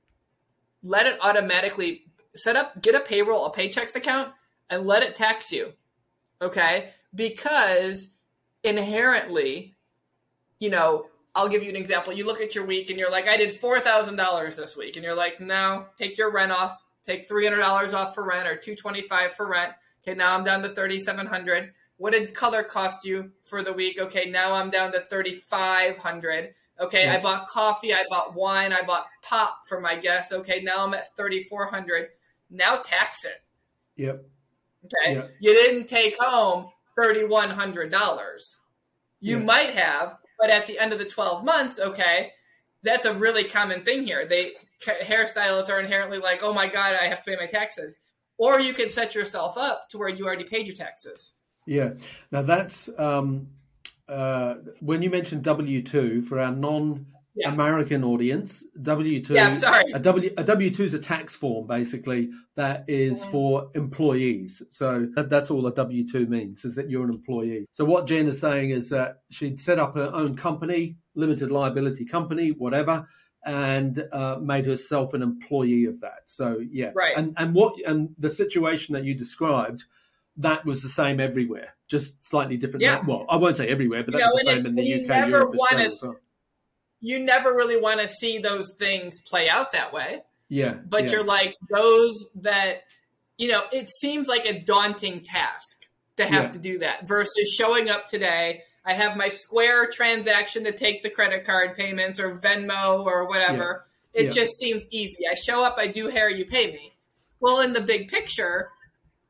let 0.83 1.07
it 1.07 1.19
automatically 1.21 2.07
set 2.35 2.57
up, 2.57 2.81
get 2.83 2.95
a 2.95 3.01
payroll, 3.01 3.47
a 3.47 3.53
paychecks 3.53 3.95
account, 3.95 4.33
and 4.71 4.87
let 4.87 5.03
it 5.03 5.15
tax 5.15 5.51
you. 5.53 5.73
Okay? 6.41 6.91
Because 7.15 8.09
inherently, 8.63 9.77
you 10.59 10.71
know, 10.71 11.07
I'll 11.35 11.49
give 11.49 11.63
you 11.63 11.69
an 11.69 11.77
example. 11.77 12.13
You 12.13 12.27
look 12.27 12.41
at 12.41 12.55
your 12.55 12.67
week 12.67 12.91
and 12.91 12.99
you're 12.99 13.11
like, 13.11 13.29
I 13.29 13.37
did 13.37 13.51
$4,000 13.51 14.57
this 14.57 14.77
week. 14.77 14.97
And 14.97 15.05
you're 15.05 15.15
like, 15.15 15.41
no, 15.41 15.87
take 15.97 16.19
your 16.19 16.33
rent 16.33 16.53
off, 16.53 16.83
take 17.05 17.29
$300 17.29 17.95
off 17.95 18.15
for 18.15 18.27
rent 18.27 18.49
or 18.49 18.57
225 18.57 19.33
for 19.33 19.47
rent. 19.47 19.73
Okay, 20.03 20.17
now 20.17 20.35
I'm 20.35 20.45
down 20.45 20.63
to 20.63 20.69
3700 20.69 21.73
What 21.97 22.13
did 22.13 22.35
color 22.35 22.63
cost 22.63 23.05
you 23.05 23.33
for 23.43 23.63
the 23.63 23.73
week? 23.73 23.99
Okay, 24.01 24.31
now 24.31 24.55
I'm 24.55 24.71
down 24.71 24.93
to 24.93 25.01
3500 25.01 26.55
Okay, 26.81 27.05
Yeah. 27.05 27.15
I 27.15 27.21
bought 27.21 27.47
coffee, 27.49 27.93
I 27.93 28.05
bought 28.09 28.35
wine, 28.35 28.73
I 28.73 28.83
bought 28.83 29.07
pop 29.23 29.61
for 29.67 29.81
my 29.81 29.97
guests. 29.97 30.33
Okay, 30.33 30.63
now 30.63 30.87
I'm 30.87 30.95
at 30.95 31.17
3400 31.17 32.09
Now 32.51 32.77
tax 32.77 33.25
it. 33.25 33.43
Yep. 33.97 34.25
Okay. 34.85 35.15
Yeah. 35.17 35.27
You 35.41 35.53
didn't 35.55 35.87
take 35.87 36.17
home 36.21 36.71
$3,100. 36.99 38.61
You 39.21 39.39
Yeah. 39.39 39.45
might 39.45 39.71
have, 39.75 40.17
but 40.39 40.51
at 40.51 40.67
the 40.67 40.79
end 40.79 40.93
of 40.93 40.99
the 40.99 41.05
12 41.05 41.45
months, 41.45 41.79
okay, 41.79 42.33
that's 42.83 43.05
a 43.05 43.15
really 43.15 43.45
common 43.45 43.83
thing 43.85 44.05
here. 44.05 44.27
They 44.27 44.53
hairstylists 44.81 45.69
are 45.69 45.81
inherently 45.81 46.19
like, 46.19 46.43
"Oh 46.45 46.53
my 46.53 46.69
god, 46.69 46.95
I 46.95 47.07
have 47.07 47.25
to 47.25 47.31
pay 47.33 47.37
my 47.37 47.47
taxes." 47.47 47.99
Or 48.37 48.61
you 48.61 48.73
can 48.73 48.89
set 48.89 49.17
yourself 49.17 49.59
up 49.59 49.89
to 49.89 49.99
where 49.99 50.09
you 50.09 50.25
already 50.25 50.45
paid 50.45 50.69
your 50.69 50.77
taxes. 50.77 51.35
Yeah. 51.67 51.95
Now 52.31 52.43
that's 52.43 52.89
um, 52.97 53.49
uh, 54.09 54.55
when 54.79 55.03
you 55.03 55.11
mentioned 55.11 55.43
W 55.43 55.83
two 55.83 56.23
for 56.23 56.39
our 56.39 56.53
non-American 57.45 58.05
audience. 58.05 58.65
W 58.83 59.23
two. 59.25 59.35
Yeah, 59.35 59.53
sorry. 59.55 59.91
A 59.93 59.99
W 59.99 60.31
a 60.37 60.45
W 60.45 60.71
two 60.75 60.85
is 60.85 60.95
a 60.95 60.99
tax 60.99 61.35
form 61.37 61.67
basically 61.67 62.31
that 62.57 62.85
is 62.89 63.25
Mhm. 63.25 63.31
for 63.31 63.71
employees. 63.75 64.63
So 64.71 65.09
that, 65.15 65.31
that's 65.31 65.51
all 65.51 65.67
a 65.67 65.75
W 65.75 66.07
two 66.09 66.27
means 66.27 66.65
is 66.65 66.77
that 66.77 66.89
you're 66.91 67.05
an 67.05 67.11
employee. 67.11 67.67
So 67.73 67.85
what 67.85 68.07
Jen 68.07 68.27
is 68.29 68.39
saying 68.41 68.71
is 68.71 68.91
that 68.91 69.21
she'd 69.31 69.59
set 69.61 69.79
up 69.79 69.95
her 69.95 70.11
own 70.13 70.37
company, 70.37 70.97
limited 71.15 71.51
liability 71.51 72.05
company, 72.05 72.51
whatever. 72.51 73.07
And 73.47 74.05
uh, 74.13 74.39
made 74.43 74.67
herself 74.67 75.15
an 75.15 75.23
employee 75.23 75.85
of 75.85 76.01
that. 76.01 76.23
So 76.27 76.59
yeah, 76.71 76.91
Right. 76.95 77.15
And 77.17 77.35
and 77.37 77.55
what 77.55 77.75
and 77.87 78.11
the 78.19 78.29
situation 78.29 78.95
that 78.95 79.05
you 79.05 79.15
described, 79.15 79.85
that 80.39 80.65
was 80.67 80.83
the 80.83 80.89
same 80.89 81.21
everywhere, 81.21 81.69
just 81.87 82.23
slightly 82.25 82.57
different. 82.57 82.83
Yeah. 82.83 83.01
Well, 83.07 83.27
I 83.31 83.37
won't 83.37 83.57
say 83.57 83.69
everywhere, 83.69 84.03
but 84.03 84.15
You 84.15 84.21
that's 84.21 84.31
know, 84.35 84.39
the 84.39 84.45
same 84.45 84.59
it- 84.59 84.67
in 84.67 84.75
the 84.75 85.05
UK, 85.05 85.29
Europe, 85.29 85.55
Australia. 85.55 86.19
S- 87.01 87.05
as 87.05 87.11
well. 87.11 87.19
You 87.19 87.25
never 87.25 87.55
really 87.55 87.81
want 87.81 88.01
to 88.01 88.09
see 88.09 88.39
those 88.39 88.75
things 88.79 89.21
play 89.29 89.49
out 89.49 89.73
that 89.73 89.93
way. 89.93 90.23
Yeah, 90.49 90.75
but 90.87 91.05
yeah, 91.05 91.11
you're 91.13 91.25
like 91.25 91.55
those 91.71 92.15
that 92.37 92.83
you 93.37 93.49
know 93.53 93.63
it 93.73 93.91
seems 93.91 94.29
like 94.29 94.47
a 94.47 94.59
daunting 94.61 95.21
task 95.23 95.85
to 96.17 96.25
have 96.25 96.45
Yeah. 96.45 96.51
to 96.51 96.59
do 96.59 96.79
that 96.79 97.07
versus 97.07 97.53
showing 97.57 97.89
up 97.91 98.07
today 98.09 98.63
i 98.85 98.93
have 98.95 99.17
my 99.17 99.29
square 99.29 99.89
transaction 99.89 100.65
to 100.65 100.73
take 100.73 101.03
the 101.05 101.11
credit 101.11 101.45
card 101.45 101.77
payments 101.77 102.19
or 102.19 102.41
venmo 102.41 103.05
or 103.05 103.29
whatever 103.29 103.85
it 104.15 104.25
Yeah. 104.25 104.31
just 104.31 104.57
seems 104.59 104.87
easy 104.91 105.25
i 105.31 105.35
show 105.35 105.63
up 105.63 105.77
i 105.79 105.87
do 105.87 106.09
hair 106.09 106.29
you 106.31 106.47
pay 106.47 106.67
me 106.73 106.95
well 107.39 107.61
in 107.61 107.73
the 107.75 107.81
big 107.81 108.09
picture 108.09 108.71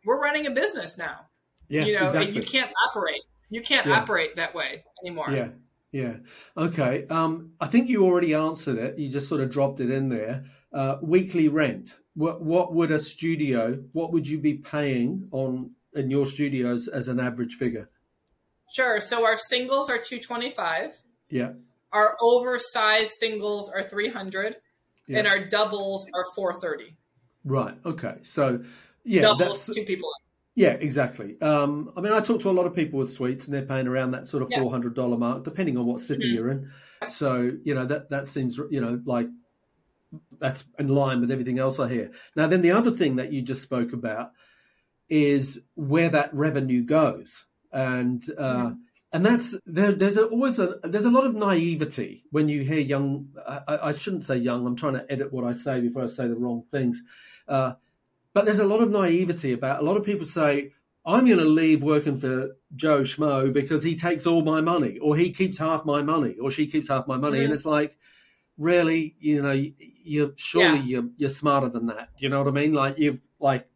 we're 0.07 0.21
running 0.21 0.47
a 0.47 0.51
business 0.51 0.97
now 0.97 1.27
yeah, 1.69 1.85
you 1.85 1.93
know 1.99 2.07
exactly. 2.07 2.35
you 2.37 2.43
can't 2.43 2.71
operate 2.89 3.21
you 3.51 3.61
can't 3.61 3.89
operate 3.89 4.37
that 4.37 4.55
way 4.55 4.85
anymore 5.05 5.31
Yeah, 5.35 5.49
yeah. 5.93 6.17
Okay. 6.57 7.07
Um, 7.09 7.53
I 7.61 7.67
think 7.67 7.89
you 7.89 8.05
already 8.05 8.35
answered 8.35 8.79
it. 8.79 8.99
You 8.99 9.11
just 9.11 9.29
sort 9.29 9.41
of 9.41 9.51
dropped 9.51 9.81
it 9.81 9.91
in 9.91 10.09
there. 10.09 10.45
Uh, 10.73 10.99
weekly 11.03 11.49
rent. 11.49 11.97
What 12.15 12.43
what 12.43 12.75
would 12.75 12.91
a 12.91 12.99
studio? 12.99 13.83
What 13.93 14.13
would 14.13 14.29
you 14.29 14.39
be 14.39 14.55
paying 14.55 15.29
on 15.31 15.73
in 15.95 16.11
your 16.11 16.27
studios 16.27 16.89
as 16.89 17.09
an 17.09 17.19
average 17.21 17.55
figure? 17.55 17.89
sure 18.75 19.01
so 19.01 19.25
our 19.25 19.39
singles 19.39 19.91
are 19.91 19.99
225 19.99 20.93
Yeah, 21.31 21.53
our 21.93 22.17
oversized 22.21 23.13
singles 23.13 23.71
are 23.71 23.83
300 23.83 24.57
yeah. 25.07 25.19
and 25.19 25.27
our 25.27 25.45
doubles 25.45 26.07
are 26.15 26.25
430 26.37 26.97
right. 27.45 27.75
Okay. 27.85 28.17
So 28.23 28.63
yeah, 29.05 29.23
doubles 29.23 29.67
that's 29.67 29.77
two 29.77 29.85
people 29.85 30.11
Yeah, 30.59 30.73
exactly. 30.73 31.41
Um, 31.41 31.93
I 31.97 32.01
mean, 32.01 32.13
I 32.13 32.19
talk 32.21 32.41
to 32.41 32.51
a 32.51 32.57
lot 32.59 32.67
of 32.67 32.75
people 32.75 32.99
with 32.99 33.13
suites, 33.13 33.45
and 33.45 33.55
they're 33.55 33.63
paying 33.65 33.87
around 33.87 34.11
that 34.11 34.27
sort 34.27 34.43
of 34.43 34.49
four 34.53 34.69
hundred 34.73 34.95
dollar 34.95 35.17
mark, 35.17 35.45
depending 35.45 35.77
on 35.79 35.87
what 35.87 36.01
city 36.01 36.29
Mhm. 36.29 36.35
you're 36.35 36.51
in. 36.51 36.71
So 37.07 37.53
you 37.63 37.75
know 37.77 37.87
that 37.87 38.11
that 38.11 38.27
seems 38.27 38.59
you 38.69 38.81
know 38.81 39.01
like 39.05 39.29
that's 40.41 40.65
in 40.77 40.89
line 40.89 41.21
with 41.21 41.31
everything 41.31 41.61
else 41.61 41.79
I 41.79 41.89
hear. 41.89 42.11
Now, 42.35 42.49
then 42.49 42.63
the 42.63 42.73
other 42.73 42.91
thing 42.91 43.17
that 43.17 43.33
you 43.33 43.41
just 43.43 43.63
spoke 43.63 43.93
about 43.93 44.33
is 45.09 45.63
where 45.77 46.09
that 46.11 46.35
revenue 46.35 46.83
goes, 46.83 47.45
and 47.73 48.25
uh, 48.37 48.73
and 49.13 49.25
that's 49.25 49.57
there, 49.65 49.93
there's 49.93 50.17
a, 50.17 50.25
always 50.27 50.59
a 50.59 50.81
there's 50.83 51.05
a 51.05 51.11
lot 51.11 51.25
of 51.25 51.37
naivety 51.37 52.25
when 52.33 52.49
you 52.49 52.63
hear 52.65 52.81
young. 52.81 53.29
I, 53.47 53.61
I- 53.69 53.89
I 53.91 53.93
shouldn't 53.93 54.25
say 54.25 54.37
young. 54.39 54.67
I'm 54.67 54.75
trying 54.75 54.95
to 54.95 55.07
edit 55.09 55.33
what 55.33 55.45
I 55.45 55.53
say 55.53 55.81
before 55.81 56.03
I 56.03 56.07
say 56.07 56.27
the 56.27 56.35
wrong 56.35 56.65
things. 56.69 57.01
Uh, 57.47 57.75
but 58.35 58.45
there's 58.45 58.59
a 58.59 58.67
lot 58.67 58.81
of 58.81 58.91
naivety 58.91 59.53
about 59.53 59.81
a 59.81 59.85
lot 59.85 59.97
of 59.97 60.05
people 60.05 60.27
say 60.27 60.73
i'm 61.07 61.25
going 61.27 61.39
to 61.39 61.45
leave 61.45 61.83
working 61.83 62.17
for 62.17 62.57
joe 62.77 63.01
schmo 63.03 63.53
because 63.53 63.83
he 63.83 63.97
takes 63.97 64.27
all 64.27 64.43
my 64.43 64.61
money 64.61 64.99
or 64.99 65.17
he 65.17 65.33
keeps 65.33 65.59
half 65.59 65.85
my 65.85 66.03
money 66.03 66.37
or 66.41 66.51
she 66.51 66.67
keeps 66.67 66.89
half 66.89 67.07
my 67.07 67.17
money 67.17 67.43
and 67.43 67.51
Mhm. 67.51 67.55
it's 67.55 67.65
like 67.65 67.97
really 68.57 69.15
you 69.21 69.41
know 69.43 69.53
you're 70.05 70.33
surely 70.37 70.79
Yeah. 70.79 70.85
you're, 70.85 71.09
you're 71.17 71.29
smarter 71.29 71.69
than 71.69 71.87
that 71.87 72.09
you 72.19 72.29
know 72.29 72.39
what 72.43 72.49
i 72.49 72.51
mean 72.51 72.73
like 72.73 72.99
you've 72.99 73.21
like 73.39 73.69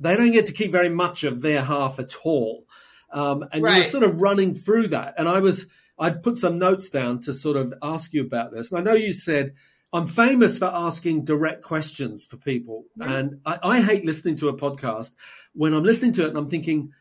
they 0.00 0.16
don't 0.16 0.32
get 0.32 0.46
to 0.46 0.52
keep 0.52 0.72
very 0.72 0.88
much 0.88 1.24
of 1.24 1.40
their 1.40 1.62
half 1.62 1.98
at 1.98 2.14
all 2.24 2.66
um, 3.12 3.44
and 3.52 3.62
Right. 3.62 3.86
sort 3.86 4.02
of 4.02 4.20
running 4.20 4.54
through 4.54 4.88
that 4.88 5.14
and 5.16 5.28
i 5.28 5.38
was 5.38 5.66
i'd 5.98 6.22
put 6.22 6.36
some 6.36 6.58
notes 6.58 6.90
down 6.90 7.20
to 7.20 7.32
sort 7.32 7.56
of 7.56 7.72
ask 7.82 8.12
you 8.12 8.22
about 8.22 8.52
this 8.52 8.70
and 8.72 8.78
i 8.80 8.82
know 8.82 8.96
you 8.96 9.12
said 9.12 9.54
I'm 9.92 10.06
famous 10.06 10.58
for 10.58 10.66
asking 10.66 11.24
direct 11.24 11.62
questions 11.62 12.24
for 12.24 12.36
people. 12.36 12.84
Mhm. 12.98 13.18
And 13.18 13.40
I, 13.46 13.58
I 13.62 13.80
hate 13.80 14.04
listening 14.04 14.36
to 14.36 14.48
a 14.48 14.56
podcast 14.56 15.12
when 15.54 15.72
I'm 15.72 15.84
listening 15.84 16.12
to 16.14 16.24
it 16.24 16.28
and 16.28 16.38
I'm 16.38 16.48
thinking, 16.48 16.92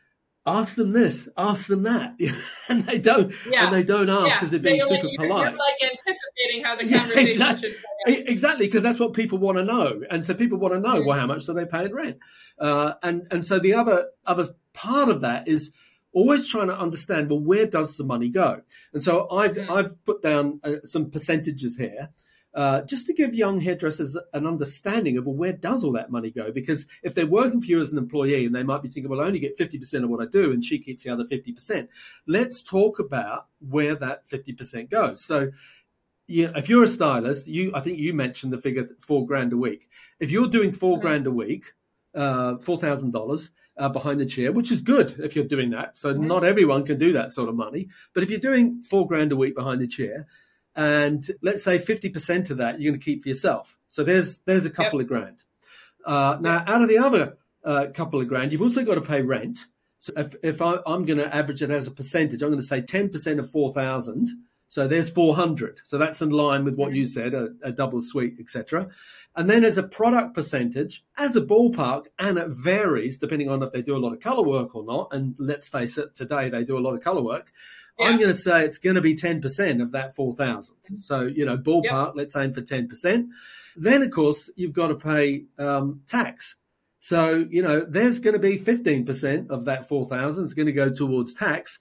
ask 0.45 0.75
them 0.75 0.91
this, 0.91 1.27
ask 1.37 1.67
them 1.67 1.83
that, 1.83 2.15
and 2.69 2.85
they 2.85 2.99
don't, 2.99 3.33
yeah. 3.49 3.65
and 3.65 3.73
they 3.73 3.83
don't 3.83 4.09
ask 4.09 4.39
because 4.39 4.53
yeah. 4.53 4.59
they're 4.59 4.71
being 4.71 4.81
super 4.81 5.07
you're, 5.07 5.27
polite. 5.27 5.53
You're 5.53 5.59
like 5.59 5.91
anticipating 5.91 6.63
how 6.63 6.75
the 6.75 6.89
conversation 6.97 7.29
exactly. 7.29 7.69
should 7.69 7.79
play 8.05 8.17
out. 8.19 8.29
Exactly, 8.29 8.67
because 8.67 8.83
that's 8.83 8.99
what 8.99 9.13
people 9.13 9.39
want 9.39 9.57
to 9.57 9.63
know, 9.63 10.01
and 10.09 10.25
so 10.25 10.33
people 10.33 10.59
want 10.59 10.73
to 10.73 10.79
know, 10.79 10.95
mm-hmm. 10.95 11.07
well, 11.07 11.19
how 11.19 11.25
much 11.25 11.45
do 11.45 11.53
they 11.53 11.65
pay 11.65 11.85
in 11.85 11.93
rent? 11.93 12.17
Uh, 12.59 12.93
and 13.01 13.27
and 13.31 13.43
so 13.43 13.59
the 13.59 13.73
other 13.73 14.07
other 14.25 14.49
part 14.73 15.09
of 15.09 15.21
that 15.21 15.47
is 15.47 15.71
always 16.13 16.47
trying 16.47 16.67
to 16.67 16.79
understand, 16.79 17.29
well, 17.29 17.39
where 17.39 17.65
does 17.65 17.97
the 17.97 18.03
money 18.03 18.29
go? 18.29 18.61
And 18.93 19.03
so 19.03 19.29
I've 19.29 19.55
mm-hmm. 19.55 19.71
I've 19.71 20.05
put 20.05 20.21
down 20.21 20.59
uh, 20.63 20.75
some 20.83 21.09
percentages 21.09 21.75
here. 21.77 22.09
Uh, 22.55 22.81
just 22.83 23.05
to 23.05 23.13
give 23.13 23.35
young 23.35 23.59
hairdressers 23.59 24.17
an 24.33 24.47
understanding 24.47 25.17
of 25.17 25.25
well, 25.25 25.35
where 25.35 25.51
does 25.51 25.83
all 25.83 25.91
that 25.91 26.09
money 26.09 26.31
go? 26.31 26.51
Because 26.53 26.87
if 27.03 27.13
they're 27.13 27.27
working 27.27 27.59
for 27.59 27.67
you 27.67 27.81
as 27.81 27.91
an 27.91 27.97
employee 27.97 28.45
and 28.45 28.55
they 28.55 28.63
might 28.63 28.81
be 28.81 28.87
thinking, 28.87 29.09
well, 29.09 29.19
I 29.19 29.25
only 29.25 29.39
get 29.39 29.57
50% 29.57 30.03
of 30.05 30.09
what 30.09 30.21
I 30.21 30.25
do 30.25 30.53
and 30.53 30.63
she 30.63 30.79
keeps 30.79 31.03
the 31.03 31.11
other 31.11 31.25
50%. 31.25 31.89
Let's 32.27 32.63
talk 32.63 32.99
about 32.99 33.47
where 33.59 33.95
that 33.97 34.25
50% 34.27 34.89
goes. 34.89 35.23
So, 35.23 35.51
yeah, 36.27 36.51
if 36.55 36.69
you're 36.69 36.83
a 36.83 36.87
stylist, 36.87 37.45
you 37.45 37.71
I 37.75 37.81
think 37.81 37.99
you 37.99 38.13
mentioned 38.13 38.53
the 38.53 38.57
figure 38.57 38.87
four 39.01 39.27
grand 39.27 39.51
a 39.51 39.57
week. 39.57 39.89
If 40.21 40.31
you're 40.31 40.47
doing 40.47 40.71
4 40.71 40.93
mm-hmm. 40.93 41.01
grand 41.01 41.27
a 41.27 41.31
week, 41.31 41.73
uh, 42.15 42.57
four 42.59 42.77
thousand 42.77 43.13
uh, 43.13 43.19
dollars 43.19 43.51
behind 43.91 44.21
the 44.21 44.25
chair, 44.25 44.53
which 44.53 44.71
is 44.71 44.81
good 44.81 45.19
if 45.19 45.35
you're 45.35 45.43
doing 45.43 45.71
that. 45.71 45.97
So 45.97 46.13
mm-hmm. 46.13 46.25
not 46.25 46.45
everyone 46.45 46.85
can 46.85 46.97
do 46.97 47.11
that 47.13 47.33
sort 47.33 47.49
of 47.49 47.55
money, 47.55 47.89
but 48.13 48.23
if 48.23 48.29
you're 48.29 48.39
doing 48.39 48.81
four 48.83 49.05
grand 49.05 49.33
a 49.33 49.35
week 49.35 49.55
behind 49.55 49.81
the 49.81 49.87
chair, 49.87 50.25
and 50.75 51.25
let's 51.41 51.63
say 51.63 51.77
50% 51.77 52.49
of 52.49 52.57
that 52.57 52.79
you're 52.79 52.91
going 52.91 52.99
to 52.99 53.03
keep 53.03 53.23
for 53.23 53.29
yourself. 53.29 53.77
So 53.87 54.03
there's 54.03 54.39
there's 54.39 54.65
a 54.65 54.69
couple 54.69 54.99
yep. 54.99 55.05
of 55.05 55.07
grand. 55.07 55.37
Uh, 56.05 56.37
now, 56.39 56.63
out 56.67 56.81
of 56.81 56.87
the 56.87 56.99
other 56.99 57.37
uh, 57.63 57.87
couple 57.93 58.21
of 58.21 58.27
grand, 58.27 58.51
you've 58.51 58.61
also 58.61 58.83
got 58.83 58.95
to 58.95 59.01
pay 59.01 59.21
rent. 59.21 59.59
So 59.97 60.13
if, 60.17 60.35
if 60.43 60.61
I, 60.61 60.77
am 60.85 61.05
going 61.05 61.17
to 61.17 61.35
average 61.35 61.63
it 61.63 61.71
as 61.71 61.87
a 61.87 61.91
percentage, 61.91 62.43
I'm 62.43 62.49
going 62.49 62.59
to 62.59 62.65
say 62.65 62.81
10% 62.81 63.39
of 63.39 63.49
4,000. 63.49 64.27
So 64.67 64.87
there's 64.87 65.09
400. 65.09 65.81
So 65.83 65.97
that's 65.97 66.21
in 66.21 66.29
line 66.29 66.63
with 66.63 66.75
what 66.75 66.93
you 66.93 67.07
said, 67.07 67.33
a, 67.33 67.49
a 67.63 67.71
double 67.71 68.01
suite, 68.01 68.35
etc. 68.39 68.89
And 69.35 69.49
then 69.49 69.63
as 69.63 69.77
a 69.77 69.83
product 69.83 70.35
percentage, 70.35 71.03
as 71.17 71.35
a 71.35 71.41
ballpark, 71.41 72.07
and 72.19 72.37
it 72.37 72.49
varies 72.49 73.17
depending 73.17 73.49
on 73.49 73.63
if 73.63 73.71
they 73.71 73.81
do 73.81 73.95
a 73.95 73.99
lot 73.99 74.13
of 74.13 74.19
color 74.19 74.43
work 74.43 74.75
or 74.75 74.83
not. 74.83 75.09
And 75.11 75.35
let's 75.39 75.69
face 75.69 75.97
it, 75.97 76.13
today 76.13 76.49
they 76.49 76.63
do 76.63 76.77
a 76.77 76.81
lot 76.81 76.93
of 76.93 77.01
color 77.01 77.21
work. 77.21 77.51
Yeah. 77.99 78.07
I'm 78.07 78.17
going 78.17 78.29
to 78.29 78.33
say 78.33 78.63
it's 78.63 78.77
going 78.77 78.95
to 78.95 79.01
be 79.01 79.15
10% 79.15 79.81
of 79.81 79.91
that 79.93 80.15
4,000. 80.15 80.75
So, 80.97 81.21
you 81.21 81.45
know, 81.45 81.57
ballpark, 81.57 82.07
yep. 82.07 82.13
let's 82.15 82.35
aim 82.35 82.53
for 82.53 82.61
10%. 82.61 83.29
Then, 83.77 84.01
of 84.01 84.11
course, 84.11 84.49
you've 84.55 84.73
got 84.73 84.87
to 84.87 84.95
pay 84.95 85.45
um, 85.57 86.01
tax. 86.07 86.55
So, 86.99 87.45
you 87.49 87.61
know, 87.61 87.85
there's 87.87 88.19
going 88.19 88.33
to 88.33 88.39
be 88.39 88.57
15% 88.57 89.49
of 89.49 89.65
that 89.65 89.87
4,000 89.87 90.43
is 90.43 90.53
going 90.53 90.65
to 90.65 90.71
go 90.73 90.89
towards 90.89 91.33
tax. 91.33 91.79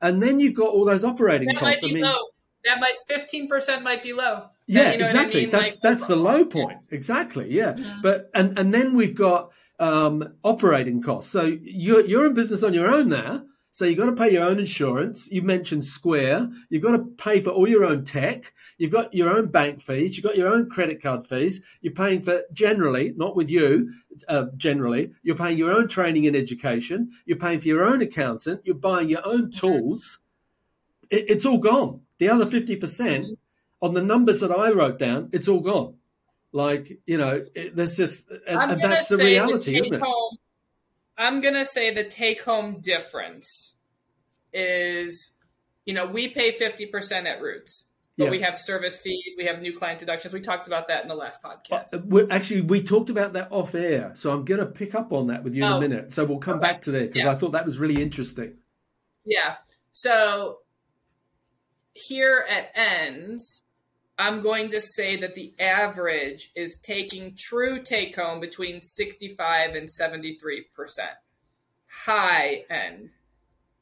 And 0.00 0.22
then 0.22 0.38
you've 0.38 0.54
got 0.54 0.68
all 0.68 0.84
those 0.84 1.04
operating 1.04 1.48
that 1.48 1.56
costs. 1.56 1.82
Might 1.82 1.88
be 1.88 1.92
I 1.92 1.94
mean, 1.94 2.04
low. 2.04 2.18
That 2.64 2.80
might 2.80 2.94
15% 3.08 3.82
might 3.82 4.02
be 4.02 4.12
low. 4.12 4.50
Yeah, 4.66 4.92
you 4.92 4.98
know 4.98 5.04
exactly. 5.04 5.40
I 5.40 5.42
mean? 5.44 5.50
That's 5.52 5.70
like, 5.70 5.80
that's 5.80 6.06
the 6.06 6.16
low 6.16 6.44
point. 6.44 6.78
Exactly. 6.90 7.52
Yeah. 7.52 7.76
yeah. 7.76 7.98
But 8.02 8.30
and 8.34 8.58
and 8.58 8.74
then 8.74 8.94
we've 8.94 9.14
got 9.14 9.52
um, 9.78 10.34
operating 10.42 11.02
costs. 11.02 11.30
So 11.30 11.42
you're 11.42 12.04
you're 12.04 12.26
in 12.26 12.34
business 12.34 12.62
on 12.62 12.74
your 12.74 12.88
own 12.88 13.08
now. 13.08 13.44
So 13.76 13.84
you've 13.84 13.98
got 13.98 14.06
to 14.06 14.12
pay 14.12 14.32
your 14.32 14.44
own 14.44 14.58
insurance. 14.58 15.30
You 15.30 15.42
mentioned 15.42 15.84
Square. 15.84 16.48
You've 16.70 16.82
got 16.82 16.92
to 16.92 17.04
pay 17.18 17.40
for 17.42 17.50
all 17.50 17.68
your 17.68 17.84
own 17.84 18.04
tech. 18.04 18.54
You've 18.78 18.90
got 18.90 19.12
your 19.12 19.28
own 19.28 19.48
bank 19.48 19.82
fees. 19.82 20.16
You've 20.16 20.24
got 20.24 20.38
your 20.38 20.48
own 20.48 20.70
credit 20.70 21.02
card 21.02 21.26
fees. 21.26 21.60
You're 21.82 21.92
paying 21.92 22.22
for 22.22 22.40
generally, 22.54 23.12
not 23.18 23.36
with 23.36 23.50
you, 23.50 23.92
uh, 24.28 24.46
generally, 24.56 25.12
you're 25.22 25.36
paying 25.36 25.58
your 25.58 25.72
own 25.72 25.88
training 25.88 26.26
and 26.26 26.34
education. 26.34 27.10
You're 27.26 27.36
paying 27.36 27.60
for 27.60 27.68
your 27.68 27.84
own 27.84 28.00
accountant. 28.00 28.62
You're 28.64 28.76
buying 28.76 29.10
your 29.10 29.26
own 29.26 29.50
tools. 29.50 30.20
It, 31.10 31.28
it's 31.28 31.44
all 31.44 31.58
gone. 31.58 32.00
The 32.16 32.30
other 32.30 32.46
50% 32.46 33.36
on 33.82 33.92
the 33.92 34.00
numbers 34.00 34.40
that 34.40 34.52
I 34.52 34.70
wrote 34.70 34.98
down, 34.98 35.28
it's 35.34 35.48
all 35.48 35.60
gone. 35.60 35.96
Like, 36.50 36.98
you 37.04 37.18
know, 37.18 37.44
it, 37.54 37.76
there's 37.76 37.98
just, 37.98 38.30
and, 38.30 38.70
and 38.72 38.80
that's 38.80 39.08
the 39.08 39.18
reality, 39.18 39.78
isn't 39.78 39.92
it? 39.92 40.00
Home 40.00 40.38
I'm 41.18 41.40
gonna 41.40 41.64
say 41.64 41.92
the 41.92 42.04
take 42.04 42.42
home 42.42 42.80
difference 42.80 43.74
is, 44.52 45.32
you 45.84 45.94
know, 45.94 46.06
we 46.06 46.28
pay 46.28 46.52
50% 46.52 47.26
at 47.26 47.40
Rootz, 47.40 47.84
but 48.18 48.24
yeah. 48.24 48.30
we 48.30 48.40
have 48.40 48.58
service 48.58 49.00
fees, 49.00 49.34
we 49.36 49.44
have 49.44 49.60
new 49.60 49.76
client 49.76 50.00
deductions. 50.00 50.32
We 50.34 50.40
talked 50.40 50.66
about 50.66 50.88
that 50.88 51.02
in 51.02 51.08
the 51.08 51.14
last 51.14 51.42
podcast. 51.42 51.94
Uh, 51.94 52.26
actually, 52.30 52.62
we 52.62 52.82
talked 52.82 53.10
about 53.10 53.32
that 53.34 53.48
off 53.50 53.74
air, 53.74 54.12
so 54.14 54.32
I'm 54.32 54.44
gonna 54.44 54.66
pick 54.66 54.94
up 54.94 55.12
on 55.12 55.28
that 55.28 55.44
with 55.44 55.54
you 55.54 55.64
oh. 55.64 55.68
in 55.68 55.72
a 55.72 55.80
minute. 55.88 56.12
So 56.12 56.24
we'll 56.24 56.38
come 56.38 56.58
okay. 56.58 56.68
back 56.72 56.80
to 56.82 56.90
that 56.92 57.12
because 57.12 57.24
yeah. 57.24 57.32
I 57.32 57.34
thought 57.36 57.52
that 57.52 57.66
was 57.66 57.78
really 57.78 58.02
interesting. 58.02 58.54
Yeah. 59.24 59.56
So 59.92 60.58
here 61.94 62.44
at 62.48 62.74
Endz, 62.74 63.62
I'm 64.18 64.40
going 64.40 64.70
to 64.70 64.80
say 64.80 65.16
that 65.16 65.34
the 65.34 65.54
average 65.60 66.50
is 66.56 66.78
taking 66.78 67.34
true 67.36 67.82
take 67.82 68.16
home 68.16 68.40
between 68.40 68.80
65 68.80 69.74
and 69.74 69.88
73%. 69.88 70.64
High 71.88 72.64
end. 72.70 73.10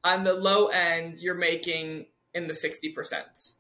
On 0.03 0.25
the 0.25 0.35
low 0.35 0.67
end, 0.67 1.19
you're 1.19 1.37
making 1.37 2.07
in 2.35 2.49
the 2.49 2.53
60%. 2.53 3.55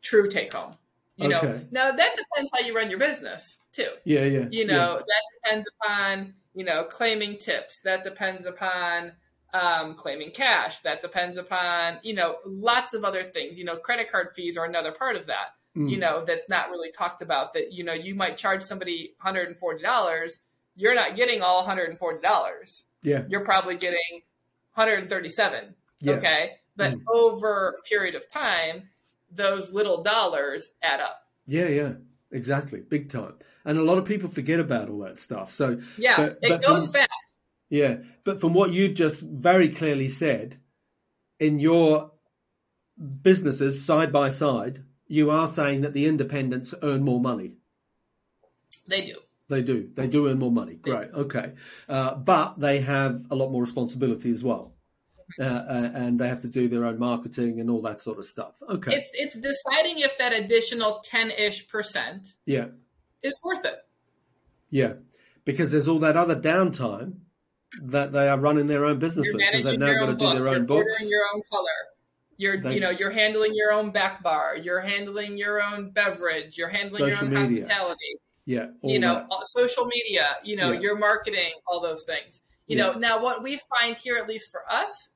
True 0.00 0.28
take 0.28 0.52
home. 0.52 0.76
You 1.16 1.34
okay. 1.34 1.46
know, 1.46 1.60
now 1.72 1.90
that 1.90 2.16
depends 2.16 2.50
how 2.54 2.60
you 2.60 2.76
run 2.76 2.90
your 2.90 3.00
business 3.00 3.58
too. 3.72 3.88
Yeah, 4.04 4.24
yeah. 4.24 4.46
You 4.50 4.66
know, 4.66 4.94
yeah. 4.94 4.98
that 4.98 5.22
depends 5.42 5.68
upon, 5.82 6.34
you 6.54 6.64
know, 6.64 6.84
claiming 6.84 7.38
tips. 7.38 7.80
That 7.80 8.04
depends 8.04 8.46
upon 8.46 9.12
um, 9.52 9.94
claiming 9.94 10.30
cash. 10.30 10.78
That 10.80 11.02
depends 11.02 11.36
upon, 11.36 11.98
you 12.04 12.14
know, 12.14 12.36
lots 12.46 12.94
of 12.94 13.04
other 13.04 13.24
things. 13.24 13.58
You 13.58 13.64
know, 13.64 13.76
credit 13.76 14.12
card 14.12 14.28
fees 14.36 14.56
are 14.56 14.64
another 14.64 14.92
part 14.92 15.16
of 15.16 15.26
that 15.26 15.57
mm. 15.78 15.90
you 15.90 15.98
know, 15.98 16.24
that's 16.24 16.48
not 16.48 16.70
really 16.70 16.90
talked 16.90 17.22
about 17.22 17.54
that, 17.54 17.72
you 17.72 17.84
know, 17.84 17.92
you 17.92 18.14
might 18.14 18.36
charge 18.36 18.62
somebody 18.62 19.14
$140. 19.24 20.40
You're 20.74 20.94
not 20.94 21.16
getting 21.16 21.42
all 21.42 21.66
$140. 21.66 22.82
Yeah. 23.02 23.24
You're 23.28 23.44
probably 23.44 23.76
getting 23.76 24.22
137. 24.74 25.74
Yeah. 26.00 26.12
Okay. 26.14 26.50
But 26.76 26.94
mm. 26.94 27.00
over 27.12 27.76
a 27.78 27.82
period 27.82 28.14
of 28.14 28.28
time, 28.28 28.88
those 29.30 29.72
little 29.72 30.02
dollars 30.02 30.70
add 30.82 31.00
up. 31.00 31.22
Yeah, 31.46 31.68
yeah, 31.68 31.92
exactly. 32.30 32.80
Big 32.80 33.10
time. 33.10 33.34
And 33.64 33.78
a 33.78 33.82
lot 33.82 33.98
of 33.98 34.04
people 34.04 34.28
forget 34.28 34.60
about 34.60 34.88
all 34.88 35.00
that 35.00 35.18
stuff. 35.18 35.52
So, 35.52 35.80
yeah, 35.96 36.16
but, 36.16 36.38
it 36.42 36.48
but 36.50 36.62
goes 36.62 36.84
from, 36.84 36.92
fast. 36.94 37.10
Yeah. 37.68 37.96
But 38.24 38.40
from 38.40 38.54
what 38.54 38.72
you've 38.72 38.94
just 38.94 39.20
very 39.22 39.68
clearly 39.70 40.08
said, 40.08 40.58
in 41.40 41.58
your 41.58 42.12
businesses 43.22 43.84
side 43.84 44.12
by 44.12 44.28
side, 44.28 44.84
you 45.08 45.30
are 45.30 45.48
saying 45.48 45.80
that 45.80 45.94
the 45.94 46.06
independents 46.06 46.74
earn 46.82 47.02
more 47.02 47.20
money. 47.20 47.54
They 48.86 49.04
do. 49.04 49.16
They 49.48 49.62
do. 49.62 49.88
They 49.94 50.06
do 50.06 50.28
earn 50.28 50.38
more 50.38 50.52
money. 50.52 50.74
Great. 50.74 51.08
Okay. 51.12 51.54
Uh, 51.88 52.14
but 52.14 52.60
they 52.60 52.80
have 52.80 53.24
a 53.30 53.34
lot 53.34 53.50
more 53.50 53.62
responsibility 53.62 54.30
as 54.30 54.44
well. 54.44 54.74
Uh, 55.38 55.42
uh, 55.44 55.90
and 55.94 56.18
they 56.18 56.28
have 56.28 56.40
to 56.40 56.48
do 56.48 56.68
their 56.68 56.84
own 56.86 56.98
marketing 56.98 57.60
and 57.60 57.68
all 57.68 57.82
that 57.82 58.00
sort 58.00 58.18
of 58.18 58.24
stuff. 58.24 58.62
Okay. 58.68 58.94
It's 58.94 59.10
it's 59.14 59.36
deciding 59.36 60.00
if 60.00 60.16
that 60.18 60.32
additional 60.32 61.02
10-ish 61.10 61.68
percent 61.68 62.28
yeah. 62.46 62.66
is 63.22 63.38
worth 63.44 63.64
it. 63.64 63.78
Yeah. 64.70 64.94
Because 65.44 65.72
there's 65.72 65.88
all 65.88 65.98
that 66.00 66.16
other 66.16 66.36
downtime 66.36 67.18
that 67.82 68.12
they 68.12 68.28
are 68.28 68.38
running 68.38 68.66
their 68.66 68.84
own 68.84 68.98
business 68.98 69.30
with 69.32 69.42
because 69.42 69.64
they've 69.64 69.78
now 69.78 69.98
got 69.98 70.06
to 70.06 70.16
do 70.16 70.34
their 70.34 70.48
own 70.48 70.66
books. 70.66 70.86
Ordering 70.86 71.10
your 71.10 71.24
own 71.34 71.42
color 71.50 71.97
you're 72.38 72.56
you 72.70 72.80
know 72.80 72.90
you're 72.90 73.10
handling 73.10 73.52
your 73.54 73.72
own 73.72 73.90
back 73.90 74.22
bar. 74.22 74.56
You're 74.56 74.80
handling 74.80 75.36
your 75.36 75.60
own 75.60 75.90
beverage. 75.90 76.56
You're 76.56 76.68
handling 76.68 77.08
your 77.08 77.18
own 77.18 77.30
media. 77.30 77.64
hospitality. 77.64 78.14
Yeah, 78.46 78.66
you 78.82 78.98
know, 78.98 79.26
that. 79.28 79.46
social 79.48 79.84
media. 79.86 80.36
You 80.44 80.56
know, 80.56 80.70
yeah. 80.72 80.80
your 80.80 80.98
marketing, 80.98 81.52
all 81.66 81.80
those 81.80 82.04
things. 82.04 82.40
You 82.68 82.78
yeah. 82.78 82.84
know, 82.84 82.98
now 82.98 83.22
what 83.22 83.42
we 83.42 83.60
find 83.78 83.96
here, 83.96 84.16
at 84.16 84.28
least 84.28 84.50
for 84.52 84.60
us, 84.70 85.14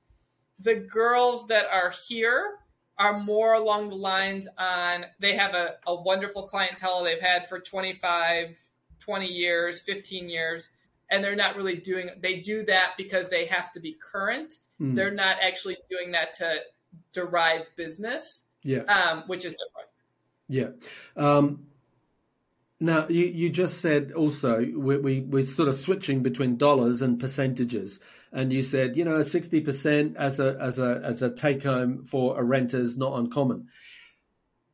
the 0.58 0.74
girls 0.74 1.46
that 1.46 1.66
are 1.72 1.92
here 2.08 2.58
are 2.98 3.18
more 3.20 3.54
along 3.54 3.88
the 3.88 3.96
lines 3.96 4.46
on 4.58 5.06
they 5.18 5.34
have 5.34 5.54
a, 5.54 5.74
a 5.86 5.94
wonderful 5.94 6.42
clientele 6.42 7.02
they've 7.02 7.22
had 7.22 7.48
for 7.48 7.58
25 7.58 8.56
20 9.00 9.26
years 9.26 9.80
15 9.82 10.28
years 10.28 10.70
and 11.10 11.24
they're 11.24 11.34
not 11.34 11.56
really 11.56 11.76
doing 11.76 12.10
they 12.20 12.38
do 12.38 12.64
that 12.64 12.92
because 12.98 13.30
they 13.30 13.46
have 13.46 13.72
to 13.72 13.80
be 13.80 13.96
current 14.12 14.54
mm. 14.80 14.94
they're 14.94 15.10
not 15.10 15.36
actually 15.40 15.76
doing 15.90 16.12
that 16.12 16.34
to 16.34 16.60
derive 17.12 17.68
business. 17.76 18.44
Yeah. 18.62 18.82
Um, 18.82 19.24
which 19.26 19.44
is 19.44 19.52
different. 19.52 19.88
Yeah. 20.48 20.68
Um, 21.16 21.66
now 22.82 23.06
you, 23.08 23.26
you 23.26 23.48
just 23.48 23.80
said 23.80 24.12
also 24.12 24.58
we, 24.58 24.98
we 24.98 25.20
we're 25.20 25.44
sort 25.44 25.68
of 25.68 25.74
switching 25.76 26.22
between 26.22 26.56
dollars 26.56 27.00
and 27.00 27.18
percentages, 27.18 28.00
and 28.32 28.52
you 28.52 28.60
said 28.62 28.96
you 28.96 29.04
know 29.04 29.22
sixty 29.22 29.60
percent 29.60 30.16
as 30.16 30.40
a 30.40 30.58
as 30.60 30.80
a 30.80 31.00
as 31.04 31.22
a 31.22 31.30
take 31.30 31.62
home 31.62 32.04
for 32.04 32.38
a 32.38 32.42
renter 32.42 32.80
is 32.80 32.98
not 32.98 33.18
uncommon. 33.18 33.68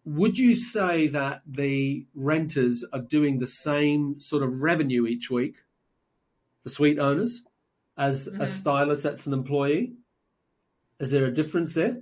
Would 0.06 0.38
you 0.38 0.56
say 0.56 1.08
that 1.08 1.42
the 1.46 2.06
renters 2.14 2.82
are 2.94 3.00
doing 3.02 3.38
the 3.38 3.46
same 3.46 4.20
sort 4.20 4.42
of 4.42 4.62
revenue 4.62 5.06
each 5.06 5.30
week, 5.30 5.56
the 6.64 6.70
suite 6.70 6.98
owners, 6.98 7.42
as 7.98 8.26
mm-hmm. 8.26 8.40
a 8.40 8.46
stylist 8.46 9.02
that's 9.02 9.26
an 9.26 9.34
employee? 9.34 9.92
Is 10.98 11.10
there 11.10 11.26
a 11.26 11.32
difference 11.32 11.74
there? 11.74 12.00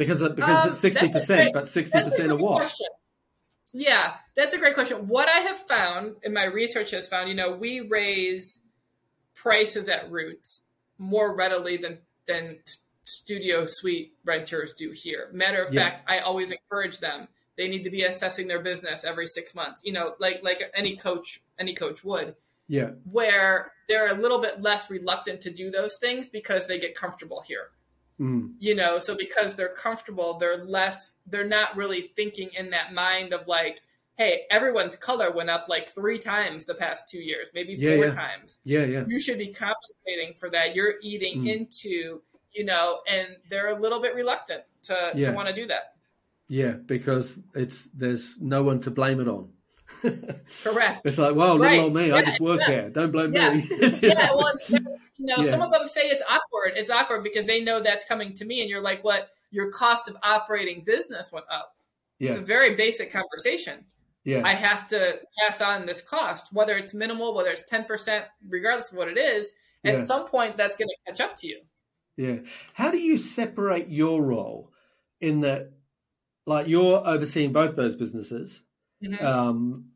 Because 0.00 0.22
because 0.22 0.64
um, 0.64 0.70
it's 0.70 0.78
sixty 0.78 1.08
percent, 1.10 1.52
but 1.52 1.68
sixty 1.68 2.02
percent 2.02 2.32
of 2.32 2.40
what? 2.40 2.56
Question. 2.56 2.86
Yeah, 3.74 4.14
that's 4.34 4.54
a 4.54 4.58
great 4.58 4.72
question. 4.72 5.08
What 5.08 5.28
I 5.28 5.40
have 5.40 5.58
found, 5.58 6.16
and 6.24 6.32
my 6.32 6.44
research 6.44 6.92
has 6.92 7.06
found, 7.06 7.28
you 7.28 7.34
know, 7.34 7.52
we 7.54 7.82
raise 7.82 8.60
prices 9.34 9.90
at 9.90 10.10
Rootz 10.10 10.60
more 10.96 11.36
readily 11.36 11.76
than 11.76 11.98
than 12.26 12.60
studio 13.04 13.66
suite 13.66 14.14
renters 14.24 14.72
do 14.72 14.92
here. 14.92 15.28
Matter 15.34 15.62
of 15.62 15.70
yeah. 15.74 15.82
fact, 15.82 16.10
I 16.10 16.20
always 16.20 16.50
encourage 16.50 17.00
them. 17.00 17.28
They 17.58 17.68
need 17.68 17.84
to 17.84 17.90
be 17.90 18.02
assessing 18.02 18.48
their 18.48 18.62
business 18.62 19.04
every 19.04 19.26
six 19.26 19.54
months. 19.54 19.82
You 19.84 19.92
know, 19.92 20.14
like 20.18 20.40
like 20.42 20.62
any 20.74 20.96
coach 20.96 21.42
any 21.58 21.74
coach 21.74 22.02
would. 22.02 22.36
Yeah. 22.68 22.92
Where 23.04 23.72
they're 23.86 24.08
a 24.08 24.14
little 24.14 24.40
bit 24.40 24.62
less 24.62 24.88
reluctant 24.88 25.42
to 25.42 25.50
do 25.50 25.70
those 25.70 25.98
things 25.98 26.30
because 26.30 26.68
they 26.68 26.80
get 26.80 26.94
comfortable 26.94 27.42
here. 27.46 27.68
Mm. 28.20 28.52
You 28.58 28.74
know, 28.74 28.98
so 28.98 29.16
because 29.16 29.56
they're 29.56 29.74
comfortable, 29.74 30.38
they're 30.38 30.64
less, 30.64 31.14
they're 31.26 31.48
not 31.48 31.76
really 31.76 32.02
thinking 32.02 32.50
in 32.56 32.70
that 32.70 32.92
mind 32.92 33.32
of 33.32 33.48
like, 33.48 33.80
hey, 34.18 34.42
everyone's 34.50 34.96
color 34.96 35.32
went 35.32 35.48
up 35.48 35.66
like 35.68 35.88
three 35.88 36.18
times 36.18 36.66
the 36.66 36.74
past 36.74 37.08
two 37.08 37.20
years, 37.20 37.48
maybe 37.54 37.72
yeah, 37.72 37.96
four 37.96 38.04
yeah. 38.04 38.10
times. 38.10 38.58
Yeah, 38.62 38.84
yeah. 38.84 39.04
You 39.08 39.18
should 39.20 39.38
be 39.38 39.46
compensating 39.46 40.34
for 40.38 40.50
that. 40.50 40.74
You're 40.74 40.94
eating 41.02 41.44
mm. 41.44 41.56
into, 41.56 42.20
you 42.52 42.66
know, 42.66 42.98
and 43.08 43.28
they're 43.48 43.68
a 43.68 43.80
little 43.80 44.02
bit 44.02 44.14
reluctant 44.14 44.64
to, 44.82 45.12
yeah. 45.14 45.30
to 45.30 45.32
want 45.32 45.48
to 45.48 45.54
do 45.54 45.66
that. 45.68 45.94
Yeah, 46.48 46.72
because 46.72 47.40
it's 47.54 47.84
there's 47.94 48.38
no 48.40 48.64
one 48.64 48.80
to 48.80 48.90
blame 48.90 49.20
it 49.20 49.28
on. 49.28 49.50
Correct. 50.62 51.02
It's 51.04 51.18
like, 51.18 51.34
well, 51.34 51.56
little 51.56 51.84
old 51.84 51.94
me, 51.94 52.08
yeah, 52.08 52.16
I 52.16 52.22
just 52.22 52.40
work 52.40 52.60
yeah. 52.60 52.66
here. 52.66 52.90
Don't 52.90 53.10
blame 53.10 53.34
yeah. 53.34 53.54
me. 53.54 53.68
yeah, 54.02 54.30
well, 54.34 54.52
you 54.68 54.80
know, 55.18 55.42
some 55.44 55.62
of 55.62 55.72
them 55.72 55.86
say 55.86 56.08
it's 56.08 56.22
awkward. 56.22 56.72
It's 56.76 56.90
awkward 56.90 57.22
because 57.22 57.46
they 57.46 57.62
know 57.62 57.80
that's 57.80 58.04
coming 58.06 58.34
to 58.34 58.44
me, 58.44 58.60
and 58.60 58.70
you're 58.70 58.80
like, 58.80 59.04
what? 59.04 59.30
Your 59.50 59.70
cost 59.72 60.08
of 60.08 60.16
operating 60.22 60.84
business 60.84 61.32
went 61.32 61.46
up. 61.50 61.74
It's 62.20 62.36
a 62.36 62.40
very 62.40 62.74
basic 62.74 63.12
conversation. 63.12 63.86
Yeah. 64.24 64.42
I 64.44 64.52
have 64.52 64.88
to 64.88 65.20
pass 65.38 65.60
on 65.60 65.86
this 65.86 66.02
cost, 66.02 66.52
whether 66.52 66.76
it's 66.76 66.92
minimal, 66.92 67.34
whether 67.34 67.50
it's 67.50 67.62
10%, 67.70 68.24
regardless 68.46 68.92
of 68.92 68.98
what 68.98 69.08
it 69.08 69.16
is. 69.16 69.50
At 69.82 70.06
some 70.06 70.26
point, 70.26 70.58
that's 70.58 70.76
going 70.76 70.88
to 70.88 70.96
catch 71.06 71.20
up 71.20 71.36
to 71.36 71.46
you. 71.46 71.60
Yeah. 72.16 72.40
How 72.74 72.90
do 72.90 72.98
you 72.98 73.16
separate 73.16 73.88
your 73.88 74.22
role 74.22 74.70
in 75.22 75.40
that, 75.40 75.72
like, 76.46 76.68
you're 76.68 77.02
overseeing 77.06 77.52
both 77.52 77.76
those 77.76 77.96
businesses? 77.96 78.62
Mm-hmm. 79.02 79.24
Um, 79.24 79.90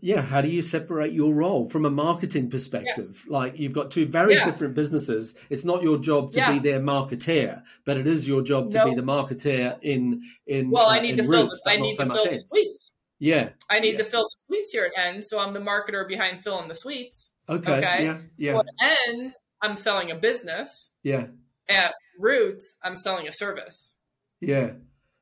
yeah, 0.00 0.22
how 0.22 0.40
do 0.40 0.48
you 0.48 0.62
separate 0.62 1.12
your 1.12 1.34
role 1.34 1.68
from 1.68 1.84
a 1.84 1.90
marketing 1.90 2.50
perspective? 2.50 3.24
Yeah. 3.26 3.32
Like 3.32 3.58
you've 3.58 3.72
got 3.72 3.90
two 3.90 4.06
very 4.06 4.34
yeah. 4.34 4.44
different 4.44 4.74
businesses. 4.74 5.34
It's 5.50 5.64
not 5.64 5.82
your 5.82 5.98
job 5.98 6.32
to 6.32 6.38
yeah. 6.38 6.52
be 6.52 6.58
their 6.58 6.80
marketeer, 6.80 7.62
but 7.84 7.96
it 7.96 8.06
is 8.06 8.26
your 8.26 8.42
job 8.42 8.70
to 8.72 8.78
nope. 8.78 8.90
be 8.90 8.94
the 8.96 9.02
marketer 9.02 9.78
in 9.82 10.22
in. 10.46 10.70
Well, 10.70 10.86
uh, 10.86 10.94
I 10.94 11.00
need 11.00 11.16
to 11.18 11.24
fill 11.24 11.46
the, 11.46 11.60
I 11.66 11.76
need 11.76 11.96
to 11.96 12.06
fill 12.06 12.24
the 12.24 12.42
suites. 12.46 12.90
Yeah, 13.18 13.50
I 13.70 13.80
need 13.80 13.98
to 13.98 14.04
fill 14.04 14.24
the 14.24 14.44
suites 14.46 14.72
here 14.72 14.90
at 14.94 15.06
End, 15.06 15.24
so 15.24 15.38
I'm 15.38 15.54
the 15.54 15.60
marketer 15.60 16.06
behind 16.06 16.42
filling 16.42 16.68
the 16.68 16.74
suites. 16.74 17.34
Okay, 17.48 17.72
okay. 17.72 18.04
yeah, 18.04 18.18
yeah. 18.38 18.52
So 18.54 18.60
at 18.60 18.98
End, 19.08 19.32
I'm 19.62 19.76
selling 19.76 20.10
a 20.10 20.16
business. 20.16 20.90
Yeah. 21.02 21.26
At 21.68 21.94
Rootz, 22.20 22.62
I'm 22.82 22.96
selling 22.96 23.26
a 23.26 23.32
service. 23.32 23.96
Yeah. 24.40 24.72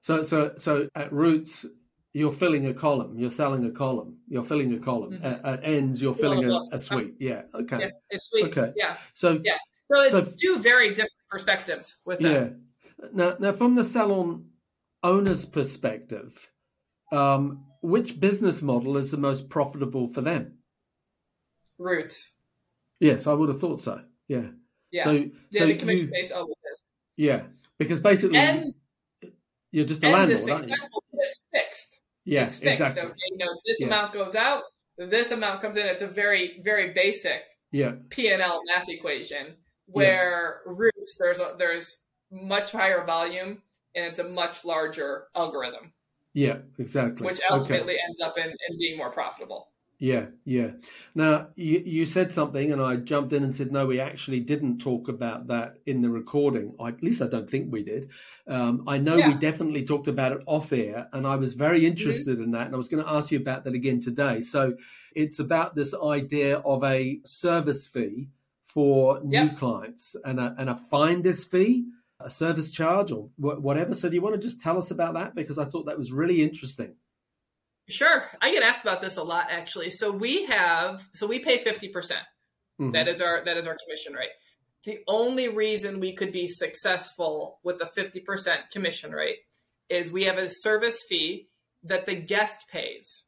So 0.00 0.22
so 0.22 0.54
so 0.56 0.88
at 0.94 1.10
Rootz, 1.10 1.66
you're 2.14 2.32
filling 2.32 2.66
a 2.68 2.72
column, 2.72 3.18
you're 3.18 3.28
selling 3.28 3.66
a 3.66 3.70
column, 3.70 4.18
you're 4.28 4.44
filling 4.44 4.72
a 4.72 4.78
column. 4.78 5.12
Mm-hmm. 5.12 5.26
At, 5.26 5.44
at, 5.44 5.62
Endz, 5.64 6.00
you're 6.00 6.14
filling 6.14 6.48
a, 6.48 6.60
a, 6.72 6.78
suite. 6.78 7.16
Yeah. 7.18 7.42
Okay. 7.52 7.78
Yeah, 7.80 7.90
it's 8.08 8.30
suite. 8.30 8.56
Okay. 8.56 8.72
Yeah. 8.76 8.96
So 9.12 9.40
yeah. 9.44 9.58
So 9.92 10.00
it's 10.00 10.12
so, 10.12 10.32
two 10.40 10.62
very 10.62 10.90
different 10.90 11.10
perspectives 11.28 11.98
with 12.06 12.20
that. 12.20 12.32
Yeah. 12.32 13.08
Now, 13.12 13.36
now 13.38 13.52
from 13.52 13.74
the 13.74 13.84
salon 13.84 14.46
owner's 15.02 15.44
perspective, 15.44 16.48
um, 17.12 17.66
which 17.82 18.18
business 18.18 18.62
model 18.62 18.96
is 18.96 19.10
the 19.10 19.18
most 19.18 19.50
profitable 19.50 20.08
for 20.08 20.20
them? 20.20 20.58
Rootz. 21.78 22.30
Yes, 23.00 23.26
I 23.26 23.32
would 23.32 23.48
have 23.48 23.60
thought 23.60 23.80
so. 23.80 24.00
Yeah. 24.28 24.46
Yeah. 24.92 25.04
So, 25.04 25.10
yeah, 25.50 25.60
so 25.60 25.66
the 25.66 25.74
commission 25.74 26.10
base 26.12 26.30
always 26.30 26.54
is. 26.72 26.84
Yeah, 27.16 27.42
because 27.76 27.98
basically, 27.98 28.38
Endz, 28.38 28.82
you're 29.72 29.84
just 29.84 30.02
a 30.04 30.10
landlord. 30.10 30.30
Is 30.30 30.44
successful, 30.44 31.04
it's 31.12 31.46
fixed. 31.52 32.00
Yeah, 32.24 32.44
it's 32.44 32.56
fixed. 32.56 32.80
Exactly. 32.80 33.02
Okay, 33.02 33.18
you 33.30 33.38
know, 33.38 33.58
this 33.66 33.80
yeah. 33.80 33.86
amount 33.86 34.12
goes 34.12 34.34
out, 34.34 34.62
this 34.96 35.30
amount 35.30 35.60
comes 35.60 35.76
in. 35.76 35.86
It's 35.86 36.02
a 36.02 36.06
very, 36.06 36.60
very 36.64 36.92
basic 36.92 37.42
yeah. 37.70 37.92
P 38.08 38.28
and 38.28 38.40
L 38.40 38.60
math 38.66 38.88
equation. 38.88 39.56
Where 39.86 40.60
yeah. 40.66 40.72
Rootz 40.72 41.18
there's 41.18 41.40
a, 41.40 41.54
there's 41.58 41.98
much 42.30 42.72
higher 42.72 43.04
volume 43.04 43.62
and 43.94 44.06
it's 44.06 44.18
a 44.18 44.24
much 44.24 44.64
larger 44.64 45.24
algorithm. 45.34 45.92
Yeah, 46.32 46.58
exactly. 46.78 47.26
Which 47.26 47.40
ultimately 47.50 47.94
okay. 47.94 48.02
ends 48.08 48.20
up 48.20 48.38
in, 48.38 48.46
in 48.46 48.78
being 48.78 48.96
more 48.96 49.10
profitable. 49.10 49.68
Yeah, 50.04 50.26
yeah. 50.44 50.72
Now 51.14 51.48
you, 51.54 51.82
you 51.82 52.04
said 52.04 52.30
something, 52.30 52.70
and 52.70 52.82
I 52.82 52.96
jumped 52.96 53.32
in 53.32 53.42
and 53.42 53.54
said, 53.54 53.72
"No, 53.72 53.86
we 53.86 54.00
actually 54.00 54.40
didn't 54.40 54.78
talk 54.78 55.08
about 55.08 55.46
that 55.46 55.78
in 55.86 56.02
the 56.02 56.10
recording. 56.10 56.74
I, 56.78 56.88
at 56.88 57.02
least 57.02 57.22
I 57.22 57.26
don't 57.26 57.48
think 57.48 57.72
we 57.72 57.82
did. 57.82 58.10
Um, 58.46 58.84
I 58.86 58.98
know 58.98 59.16
yeah. 59.16 59.28
we 59.28 59.34
definitely 59.34 59.82
talked 59.86 60.06
about 60.06 60.32
it 60.32 60.42
off 60.44 60.74
air, 60.74 61.08
and 61.14 61.26
I 61.26 61.36
was 61.36 61.54
very 61.54 61.78
mm-hmm. 61.78 61.86
interested 61.86 62.34
mm-hmm. 62.34 62.44
in 62.44 62.50
that, 62.50 62.66
and 62.66 62.74
I 62.74 62.76
was 62.76 62.88
going 62.88 63.02
to 63.02 63.10
ask 63.10 63.32
you 63.32 63.38
about 63.38 63.64
that 63.64 63.72
again 63.72 63.98
today. 63.98 64.42
So 64.42 64.74
it's 65.14 65.38
about 65.38 65.74
this 65.74 65.94
idea 65.94 66.58
of 66.58 66.84
a 66.84 67.20
service 67.24 67.88
fee 67.88 68.28
for 68.66 69.20
new 69.24 69.52
clients 69.52 70.16
and 70.22 70.38
a, 70.38 70.54
and 70.58 70.68
a 70.68 70.74
finder's 70.74 71.46
fee, 71.46 71.86
a 72.20 72.28
service 72.28 72.70
charge, 72.72 73.10
or 73.10 73.30
whatever. 73.38 73.94
So 73.94 74.10
do 74.10 74.16
you 74.16 74.20
want 74.20 74.34
to 74.34 74.42
just 74.42 74.60
tell 74.60 74.76
us 74.76 74.90
about 74.90 75.14
that 75.14 75.34
because 75.34 75.58
I 75.58 75.64
thought 75.64 75.86
that 75.86 75.96
was 75.96 76.12
really 76.12 76.42
interesting. 76.42 76.96
Sure. 77.88 78.28
I 78.40 78.50
get 78.50 78.62
asked 78.62 78.82
about 78.82 79.00
this 79.00 79.16
a 79.16 79.22
lot 79.22 79.48
actually. 79.50 79.90
So 79.90 80.10
we 80.10 80.46
have 80.46 81.06
so 81.14 81.26
we 81.26 81.38
pay 81.38 81.58
50%. 81.58 81.92
percent 81.92 82.20
mm 82.80 82.86
hmm 82.86 82.90
That 82.92 83.08
is 83.08 83.20
our 83.20 83.44
that 83.44 83.56
is 83.56 83.66
our 83.66 83.76
commission 83.84 84.14
rate. 84.14 84.30
The 84.84 84.98
only 85.06 85.48
reason 85.48 86.00
we 86.00 86.14
could 86.14 86.32
be 86.32 86.46
successful 86.46 87.58
with 87.62 87.80
a 87.80 87.86
50% 87.86 88.70
commission 88.70 89.12
rate 89.12 89.38
is 89.88 90.12
we 90.12 90.24
have 90.24 90.38
a 90.38 90.50
service 90.50 91.00
fee 91.08 91.48
that 91.84 92.06
the 92.06 92.14
guest 92.14 92.68
pays. 92.70 93.24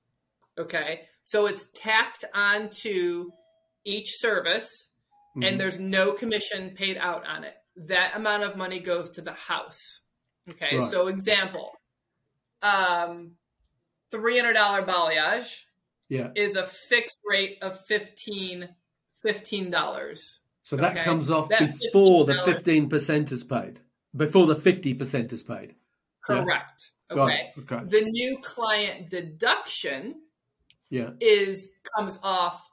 Okay? 0.59 1.03
So 1.25 1.47
it's 1.47 1.71
tacked 1.71 2.25
onto 2.35 3.31
each 3.85 4.11
service 4.19 4.91
mm-hmm. 5.31 5.45
and 5.45 5.61
there's 5.61 5.81
no 5.81 6.13
commission 6.13 6.71
paid 6.71 6.99
out 6.99 7.27
on 7.27 7.45
it. 7.45 7.55
That 7.77 8.13
amount 8.15 8.43
of 8.43 8.57
money 8.57 8.81
goes 8.81 9.11
to 9.13 9.23
the 9.23 9.33
house. 9.33 10.01
Okay? 10.51 10.79
Right. 10.79 10.91
So 10.91 11.07
example, 11.07 11.71
um 12.63 13.37
$300 14.13 14.87
balayage 14.87 15.65
yeah. 16.09 16.29
is 16.35 16.57
a 16.57 16.65
fixed 16.65 17.21
rate 17.29 17.59
of 17.63 17.81
15 17.87 18.69
$15. 19.27 20.39
So 20.63 20.77
that 20.77 20.93
okay? 20.93 21.05
comes 21.05 21.31
off 21.31 21.49
that 21.49 21.79
before 21.81 22.27
$15. 22.27 22.27
the 22.45 22.53
15% 22.53 23.33
is 23.33 23.45
paid, 23.45 23.81
before 24.15 24.47
the 24.47 24.57
50% 24.57 25.33
is 25.33 25.43
paid. 25.43 25.75
Correct. 26.23 26.93
Yeah? 27.11 27.23
Okay. 27.23 27.53
Okay. 27.59 27.85
The 27.85 28.03
new 28.03 28.39
client 28.43 29.11
deduction 29.11 30.23
yeah. 30.91 31.11
is 31.21 31.69
comes 31.97 32.19
off 32.23 32.69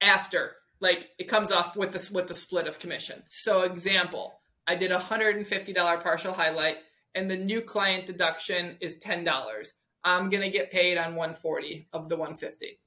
after 0.00 0.52
like 0.78 1.08
it 1.18 1.24
comes 1.24 1.50
off 1.50 1.76
with 1.76 1.90
the 1.92 2.14
with 2.14 2.28
the 2.28 2.34
split 2.34 2.68
of 2.68 2.78
commission. 2.78 3.24
So 3.28 3.62
example, 3.62 4.38
I 4.68 4.76
did 4.76 4.92
a 4.92 4.98
$150 4.98 6.02
partial 6.02 6.32
highlight 6.32 6.76
and 7.16 7.30
the 7.30 7.36
new 7.36 7.62
client 7.62 8.06
deduction 8.06 8.76
is 8.80 8.98
$10. 8.98 9.68
I'm 10.04 10.28
going 10.28 10.42
to 10.42 10.50
get 10.50 10.70
paid 10.70 10.98
on 10.98 11.16
140 11.16 11.88
of 11.92 12.08
the 12.08 12.16
150. 12.16 12.78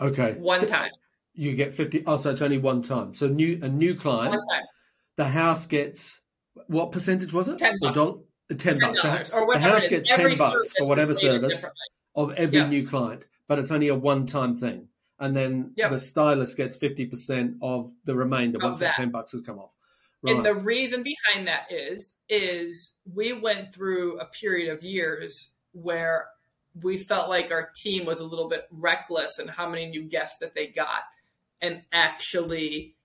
Okay. 0.00 0.32
One 0.32 0.66
time. 0.66 0.90
You 1.32 1.54
get 1.54 1.72
50. 1.72 2.02
Oh, 2.06 2.16
so 2.18 2.30
it's 2.30 2.42
only 2.42 2.58
one 2.58 2.82
time. 2.82 3.14
So 3.14 3.28
new 3.28 3.60
a 3.62 3.68
new 3.68 3.94
client. 3.94 4.36
One 4.36 4.46
time. 4.48 4.64
The 5.16 5.24
house 5.24 5.66
gets 5.66 6.20
what 6.66 6.92
percentage 6.92 7.32
was 7.32 7.48
it? 7.48 7.58
10 7.58 7.78
bucks. 7.80 7.96
Uh, 7.96 8.12
$10, 8.50 8.80
bucks. 8.80 9.30
$10 9.30 9.34
or 9.34 9.52
the 9.52 9.60
house 9.60 9.88
gets 9.88 10.08
10 10.08 10.36
bucks 10.36 10.72
for 10.76 10.88
whatever 10.88 11.14
service 11.14 11.64
of 12.14 12.32
every 12.32 12.58
yep. 12.58 12.68
new 12.68 12.86
client, 12.86 13.22
but 13.46 13.58
it's 13.58 13.70
only 13.70 13.88
a 13.88 13.94
one 13.94 14.26
time 14.26 14.58
thing. 14.58 14.88
And 15.20 15.36
then 15.36 15.72
yep. 15.76 15.90
the 15.90 15.98
stylist 15.98 16.56
gets 16.56 16.76
50% 16.76 17.58
of 17.62 17.90
the 18.04 18.14
remainder 18.14 18.58
once 18.60 18.78
that. 18.80 18.96
that 18.96 19.02
10 19.02 19.10
bucks 19.10 19.32
has 19.32 19.40
come 19.40 19.58
off. 19.58 19.70
Right. 20.22 20.34
And 20.34 20.44
the 20.44 20.54
reason 20.54 21.04
behind 21.04 21.46
that 21.46 21.70
is 21.70 22.14
is 22.28 22.94
we 23.12 23.32
went 23.32 23.72
through 23.74 24.18
a 24.18 24.24
period 24.24 24.72
of 24.72 24.82
years 24.82 25.50
where 25.72 26.26
we 26.82 26.98
felt 26.98 27.28
like 27.28 27.52
our 27.52 27.70
team 27.76 28.04
was 28.04 28.20
a 28.20 28.26
little 28.26 28.48
bit 28.48 28.66
reckless 28.70 29.38
in 29.38 29.48
how 29.48 29.68
many 29.68 29.86
new 29.86 30.02
guests 30.02 30.36
that 30.40 30.54
they 30.54 30.66
got 30.66 31.02
and 31.60 31.82
actually 31.92 32.96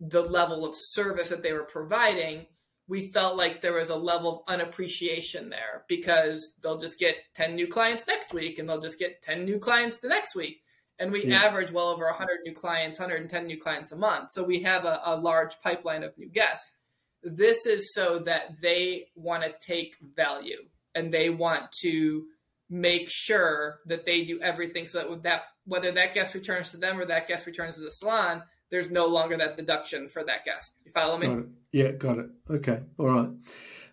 the 0.00 0.22
level 0.22 0.64
of 0.64 0.74
service 0.76 1.28
that 1.28 1.42
they 1.42 1.52
were 1.52 1.62
providing 1.62 2.46
we 2.88 3.08
felt 3.08 3.36
like 3.36 3.60
there 3.60 3.74
was 3.74 3.90
a 3.90 3.96
level 3.96 4.44
of 4.46 4.54
unappreciation 4.54 5.50
there 5.50 5.84
because 5.88 6.54
they'll 6.62 6.78
just 6.78 6.98
get 6.98 7.16
10 7.34 7.54
new 7.54 7.66
clients 7.66 8.06
next 8.06 8.34
week 8.34 8.58
and 8.58 8.68
they'll 8.68 8.80
just 8.80 8.98
get 8.98 9.22
10 9.22 9.44
new 9.44 9.58
clients 9.58 9.98
the 9.98 10.08
next 10.08 10.34
week 10.34 10.61
and 10.98 11.10
we 11.12 11.24
Yeah. 11.24 11.42
average 11.42 11.72
well 11.72 11.88
over 11.88 12.06
100 12.06 12.40
new 12.44 12.52
clients 12.52 12.98
110 12.98 13.46
new 13.46 13.58
clients 13.58 13.92
a 13.92 13.96
month 13.96 14.30
so 14.32 14.44
we 14.44 14.60
have 14.60 14.84
a, 14.84 15.00
a 15.04 15.16
large 15.16 15.58
pipeline 15.62 16.02
of 16.02 16.16
new 16.18 16.28
guests 16.28 16.74
this 17.22 17.66
is 17.66 17.94
so 17.94 18.18
that 18.20 18.60
they 18.60 19.06
want 19.14 19.42
to 19.42 19.54
take 19.60 19.94
value 20.16 20.58
and 20.94 21.12
they 21.12 21.30
want 21.30 21.70
to 21.82 22.24
make 22.68 23.08
sure 23.08 23.78
that 23.86 24.06
they 24.06 24.24
do 24.24 24.40
everything 24.40 24.86
so 24.86 24.98
that, 24.98 25.10
with 25.10 25.22
that 25.22 25.42
whether 25.64 25.92
that 25.92 26.14
guest 26.14 26.34
returns 26.34 26.70
to 26.70 26.76
them 26.76 26.98
or 26.98 27.04
that 27.04 27.28
guest 27.28 27.46
returns 27.46 27.76
to 27.76 27.82
the 27.82 27.90
salon 27.90 28.42
there's 28.70 28.90
no 28.90 29.06
longer 29.06 29.36
that 29.36 29.56
deduction 29.56 30.08
for 30.08 30.24
that 30.24 30.44
guest 30.44 30.74
you 30.84 30.90
follow 30.92 31.16
me 31.18 31.26
Got. 31.26 31.44
Yeah, 31.72 31.90
got 31.92 32.18
it. 32.18 32.26
Okay, 32.50 32.80
all 32.98 33.06
right. 33.06 33.30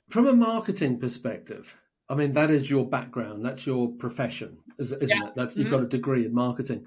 From 0.09 0.27
a 0.27 0.33
marketing 0.33 0.99
perspective, 0.99 1.77
I 2.09 2.15
mean 2.15 2.33
that 2.33 2.49
is 2.49 2.69
your 2.69 2.85
background. 2.85 3.45
That's 3.45 3.65
your 3.65 3.89
profession, 3.89 4.57
isn't 4.79 5.09
Yeah. 5.09 5.27
it? 5.27 5.33
That's 5.35 5.55
you've 5.57 5.67
Mhm. 5.67 5.71
got 5.71 5.83
a 5.83 5.87
degree 5.87 6.25
in 6.25 6.33
marketing. 6.33 6.85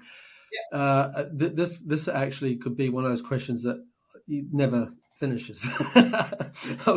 Uh, 0.71 1.25
th- 1.37 1.53
this 1.53 1.79
this 1.79 2.07
actually 2.07 2.57
could 2.57 2.75
be 2.77 2.89
one 2.89 3.05
of 3.05 3.11
those 3.11 3.21
questions 3.21 3.63
that 3.63 3.83
you 4.27 4.47
never 4.51 4.91
finishes. 5.15 5.65
I 5.95 6.91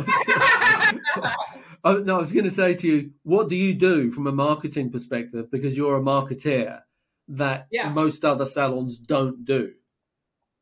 was- 1.85 2.05
no, 2.05 2.17
I 2.17 2.19
was 2.19 2.33
going 2.33 2.45
to 2.45 2.51
say 2.51 2.75
to 2.75 2.87
you, 2.87 3.13
what 3.23 3.49
do 3.49 3.57
you 3.57 3.75
do 3.75 4.11
from 4.13 4.27
a 4.27 4.33
marketing 4.33 4.91
perspective? 4.91 5.51
Because 5.51 5.77
you're 5.77 5.97
a 5.97 6.01
marketeer 6.03 6.81
that 7.29 7.67
Yeah. 7.71 7.91
most 7.91 8.25
other 8.25 8.45
salons 8.45 8.99
don't 8.99 9.45
do. 9.45 9.73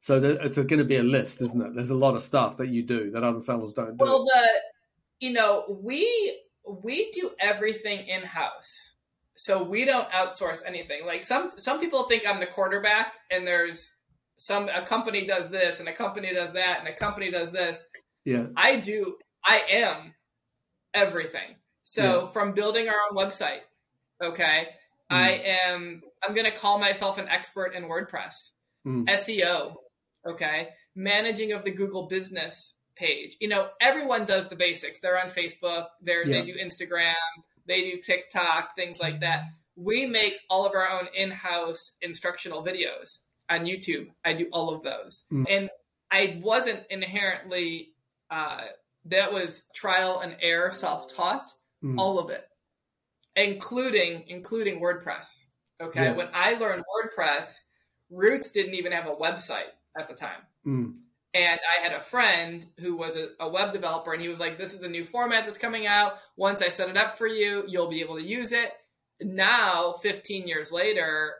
So 0.00 0.20
there, 0.20 0.32
it's 0.44 0.56
going 0.56 0.78
to 0.78 0.84
be 0.84 0.96
a 0.96 1.02
list, 1.02 1.40
isn't 1.40 1.60
it? 1.60 1.74
There's 1.74 1.90
a 1.90 1.94
lot 1.96 2.14
of 2.14 2.22
stuff 2.22 2.58
that 2.58 2.68
you 2.68 2.82
do 2.84 3.10
that 3.12 3.24
other 3.24 3.38
salons 3.38 3.72
don't 3.72 3.96
do. 3.96 4.04
Well, 4.04 4.24
the 4.24 4.48
you 5.20 5.32
know 5.32 5.64
we 5.82 6.40
we 6.68 7.10
do 7.12 7.30
everything 7.40 8.06
in 8.06 8.22
house, 8.22 8.93
so 9.36 9.62
we 9.62 9.84
don't 9.84 10.08
outsource 10.10 10.60
anything. 10.66 11.06
Like 11.06 11.24
some 11.24 11.50
some 11.50 11.80
people 11.80 12.04
think 12.04 12.26
I'm 12.28 12.40
the 12.40 12.46
quarterback, 12.46 13.14
and 13.30 13.46
there's 13.46 13.92
some 14.36 14.68
a 14.68 14.82
company 14.82 15.26
does 15.26 15.50
this, 15.50 15.80
and 15.80 15.88
a 15.88 15.92
company 15.92 16.32
does 16.34 16.52
that, 16.54 16.80
and 16.80 16.88
a 16.88 16.92
company 16.94 17.30
does 17.30 17.52
this. 17.52 17.84
yeah, 18.24 18.46
I 18.56 18.76
do. 18.76 19.16
I 19.44 19.62
am 19.70 20.14
everything. 20.92 21.56
So 21.84 22.26
from 22.26 22.52
building 22.52 22.88
our 22.88 22.94
own 23.10 23.16
website, 23.16 23.60
okay, 24.22 24.68
I 25.10 25.32
am. 25.62 26.02
I'm 26.26 26.34
going 26.34 26.50
to 26.50 26.56
call 26.56 26.78
myself 26.78 27.18
an 27.18 27.28
expert 27.28 27.74
in 27.74 27.84
WordPress. 27.84 28.32
Mm. 28.86 29.06
SEO, 29.08 29.74
okay, 30.26 30.70
managing 30.94 31.52
of 31.52 31.64
the 31.64 31.70
Google 31.70 32.06
business 32.06 32.74
page. 32.96 33.36
You 33.40 33.48
know, 33.48 33.68
everyone 33.80 34.24
does 34.24 34.48
the 34.48 34.56
basics. 34.56 35.00
They're 35.00 35.20
on 35.20 35.28
Facebook, 35.30 35.86
they're, 36.00 36.26
Yeah. 36.26 36.40
they 36.40 36.46
do 36.52 36.54
Instagram, 36.58 37.14
they 37.66 37.90
do 37.90 38.00
TikTok, 38.00 38.76
things 38.76 39.00
like 39.00 39.20
that. 39.20 39.44
We 39.76 40.06
make 40.06 40.38
all 40.48 40.66
of 40.66 40.72
our 40.74 40.88
own 40.88 41.08
in 41.14 41.30
house 41.30 41.94
instructional 42.00 42.64
videos 42.64 43.20
on 43.48 43.60
YouTube. 43.66 44.08
I 44.24 44.34
do 44.34 44.48
all 44.52 44.74
of 44.74 44.82
those. 44.82 45.24
Mm. 45.32 45.46
And 45.50 45.70
I 46.10 46.40
wasn't 46.42 46.84
inherently, 46.90 47.90
uh, 48.30 48.62
that 49.06 49.32
was 49.32 49.64
trial 49.74 50.20
and 50.20 50.36
error, 50.40 50.72
self 50.72 51.12
taught, 51.12 51.50
Mm. 51.82 51.98
all 51.98 52.18
of 52.18 52.30
it, 52.30 52.48
including 53.36 54.24
including 54.28 54.80
WordPress. 54.80 55.46
Okay, 55.80 56.04
Yeah. 56.04 56.12
when 56.12 56.28
I 56.32 56.54
learned 56.54 56.84
WordPress, 56.84 57.58
Rootz 58.10 58.52
didn't 58.52 58.74
even 58.74 58.92
have 58.92 59.06
a 59.06 59.16
website 59.16 59.72
at 59.98 60.08
the 60.08 60.14
time. 60.14 60.46
Mm. 60.66 61.03
And 61.34 61.58
I 61.76 61.82
had 61.82 61.92
a 61.92 62.00
friend 62.00 62.64
who 62.78 62.96
was 62.96 63.16
a, 63.16 63.30
a 63.40 63.48
web 63.48 63.72
developer, 63.72 64.12
and 64.12 64.22
he 64.22 64.28
was 64.28 64.38
like, 64.40 64.56
This 64.56 64.72
is 64.72 64.82
a 64.82 64.88
new 64.88 65.04
format 65.04 65.44
that's 65.44 65.58
coming 65.58 65.86
out. 65.86 66.14
Once 66.36 66.62
I 66.62 66.68
set 66.68 66.88
it 66.88 66.96
up 66.96 67.18
for 67.18 67.26
you, 67.26 67.64
you'll 67.66 67.90
be 67.90 68.00
able 68.00 68.16
to 68.16 68.24
use 68.24 68.52
it. 68.52 68.70
Now, 69.20 69.94
15 70.00 70.46
years 70.46 70.70
later, 70.70 71.34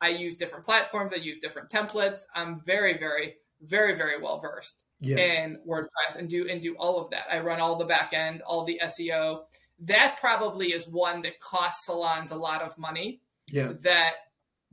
I 0.00 0.08
use 0.08 0.36
different 0.36 0.64
platforms, 0.64 1.12
I 1.12 1.16
use 1.16 1.38
different 1.38 1.70
templates. 1.70 2.22
I'm 2.34 2.60
very, 2.64 2.98
very, 2.98 3.36
very, 3.60 3.94
very 3.96 4.20
well 4.20 4.38
versed 4.38 4.82
yeah, 5.00 5.16
in 5.16 5.58
WordPress 5.68 6.18
and 6.18 6.28
do 6.28 6.48
and 6.48 6.60
do 6.60 6.74
all 6.76 7.00
of 7.00 7.10
that. 7.10 7.24
I 7.30 7.40
run 7.40 7.60
all 7.60 7.76
the 7.76 7.84
back 7.84 8.12
end, 8.12 8.42
all 8.42 8.64
the 8.64 8.80
SEO. 8.84 9.42
That 9.80 10.18
probably 10.20 10.68
is 10.68 10.86
one 10.86 11.22
that 11.22 11.40
costs 11.40 11.86
salons 11.86 12.30
a 12.30 12.36
lot 12.36 12.62
of 12.62 12.78
money 12.78 13.20
yeah, 13.48 13.72
that 13.80 14.14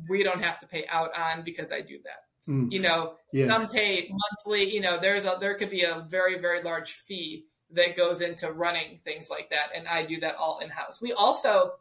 we 0.08 0.24
don't 0.24 0.44
have 0.44 0.60
to 0.60 0.68
pay 0.68 0.86
out 0.88 1.18
on 1.18 1.44
because 1.44 1.72
I 1.72 1.82
do 1.82 1.98
that. 2.04 2.29
Mm. 2.50 2.72
You 2.72 2.80
know, 2.80 3.14
yeah, 3.32 3.48
some 3.48 3.68
pay 3.68 4.10
monthly. 4.10 4.74
You 4.74 4.82
know, 4.82 5.00
there's 5.00 5.26
a 5.26 5.38
there 5.40 5.54
could 5.56 5.70
be 5.70 5.84
a 5.84 6.06
very 6.10 6.40
very 6.40 6.64
large 6.64 6.92
fee 6.94 7.46
that 7.72 7.96
goes 7.96 8.22
into 8.22 8.52
running 8.52 9.00
things 9.06 9.30
like 9.30 9.52
that, 9.52 9.68
and 9.76 9.88
I 9.88 10.04
do 10.04 10.20
that 10.22 10.36
all 10.36 10.60
in 10.60 10.70
house. 10.70 11.02
We 11.02 11.14
also 11.14 11.74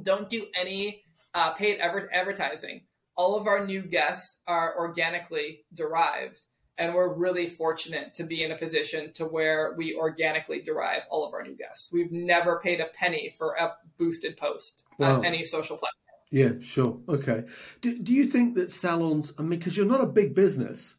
don't 0.00 0.28
do 0.28 0.46
any 0.54 1.02
uh, 1.34 1.52
paid 1.52 1.78
ever 1.78 2.10
advertising. 2.12 2.82
All 3.16 3.36
of 3.36 3.46
our 3.46 3.66
new 3.66 3.82
guests 3.82 4.40
are 4.46 4.74
organically 4.78 5.64
derived, 5.72 6.40
and 6.76 6.94
we're 6.94 7.14
really 7.14 7.46
fortunate 7.46 8.14
to 8.14 8.24
be 8.24 8.42
in 8.42 8.52
a 8.52 8.56
position 8.56 9.12
to 9.14 9.24
where 9.24 9.74
we 9.76 9.94
organically 9.94 10.60
derive 10.60 11.02
all 11.10 11.26
of 11.26 11.32
our 11.32 11.42
new 11.42 11.56
guests. 11.56 11.90
We've 11.92 12.12
never 12.12 12.60
paid 12.60 12.80
a 12.80 12.86
penny 12.86 13.32
for 13.36 13.54
a 13.54 13.74
boosted 13.98 14.36
post 14.36 14.84
Wow. 14.98 15.16
on 15.16 15.24
any 15.24 15.44
social 15.44 15.76
platform. 15.76 16.01
Yeah. 16.32 16.52
Sure. 16.60 16.98
Okay. 17.08 17.44
Do, 17.82 17.96
do 17.98 18.12
you 18.12 18.24
think 18.24 18.54
that 18.56 18.72
salons? 18.72 19.32
I 19.38 19.42
mean, 19.42 19.58
because 19.58 19.76
you're 19.76 19.86
not 19.86 20.00
a 20.00 20.06
big 20.06 20.34
business. 20.34 20.96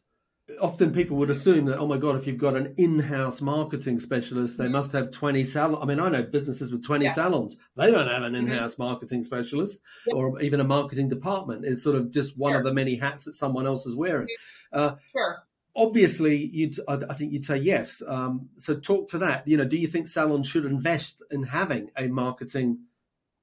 Often 0.60 0.92
people 0.92 1.16
would 1.16 1.30
assume 1.30 1.64
that, 1.66 1.78
oh 1.78 1.86
my 1.86 1.96
god, 1.96 2.16
if 2.16 2.26
you've 2.26 2.38
got 2.38 2.54
an 2.54 2.74
in-house 2.76 3.40
marketing 3.40 3.98
specialist, 3.98 4.58
they 4.58 4.68
must 4.68 4.92
have 4.92 5.10
twenty 5.10 5.42
salons. 5.42 5.78
I 5.82 5.86
mean, 5.86 5.98
I 5.98 6.08
know 6.10 6.22
businesses 6.22 6.70
with 6.70 6.84
twenty 6.84 7.06
Yeah. 7.06 7.14
salons; 7.14 7.56
they 7.76 7.90
don't 7.90 8.06
have 8.08 8.22
an 8.22 8.34
mm-hmm. 8.34 8.52
in-house 8.52 8.78
marketing 8.78 9.24
specialist 9.24 9.80
Yep. 10.06 10.16
or 10.16 10.40
even 10.42 10.60
a 10.60 10.64
marketing 10.64 11.08
department. 11.08 11.64
It's 11.64 11.82
sort 11.82 11.96
of 11.96 12.10
just 12.10 12.36
one 12.38 12.52
Sure. 12.52 12.58
of 12.58 12.64
the 12.64 12.74
many 12.74 12.94
hats 12.96 13.24
that 13.24 13.34
someone 13.34 13.66
else 13.66 13.86
is 13.86 13.96
wearing. 13.96 14.28
Mm-hmm. 14.72 14.78
Uh, 14.78 14.96
sure. 15.12 15.44
obviously 15.74 16.36
you'd 16.36 16.78
I 16.86 16.94
I 17.10 17.14
think 17.14 17.32
you'd 17.32 17.46
say 17.46 17.56
yes. 17.56 18.02
Um, 18.06 18.50
so 18.58 18.76
talk 18.78 19.08
to 19.10 19.18
that. 19.18 19.48
You 19.48 19.56
know, 19.56 19.64
do 19.64 19.78
you 19.78 19.88
think 19.88 20.06
salons 20.06 20.46
should 20.46 20.66
invest 20.66 21.22
in 21.30 21.42
having 21.42 21.90
a 21.96 22.06
marketing, 22.06 22.80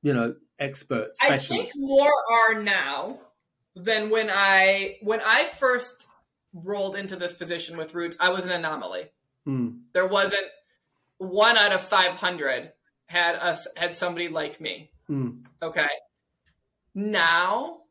you 0.04 0.14
know, 0.14 0.36
expert 0.62 1.12
I 1.22 1.38
think 1.40 1.70
more 1.76 2.12
are 2.32 2.62
now 2.62 3.20
than 3.76 4.10
when 4.10 4.30
I 4.32 4.98
when 5.02 5.20
I 5.26 5.44
first 5.46 6.08
rolled 6.54 6.96
into 6.96 7.16
this 7.16 7.34
position 7.34 7.78
with 7.78 7.94
Rootz. 7.94 8.16
I 8.20 8.30
was 8.30 8.46
an 8.46 8.52
anomaly. 8.52 9.06
Mm, 9.48 9.82
There 9.94 10.06
wasn't 10.08 10.46
one 11.18 11.58
out 11.58 11.72
of 11.72 11.82
five 11.82 12.12
hundred 12.16 12.72
had 13.08 13.36
us 13.36 13.68
had 13.76 13.96
somebody 13.96 14.30
like 14.30 14.62
me. 14.62 14.92
mm, 15.10 15.44
Okay. 15.62 15.88
Now 16.94 17.82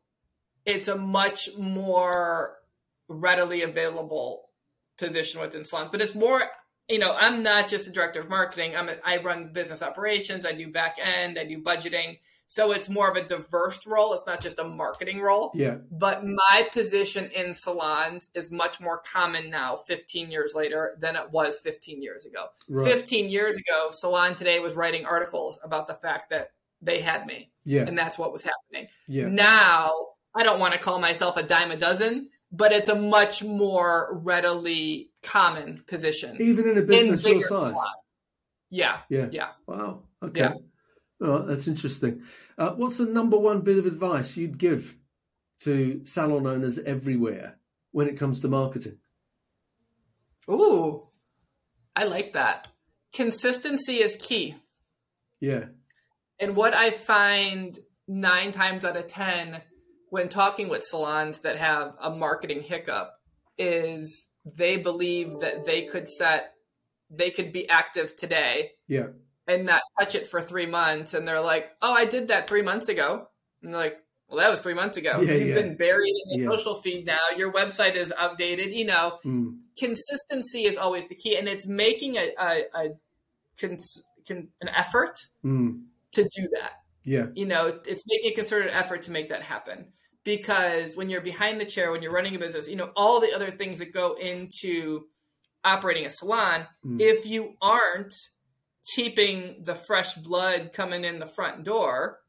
it's 0.65 0.87
a 0.87 0.95
much 0.97 1.49
more 1.57 2.57
readily 3.07 3.63
available 3.63 4.49
position 4.97 5.41
within 5.41 5.63
salons, 5.65 5.89
but 5.91 6.01
it's 6.01 6.13
more, 6.13 6.41
you 6.87 6.99
know, 6.99 7.15
I'm 7.17 7.41
not 7.41 7.67
just 7.67 7.87
a 7.87 7.91
director 7.91 8.19
of 8.21 8.29
marketing. 8.29 8.75
I'm 8.75 8.87
a, 8.89 8.95
I 9.03 9.17
run 9.17 9.51
business 9.53 9.81
operations. 9.81 10.45
I 10.45 10.51
do 10.51 10.71
back 10.71 10.97
end. 11.03 11.39
I 11.39 11.45
do 11.45 11.61
budgeting. 11.61 12.19
So 12.51 12.73
it's 12.73 12.89
more 12.89 13.09
of 13.09 13.15
a 13.15 13.25
diverse 13.25 13.87
role. 13.87 14.13
It's 14.13 14.27
not 14.27 14.41
just 14.41 14.59
a 14.59 14.65
marketing 14.65 15.21
role. 15.21 15.53
yeah, 15.55 15.77
But 15.89 16.25
my 16.25 16.67
position 16.73 17.31
in 17.33 17.53
salons 17.53 18.29
is 18.33 18.51
much 18.51 18.81
more 18.81 18.97
common 19.09 19.49
now, 19.49 19.77
15 19.77 20.29
years 20.29 20.53
later, 20.53 20.97
than 20.99 21.15
it 21.15 21.31
was 21.31 21.61
15 21.61 22.03
years 22.03 22.25
ago. 22.25 22.47
right, 22.67 22.91
15 22.91 23.29
years 23.29 23.55
ago, 23.55 23.91
Salon 23.91 24.35
Today 24.35 24.59
was 24.59 24.73
writing 24.73 25.05
articles 25.05 25.59
about 25.63 25.87
the 25.87 25.93
fact 25.93 26.29
that 26.31 26.51
they 26.81 26.99
had 26.99 27.25
me, 27.25 27.51
yeah, 27.63 27.83
and 27.87 27.97
that's 27.97 28.17
what 28.17 28.33
was 28.33 28.43
happening. 28.43 28.89
yeah, 29.07 29.29
Now, 29.29 30.07
I 30.35 30.43
don't 30.43 30.59
want 30.59 30.73
to 30.73 30.79
call 30.79 30.99
myself 30.99 31.37
a 31.37 31.43
dime 31.43 31.71
a 31.71 31.77
dozen, 31.77 32.31
but 32.51 32.73
it's 32.73 32.89
a 32.89 32.95
much 32.95 33.41
more 33.45 34.09
readily 34.23 35.09
common 35.23 35.85
position. 35.87 36.35
even 36.41 36.67
in 36.67 36.77
a 36.77 36.81
business 36.81 37.25
your 37.25 37.39
size. 37.39 37.47
salons. 37.47 37.79
Yeah, 38.69 38.97
Yeah. 39.07 39.27
yeah. 39.31 39.47
Wow. 39.67 40.01
Okay. 40.21 40.41
Yeah. 40.41 40.53
Right, 41.21 41.45
that's 41.45 41.67
interesting. 41.67 42.23
Uh, 42.57 42.71
what's 42.71 42.97
the 42.97 43.05
number 43.05 43.37
one 43.37 43.61
bit 43.61 43.77
of 43.77 43.85
advice 43.85 44.35
you'd 44.35 44.57
give 44.57 44.97
to 45.61 46.01
salon 46.03 46.47
owners 46.47 46.79
everywhere 46.79 47.59
when 47.91 48.07
it 48.07 48.17
comes 48.17 48.39
to 48.39 48.47
marketing? 48.47 48.97
Ooh, 50.49 51.07
I 51.95 52.05
like 52.05 52.33
that. 52.33 52.69
Consistency 53.13 53.97
is 54.01 54.15
key. 54.19 54.55
Yeah. 55.39 55.65
And 56.39 56.55
what 56.55 56.73
I 56.75 56.89
find 56.89 57.77
nine 58.07 58.51
times 58.51 58.83
out 58.83 58.97
of 58.97 59.05
10 59.05 59.61
when 60.09 60.27
talking 60.27 60.69
with 60.69 60.83
salons 60.83 61.41
that 61.41 61.57
have 61.57 61.93
a 62.01 62.09
marketing 62.09 62.63
hiccup 62.63 63.13
is 63.59 64.25
they 64.43 64.77
believe 64.77 65.39
that 65.41 65.65
they 65.65 65.83
could 65.85 66.07
set, 66.09 66.55
they 67.11 67.29
could 67.29 67.53
be 67.53 67.69
active 67.69 68.15
today 68.15 68.71
Yeah. 68.87 69.07
And 69.47 69.65
not 69.65 69.81
touch 69.99 70.15
it 70.15 70.27
for 70.27 70.41
three 70.41 70.65
months. 70.65 71.13
And 71.13 71.27
they're 71.27 71.41
like, 71.41 71.69
oh, 71.81 71.93
I 71.93 72.05
did 72.05 72.27
that 72.29 72.47
three 72.47 72.61
months 72.61 72.89
ago. 72.89 73.27
And 73.63 73.73
they're 73.73 73.81
like, 73.81 73.97
well, 74.27 74.37
that 74.39 74.49
was 74.49 74.61
three 74.61 74.73
months 74.73 74.97
ago. 74.97 75.19
Yeah, 75.21 75.33
You've 75.33 75.47
yeah. 75.49 75.55
been 75.55 75.75
buried 75.77 76.13
in 76.31 76.37
the 76.37 76.43
Yeah. 76.43 76.57
social 76.57 76.75
feed 76.75 77.05
now. 77.05 77.19
Your 77.35 77.51
website 77.51 77.95
is 77.95 78.13
outdated. 78.17 78.71
You 78.73 78.85
know, 78.85 79.17
Mm, 79.25 79.59
consistency 79.77 80.65
is 80.65 80.77
always 80.77 81.07
the 81.09 81.15
key. 81.15 81.35
And 81.35 81.47
it's 81.49 81.67
making 81.67 82.15
a, 82.17 82.31
a, 82.39 82.61
a 82.73 82.89
cons, 83.59 84.03
con, 84.27 84.47
an 84.61 84.69
effort 84.69 85.17
mm, 85.43 85.83
to 86.13 86.23
do 86.23 86.47
that 86.53 86.71
yeah. 87.03 87.25
you 87.33 87.45
know 87.45 87.79
it's 87.85 88.03
making 88.07 88.31
a 88.31 88.35
concerted 88.35 88.69
effort 88.71 89.01
to 89.03 89.11
make 89.11 89.29
that 89.29 89.41
happen 89.41 89.87
because 90.23 90.95
when 90.95 91.09
you're 91.09 91.21
behind 91.21 91.59
the 91.59 91.65
chair, 91.65 91.91
when 91.91 92.03
you're 92.03 92.11
running 92.13 92.35
a 92.35 92.39
business, 92.39 92.69
you 92.69 92.75
know, 92.75 92.91
all 92.95 93.19
the 93.19 93.33
other 93.33 93.49
things 93.49 93.79
that 93.79 93.91
go 93.91 94.13
into 94.13 95.05
operating 95.63 96.05
a 96.05 96.11
salon, 96.11 96.67
Mm. 96.85 97.01
if 97.01 97.25
you 97.25 97.55
aren't 97.59 98.13
keeping 98.95 99.63
the 99.63 99.75
fresh 99.75 100.13
blood 100.15 100.71
coming 100.73 101.03
in 101.05 101.19
the 101.19 101.25
front 101.25 101.63
door, 101.63 102.19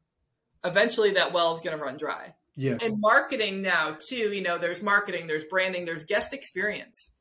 eventually 0.63 1.11
that 1.11 1.33
well 1.33 1.53
is 1.55 1.61
going 1.61 1.77
to 1.77 1.83
run 1.83 1.97
dry. 1.97 2.33
Yeah. 2.55 2.77
And 2.81 2.95
marketing 2.99 3.61
now, 3.61 3.97
too, 3.99 4.31
you 4.31 4.41
know, 4.41 4.57
there's 4.57 4.81
marketing, 4.83 5.27
there's 5.27 5.45
branding, 5.45 5.85
there's 5.85 6.05
guest 6.05 6.33
experience. 6.33 7.11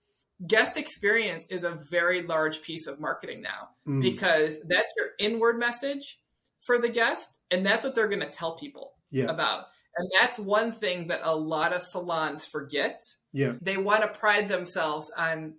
Guest 0.46 0.76
experience 0.76 1.46
is 1.46 1.64
a 1.64 1.78
very 1.90 2.22
large 2.22 2.62
piece 2.62 2.86
of 2.86 3.00
marketing 3.00 3.42
now 3.42 3.70
Mm. 3.86 4.00
because 4.02 4.60
that's 4.68 4.92
your 4.96 5.08
inward 5.18 5.58
message 5.58 6.20
for 6.60 6.78
the 6.78 6.88
guest, 6.88 7.38
and 7.50 7.64
that's 7.66 7.82
what 7.82 7.94
they're 7.94 8.08
going 8.08 8.20
to 8.20 8.30
tell 8.30 8.56
people 8.56 8.92
Yeah. 9.10 9.24
about. 9.24 9.66
And 9.96 10.10
that's 10.18 10.38
one 10.38 10.72
thing 10.72 11.08
that 11.08 11.20
a 11.22 11.34
lot 11.34 11.72
of 11.72 11.82
salons 11.82 12.46
forget. 12.46 13.00
Yeah. 13.32 13.54
They 13.60 13.76
want 13.76 14.02
to 14.02 14.18
pride 14.18 14.48
themselves 14.48 15.10
on 15.16 15.54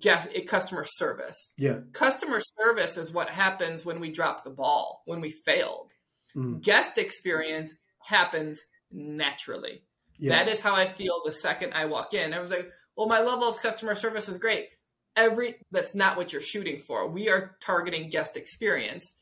guest 0.00 0.30
customer 0.46 0.84
service. 0.86 1.54
Yeah. 1.56 1.78
Customer 1.92 2.40
service 2.40 2.96
is 2.96 3.12
what 3.12 3.30
happens 3.30 3.84
when 3.84 4.00
we 4.00 4.10
drop 4.10 4.44
the 4.44 4.50
ball, 4.50 5.02
when 5.06 5.20
we 5.20 5.30
failed. 5.30 5.92
Mm. 6.36 6.60
Guest 6.62 6.98
experience 6.98 7.76
happens 8.00 8.60
naturally. 8.90 9.82
Yeah. 10.18 10.30
That 10.36 10.48
is 10.48 10.60
how 10.60 10.74
I 10.74 10.86
feel 10.86 11.20
the 11.24 11.32
second 11.32 11.72
I 11.74 11.86
walk 11.86 12.14
in. 12.14 12.32
I 12.32 12.40
was 12.40 12.50
like, 12.50 12.66
well, 12.96 13.08
my 13.08 13.20
level 13.20 13.48
of 13.48 13.60
customer 13.60 13.94
service 13.94 14.28
is 14.28 14.38
great. 14.38 14.68
Every 15.16 15.56
that's 15.70 15.94
not 15.94 16.16
what 16.16 16.32
you're 16.32 16.42
shooting 16.42 16.78
for. 16.78 17.08
We 17.08 17.28
are 17.28 17.56
targeting 17.60 18.10
guest 18.10 18.36
experience. 18.36 19.14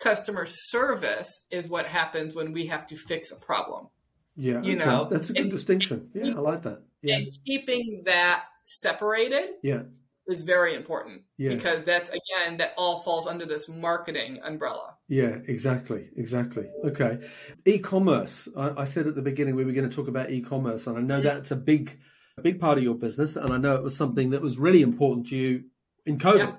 Customer 0.00 0.46
service 0.46 1.28
is 1.50 1.68
what 1.68 1.86
happens 1.86 2.34
when 2.34 2.52
we 2.52 2.66
have 2.66 2.86
to 2.88 2.96
fix 2.96 3.30
a 3.30 3.36
problem. 3.36 3.88
yeah. 4.34 4.60
you 4.62 4.76
okay. 4.76 4.84
know, 4.84 5.08
that's 5.10 5.30
a 5.30 5.32
good 5.32 5.42
and- 5.42 5.50
distinction. 5.50 6.10
Yeah, 6.14 6.34
I 6.36 6.40
like 6.40 6.62
that. 6.62 6.82
Yeah. 7.02 7.16
And 7.16 7.26
keeping 7.44 8.02
that 8.06 8.44
separated 8.64 9.48
Yeah. 9.62 9.82
Is 10.28 10.42
very 10.42 10.74
important 10.74 11.22
Yeah. 11.38 11.50
because 11.54 11.84
that's 11.84 12.10
again 12.10 12.56
that 12.58 12.74
all 12.76 13.00
falls 13.00 13.26
under 13.26 13.44
this 13.46 13.68
marketing 13.68 14.40
umbrella. 14.44 14.94
Yeah, 15.08 15.36
exactly, 15.48 16.08
exactly. 16.16 16.66
Okay, 16.84 17.18
e-commerce. 17.66 18.48
I, 18.56 18.82
I 18.82 18.84
said 18.84 19.06
at 19.06 19.14
the 19.14 19.22
beginning 19.22 19.56
we 19.56 19.64
were 19.64 19.72
going 19.72 19.88
to 19.88 19.94
talk 19.94 20.08
about 20.08 20.30
e-commerce, 20.30 20.86
and 20.86 20.96
I 20.96 21.00
know 21.00 21.20
that's 21.20 21.50
a 21.50 21.56
big, 21.56 21.98
a 22.38 22.42
big 22.42 22.60
part 22.60 22.78
of 22.78 22.84
your 22.84 22.94
business, 22.94 23.36
and 23.36 23.52
I 23.52 23.58
know 23.58 23.74
it 23.74 23.82
was 23.82 23.96
something 23.96 24.30
that 24.30 24.40
was 24.40 24.58
really 24.58 24.82
important 24.82 25.26
to 25.28 25.36
you 25.36 25.64
in 26.06 26.18
COVID. 26.18 26.38
Yeah. 26.38 26.54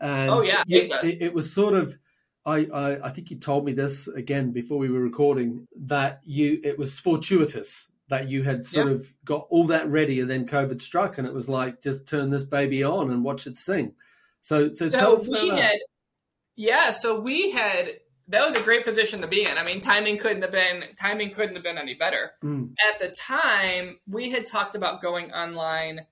And 0.00 0.30
Oh, 0.30 0.42
yeah, 0.42 0.64
you- 0.66 0.78
it 0.82 0.88
does. 0.90 1.04
it, 1.04 1.22
it 1.22 1.34
was 1.34 1.52
sort 1.52 1.74
of. 1.74 1.96
I, 2.46 2.66
I 2.74 3.06
I 3.06 3.10
think 3.10 3.30
you 3.30 3.38
told 3.38 3.64
me 3.64 3.72
this 3.72 4.06
again 4.08 4.50
before 4.52 4.76
we 4.76 4.90
were 4.90 5.00
recording 5.00 5.66
that 5.86 6.20
you 6.24 6.60
it 6.62 6.78
was 6.78 6.98
fortuitous 7.00 7.88
that 8.08 8.28
you 8.28 8.42
had 8.42 8.66
sort 8.66 8.88
of 8.88 9.10
got 9.24 9.46
all 9.50 9.66
that 9.68 9.88
ready 9.88 10.20
and 10.20 10.30
then 10.30 10.46
COVID 10.46 10.80
struck 10.82 11.18
and 11.18 11.26
it 11.26 11.32
was 11.32 11.48
like 11.48 11.82
just 11.82 12.06
turn 12.06 12.30
this 12.30 12.44
baby 12.44 12.84
on 12.84 13.10
and 13.10 13.24
watch 13.24 13.46
it 13.46 13.56
sing. 13.56 13.94
So 14.40 14.72
so, 14.72 14.88
tell 14.90 15.18
So 15.18 15.32
we 15.32 15.48
had, 15.48 15.78
yeah. 16.56 16.90
So 16.90 17.20
we 17.20 17.50
had 17.50 17.88
that 18.28 18.44
was 18.44 18.54
a 18.54 18.62
great 18.62 18.84
position 18.84 19.20
to 19.20 19.26
be 19.26 19.44
in. 19.44 19.56
I 19.58 19.64
mean, 19.64 19.80
timing 19.80 20.18
couldn't 20.18 20.42
have 20.42 20.52
been 20.52 20.84
timing 20.98 21.30
couldn't 21.32 21.54
have 21.54 21.64
been 21.64 21.78
any 21.78 21.94
better. 21.94 22.32
Mm, 22.42 22.74
At 22.92 22.98
the 22.98 23.08
time, 23.08 23.98
we 24.06 24.30
had 24.30 24.46
talked 24.46 24.74
about 24.74 25.00
going 25.02 25.32
online 25.32 26.06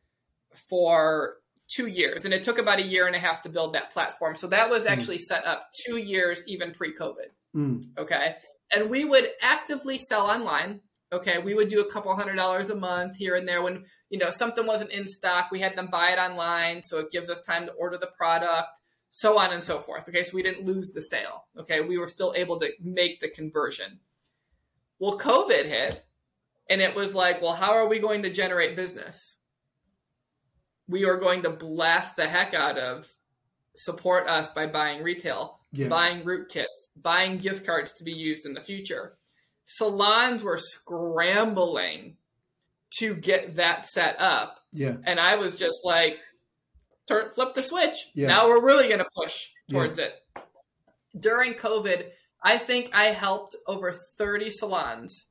for 0.69 1.37
two 1.69 1.87
years, 1.87 2.25
and 2.25 2.35
it 2.35 2.43
took 2.43 2.59
about 2.59 2.79
a 2.79 2.83
year 2.83 3.07
and 3.07 3.17
a 3.17 3.19
half 3.19 3.43
to 3.43 3.49
build 3.49 3.73
that 3.75 3.91
platform. 3.93 4.37
So 4.37 4.47
that 4.49 4.69
was 4.69 4.85
actually 4.85 5.19
set 5.19 5.47
up 5.47 5.71
two 5.87 5.97
years 5.97 6.43
even 6.47 6.73
pre-COVID. 6.73 7.29
mm, 7.55 7.85
Okay. 7.99 8.37
And 8.75 8.89
we 8.89 9.05
would 9.05 9.29
actively 9.43 9.99
sell 9.99 10.27
online. 10.27 10.81
Okay. 11.13 11.39
We 11.39 11.55
would 11.55 11.69
do 11.69 11.81
a 11.81 11.91
couple 11.91 12.15
hundred 12.17 12.37
dollars 12.37 12.71
a 12.71 12.77
month 12.77 13.17
here 13.17 13.37
and 13.37 13.47
there 13.47 13.63
when, 13.63 13.85
you 14.11 14.19
know, 14.19 14.31
something 14.31 14.67
wasn't 14.67 14.91
in 14.91 15.07
stock. 15.07 15.51
We 15.51 15.61
had 15.61 15.77
them 15.77 15.89
buy 15.89 16.11
it 16.11 16.19
online. 16.19 16.83
So 16.83 16.99
it 16.99 17.11
gives 17.11 17.29
us 17.29 17.43
time 17.43 17.67
to 17.67 17.73
order 17.73 17.99
the 17.99 18.11
product, 18.17 18.81
so 19.11 19.39
on 19.39 19.53
and 19.53 19.63
so 19.63 19.81
forth. 19.81 20.09
Okay. 20.09 20.23
So 20.23 20.35
we 20.35 20.43
didn't 20.43 20.67
lose 20.67 20.93
the 20.93 21.03
sale. 21.03 21.45
Okay. 21.59 21.81
We 21.81 21.99
were 21.99 22.09
still 22.09 22.33
able 22.37 22.59
to 22.61 22.71
make 22.81 23.21
the 23.21 23.29
conversion. 23.29 24.01
Well, 24.99 25.19
COVID 25.19 25.67
hit 25.67 26.05
and 26.71 26.81
it 26.81 26.95
was 26.95 27.15
like, 27.15 27.43
well, 27.43 27.55
how 27.55 27.73
are 27.73 27.89
we 27.89 27.99
going 27.99 28.23
to 28.23 28.31
generate 28.31 28.77
business? 28.77 29.39
We 30.89 31.05
are 31.05 31.17
going 31.17 31.43
to 31.43 31.51
blast 31.51 32.17
the 32.17 32.29
heck 32.29 32.55
out 32.55 32.79
of 32.79 33.07
support 33.77 34.29
us 34.29 34.51
by 34.51 34.67
buying 34.67 35.03
retail 35.03 35.61
yeah. 35.73 35.89
buying 35.89 36.25
root 36.25 36.49
kits, 36.49 36.89
buying 36.97 37.39
gift 37.39 37.67
cards 37.67 37.93
to 37.95 38.05
be 38.05 38.13
used 38.13 38.47
in 38.47 38.55
the 38.55 38.61
future. 38.61 39.17
Salons 39.77 40.43
were 40.43 40.59
scrambling 40.59 42.17
to 42.99 43.15
get 43.15 43.57
that 43.57 43.87
set 43.87 44.21
up. 44.21 44.59
Yeah. 44.73 44.97
And 45.05 45.19
I 45.19 45.37
was 45.37 45.55
just 45.55 45.79
like, 45.83 46.19
turn, 47.09 47.31
flip 47.35 47.55
the 47.55 47.63
switch. 47.63 47.97
Yeah. 48.15 48.29
Now 48.29 48.49
we're 48.49 48.63
really 48.63 48.89
going 48.89 48.99
to 48.99 49.09
push 49.17 49.49
towards 49.71 49.99
it. 49.99 50.15
During 51.19 51.55
COVID, 51.55 52.05
I 52.43 52.59
think 52.59 52.91
I 52.93 53.07
helped 53.07 53.57
over 53.67 53.93
30 54.19 54.51
salons 54.51 55.31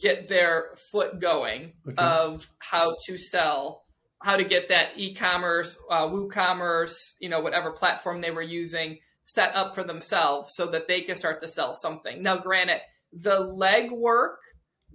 get 0.00 0.28
their 0.28 0.70
foot 0.92 1.20
going 1.20 1.72
Okay. 1.88 1.96
of 1.96 2.48
how 2.58 2.96
to 3.06 3.16
sell, 3.18 3.84
how 4.22 4.36
to 4.36 4.44
get 4.44 4.68
that 4.68 4.90
e-commerce, 4.96 5.76
uh, 5.90 6.06
WooCommerce, 6.06 7.14
you 7.18 7.28
know, 7.28 7.40
whatever 7.40 7.72
platform 7.72 8.20
they 8.20 8.30
were 8.30 8.42
using 8.42 8.98
set 9.24 9.54
up 9.56 9.74
for 9.74 9.82
themselves 9.82 10.52
so 10.54 10.66
that 10.66 10.86
they 10.86 11.02
could 11.02 11.18
start 11.18 11.40
to 11.40 11.48
sell 11.48 11.74
something. 11.74 12.22
Now, 12.22 12.36
granted, 12.36 12.80
the 13.22 13.38
legwork 13.40 14.36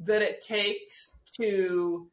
that 0.03 0.21
it 0.21 0.41
takes 0.41 1.11
to 1.39 2.09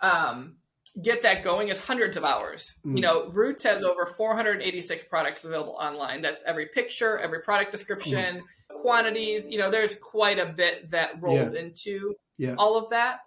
um, 0.00 0.56
get 1.00 1.22
that 1.22 1.42
going 1.42 1.68
is 1.68 1.78
hundreds 1.78 2.16
of 2.16 2.24
hours. 2.24 2.74
Mm. 2.84 2.96
You 2.96 3.02
know, 3.02 3.30
Rootz 3.30 3.62
has 3.62 3.82
over 3.82 4.06
486 4.06 5.04
products 5.04 5.44
available 5.44 5.76
online. 5.80 6.22
That's 6.22 6.42
every 6.46 6.66
picture, 6.66 7.18
every 7.18 7.40
product 7.40 7.72
description, 7.72 8.42
quantities. 8.68 9.48
You 9.48 9.58
know, 9.58 9.70
there's 9.70 9.94
quite 9.94 10.38
a 10.38 10.46
bit 10.46 10.90
that 10.90 11.20
rolls 11.22 11.54
into 11.54 12.14
Yeah. 12.38 12.54
all 12.58 12.76
of 12.76 12.90
that. 12.90 13.18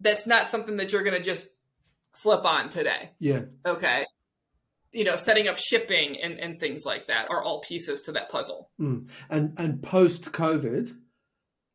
That's 0.00 0.26
not 0.26 0.48
something 0.48 0.76
that 0.78 0.92
you're 0.92 1.04
going 1.04 1.16
to 1.16 1.22
just 1.22 1.46
flip 2.14 2.44
on 2.44 2.68
today. 2.68 3.10
Yeah. 3.18 3.42
Okay. 3.64 4.04
You 4.92 5.04
know, 5.04 5.16
setting 5.16 5.48
up 5.48 5.56
shipping 5.56 6.20
and, 6.20 6.38
and 6.38 6.60
things 6.60 6.84
like 6.84 7.06
that 7.06 7.30
are 7.30 7.42
all 7.42 7.60
pieces 7.60 8.02
to 8.02 8.12
that 8.12 8.28
puzzle. 8.30 8.68
Mm. 8.80 9.08
And 9.30 9.54
and 9.56 9.82
post 9.82 10.32
COVID, 10.32 10.92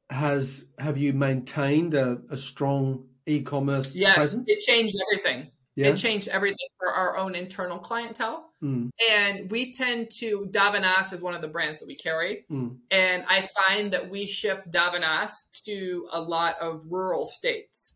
has 0.10 0.66
have 0.78 0.98
you 0.98 1.14
maintained 1.14 1.94
a, 1.94 2.20
a 2.30 2.38
strong 2.38 3.06
e-commerce 3.26 3.94
Yes, 3.96 4.16
presence? 4.16 4.48
it 4.50 4.62
changed 4.62 4.96
everything. 5.12 5.52
yeah. 5.76 5.88
It 5.88 5.98
changed 5.98 6.28
everything 6.30 6.68
for 6.80 6.90
our 6.94 7.18
own 7.18 7.36
internal 7.36 7.78
clientele. 7.80 8.50
Mm, 8.64 8.90
And 9.12 9.52
we 9.52 9.74
tend 9.74 10.10
to, 10.20 10.48
Davines 10.50 11.14
is 11.14 11.22
one 11.22 11.36
of 11.36 11.42
the 11.42 11.48
brands 11.50 11.80
that 11.80 11.88
we 11.88 11.96
carry. 11.96 12.46
mm. 12.50 12.78
And 12.90 13.24
I 13.28 13.42
find 13.68 13.92
that 13.92 14.10
we 14.10 14.26
ship 14.26 14.66
Davines 14.72 15.52
to 15.66 16.08
a 16.12 16.22
lot 16.22 16.56
of 16.62 16.86
rural 16.90 17.26
states 17.26 17.96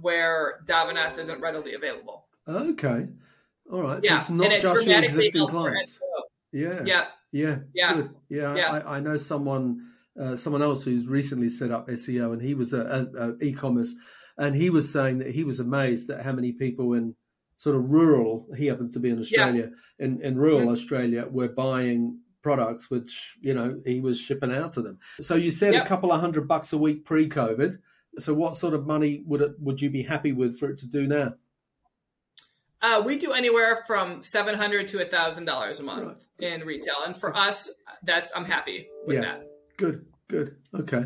where 0.00 0.60
Davines 0.66 1.16
isn't 1.18 1.40
readily 1.40 1.74
available. 1.74 2.26
Okay. 2.48 3.06
All 3.72 3.82
right. 3.82 4.00
Yeah. 4.02 4.16
So 4.16 4.20
it's 4.20 4.30
not 4.30 4.44
and 4.46 4.52
it 4.54 4.62
just 4.62 4.74
dramatically 4.74 5.26
existing 5.28 5.46
clients. 5.48 6.00
Yeah. 6.52 6.82
Yeah. 6.84 7.06
Yeah. 7.30 7.58
Yeah. 7.72 7.94
Good. 7.94 8.10
Yeah. 8.28 8.56
Yeah. 8.56 8.72
I, 8.84 8.96
I 8.96 9.00
know 9.00 9.16
someone, 9.16 9.91
uh, 10.20 10.36
someone 10.36 10.62
else 10.62 10.84
who's 10.84 11.06
recently 11.06 11.48
set 11.48 11.70
up 11.70 11.88
SEO, 11.88 12.32
and 12.32 12.42
he 12.42 12.54
was 12.54 12.72
a, 12.72 13.08
a, 13.16 13.28
a 13.30 13.38
e-commerce, 13.42 13.94
and 14.36 14.54
he 14.54 14.70
was 14.70 14.90
saying 14.92 15.18
that 15.18 15.30
he 15.30 15.44
was 15.44 15.60
amazed 15.60 16.10
at 16.10 16.24
how 16.24 16.32
many 16.32 16.52
people 16.52 16.92
in 16.94 17.14
sort 17.56 17.76
of 17.76 17.90
rural. 17.90 18.46
He 18.56 18.66
happens 18.66 18.92
to 18.94 19.00
be 19.00 19.10
in 19.10 19.18
Australia. 19.18 19.70
In 19.98 20.20
in 20.22 20.36
rural 20.36 20.60
Mhm. 20.66 20.72
Australia, 20.72 21.26
were 21.30 21.48
buying 21.48 22.18
products 22.42 22.90
which 22.90 23.36
you 23.40 23.54
know 23.54 23.80
he 23.86 24.00
was 24.00 24.18
shipping 24.18 24.52
out 24.52 24.72
to 24.72 24.82
them. 24.82 24.98
So 25.20 25.36
you 25.36 25.50
said 25.52 25.74
a 25.74 25.86
couple 25.86 26.10
of 26.12 26.20
hundred 26.20 26.48
bucks 26.48 26.72
a 26.72 26.78
week 26.78 27.04
pre-COVID. 27.04 27.78
So 28.18 28.34
what 28.34 28.56
sort 28.56 28.74
of 28.74 28.84
money 28.86 29.22
would 29.26 29.40
it 29.42 29.52
would 29.60 29.80
you 29.80 29.90
be 29.90 30.02
happy 30.02 30.32
with 30.32 30.58
for 30.58 30.68
it 30.70 30.78
to 30.78 30.86
do 30.86 31.06
now? 31.06 31.34
Uh, 32.80 33.00
we 33.06 33.16
do 33.16 33.32
anywhere 33.32 33.84
from 33.86 34.24
seven 34.24 34.56
hundred 34.56 34.88
to 34.88 35.00
a 35.00 35.04
thousand 35.04 35.44
dollars 35.44 35.78
a 35.78 35.84
month 35.84 36.18
in 36.40 36.62
retail, 36.62 36.96
and 37.06 37.16
for 37.16 37.34
us, 37.36 37.70
that's 38.02 38.32
I'm 38.34 38.44
happy 38.44 38.88
with 39.06 39.16
Yeah. 39.16 39.22
that. 39.22 39.46
Good, 39.82 40.06
good. 40.28 40.56
Okay. 40.72 41.02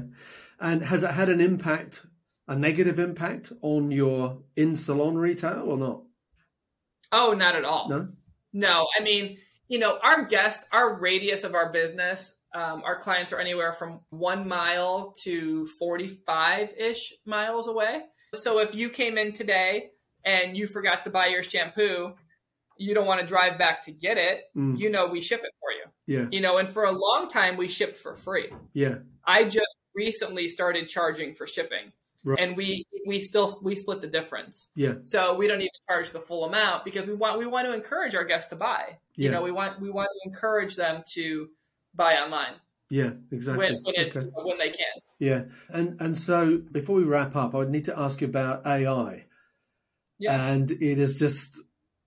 And 0.61 0.83
has 0.83 1.03
it 1.03 1.11
had 1.11 1.31
an 1.31 1.41
impact, 1.41 2.05
a 2.47 2.55
negative 2.55 2.99
impact 2.99 3.51
on 3.63 3.91
your 3.91 4.43
in 4.55 4.77
salon 4.77 5.17
retail 5.17 5.65
or 5.67 5.79
not? 5.79 6.03
Oh, 7.11 7.33
not 7.33 7.57
at 7.57 7.65
all. 7.65 7.89
No? 7.89 8.09
No, 8.53 8.87
I 8.95 9.03
mean, 9.03 9.39
you 9.69 9.79
know, 9.79 9.99
our 10.03 10.27
guests, 10.27 10.67
our 10.73 11.01
radius 11.01 11.43
of 11.43 11.55
our 11.55 11.73
business, 11.73 12.35
um, 12.55 12.83
our 12.85 12.99
clients 12.99 13.33
are 13.33 13.39
anywhere 13.39 13.73
from 13.73 14.03
one 14.11 14.47
mile 14.47 15.15
to 15.25 15.65
45 15.79 16.75
ish 16.79 17.15
miles 17.25 17.69
away. 17.69 18.03
So 18.35 18.59
if 18.59 18.75
you 18.75 18.91
came 18.91 19.17
in 19.17 19.33
today 19.33 19.93
and 20.23 20.55
you 20.55 20.67
forgot 20.67 21.05
to 21.05 21.11
buy 21.11 21.29
your 21.29 21.43
shampoo, 21.43 22.13
you 22.79 22.95
don't 22.95 23.07
want 23.07 23.21
to 23.21 23.27
drive 23.27 23.59
back 23.59 23.85
to 23.85 23.93
get 23.93 24.17
it, 24.19 24.43
Mm, 24.57 24.79
you 24.79 24.91
know, 24.91 25.07
we 25.09 25.21
ship 25.21 25.43
it 25.45 25.53
for 25.61 25.71
you. 25.73 26.19
yeah, 26.19 26.27
You 26.31 26.41
know, 26.41 26.59
and 26.59 26.69
for 26.69 26.85
a 26.85 26.93
long 26.93 27.29
time, 27.29 27.57
we 27.57 27.69
shipped 27.69 27.97
for 27.97 28.15
free. 28.15 28.51
yeah, 28.73 28.97
I 29.25 29.45
just 29.45 29.77
recently 29.95 30.49
started 30.49 30.89
charging 30.89 31.35
for 31.35 31.47
shipping. 31.47 31.93
Right. 32.25 32.41
And 32.41 32.57
we 32.57 32.85
we 33.07 33.21
still 33.21 33.57
we 33.63 33.77
split 33.77 34.01
the 34.01 34.09
difference. 34.09 34.71
Yeah. 34.75 34.95
So 35.05 35.37
we 35.37 35.47
don't 35.47 35.61
even 35.61 35.71
charge 35.89 36.11
the 36.11 36.19
full 36.19 36.45
amount 36.45 36.85
because 36.85 37.07
we 37.07 37.15
want 37.15 37.39
we 37.39 37.47
want 37.47 37.69
to 37.69 37.73
encourage 37.73 38.17
our 38.17 38.25
guests 38.25 38.51
to 38.51 38.57
buy. 38.57 38.99
You 39.15 39.31
know, 39.31 39.43
we 39.43 39.53
want 39.53 39.81
we 39.81 39.91
want 39.91 40.09
to 40.13 40.29
encourage 40.29 40.75
them 40.75 41.05
to 41.15 41.49
buy 41.95 42.17
online 42.17 42.55
Yeah. 42.91 43.13
Exactly. 43.31 43.59
when 43.65 43.75
when, 43.85 43.95
it's, 43.95 44.17
Okay. 44.17 44.29
when 44.35 44.59
they 44.59 44.71
can. 44.71 44.95
Yeah. 45.21 45.45
And 45.69 46.01
and 46.01 46.19
so 46.19 46.59
before 46.59 46.97
we 46.97 47.05
wrap 47.05 47.37
up, 47.37 47.55
I 47.55 47.59
would 47.59 47.71
need 47.71 47.85
to 47.85 47.97
ask 47.97 48.21
you 48.21 48.27
about 48.27 48.67
AI. 48.67 49.25
Yeah. 50.19 50.49
And 50.51 50.69
it 50.71 50.99
is 50.99 51.19
just 51.21 51.63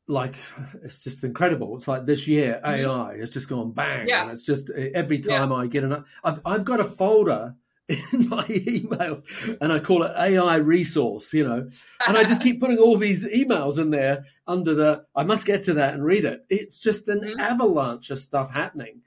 like 0.10 0.36
it's 0.84 1.00
just 1.00 1.24
incredible. 1.24 1.76
It's 1.78 1.88
like 1.88 2.06
this 2.06 2.28
year 2.28 2.60
AI 2.66 3.18
has 3.20 3.30
just 3.30 3.48
gone 3.48 3.72
bang. 3.72 4.08
Yeah. 4.08 4.24
and 4.24 4.32
it's 4.32 4.44
just 4.44 4.70
every 4.72 5.20
time 5.20 5.54
I 5.54 5.68
get 5.68 5.84
an, 5.84 6.04
I've 6.24 6.42
I've 6.46 6.66
got 6.66 6.80
a 6.80 6.84
folder 6.84 7.56
in 7.90 8.30
my 8.30 8.46
email, 8.50 9.24
and 9.62 9.72
I 9.74 9.80
call 9.80 10.04
it 10.04 10.12
AI 10.16 10.58
resource, 10.58 11.34
you 11.34 11.44
know, 11.48 11.68
and 12.08 12.18
I 12.18 12.24
just 12.24 12.42
keep 12.46 12.60
putting 12.60 12.78
all 12.78 12.98
these 12.98 13.26
emails 13.26 13.80
in 13.80 13.90
there 13.90 14.26
under 14.46 14.76
the. 14.76 15.06
I 15.16 15.24
must 15.24 15.46
get 15.48 15.64
to 15.64 15.74
that 15.76 15.94
and 15.96 16.04
read 16.04 16.26
it. 16.26 16.46
It's 16.50 16.78
just 16.80 17.08
an 17.08 17.22
Mhm. 17.22 17.40
avalanche 17.40 18.12
of 18.12 18.20
stuff 18.20 18.52
happening, 18.52 19.02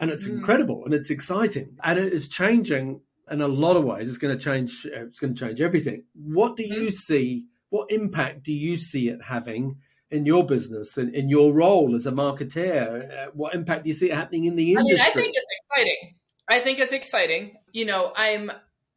and 0.00 0.10
it's 0.10 0.26
Mm. 0.26 0.38
incredible 0.40 0.84
and 0.84 0.92
it's 0.92 1.08
exciting, 1.10 1.76
and 1.82 1.98
it 1.98 2.12
is 2.12 2.28
changing 2.28 3.00
in 3.30 3.40
a 3.42 3.48
lot 3.48 3.76
of 3.76 3.84
ways. 3.84 4.08
It's 4.08 4.18
going 4.18 4.36
to 4.36 4.42
change. 4.42 4.86
It's 4.86 5.18
going 5.20 5.34
to 5.34 5.40
change 5.46 5.60
everything. 5.62 6.04
What 6.14 6.56
do 6.56 6.64
you 6.64 6.90
see? 6.90 7.44
What 7.70 7.90
impact 7.90 8.42
do 8.44 8.52
you 8.52 8.76
see 8.78 9.08
it 9.08 9.20
having? 9.22 9.76
In 10.10 10.24
your 10.24 10.46
business 10.46 10.96
and 10.96 11.14
in 11.14 11.28
your 11.28 11.52
role 11.52 11.94
as 11.94 12.06
a 12.06 12.10
marketeer, 12.12 13.26
uh, 13.28 13.30
what 13.34 13.54
impact 13.54 13.84
do 13.84 13.88
you 13.90 13.94
see 13.94 14.10
it 14.10 14.14
happening 14.14 14.46
in 14.46 14.54
the 14.56 14.74
I 14.76 14.80
industry? 14.80 14.96
mean, 14.96 15.00
I 15.06 15.10
think 15.10 15.34
it's 15.36 15.46
exciting. 15.70 16.14
I 16.48 16.58
think 16.60 16.78
it's 16.78 16.92
exciting. 16.92 17.56
You 17.72 17.84
know, 17.84 18.12
I'm 18.16 18.50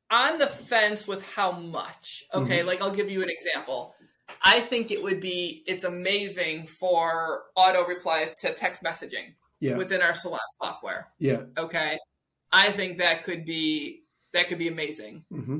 on 0.09 0.38
the 0.39 0.47
fence 0.47 1.07
with 1.07 1.26
how 1.36 1.51
much. 1.51 2.24
Okay, 2.34 2.59
Mm-hmm. 2.59 2.68
like 2.68 2.82
I'll 2.82 2.95
give 2.95 3.09
you 3.09 3.22
an 3.24 3.30
example. 3.30 3.93
I 4.41 4.62
think 4.62 4.89
it 4.91 5.03
would 5.03 5.20
be 5.20 5.64
it's 5.68 5.84
amazing 5.84 6.68
for 6.68 7.43
auto 7.55 7.86
replies 7.86 8.34
to 8.36 8.53
text 8.53 8.82
messaging 8.82 9.36
yeah, 9.59 9.76
within 9.76 10.01
our 10.01 10.14
salon 10.14 10.39
software. 10.62 11.12
yeah, 11.20 11.41
Okay. 11.57 11.97
I 12.53 12.72
think 12.72 12.97
that 12.99 13.24
could 13.24 13.45
be 13.45 14.03
that 14.34 14.47
could 14.47 14.57
be 14.59 14.70
amazing. 14.70 15.26
hmm 15.30 15.59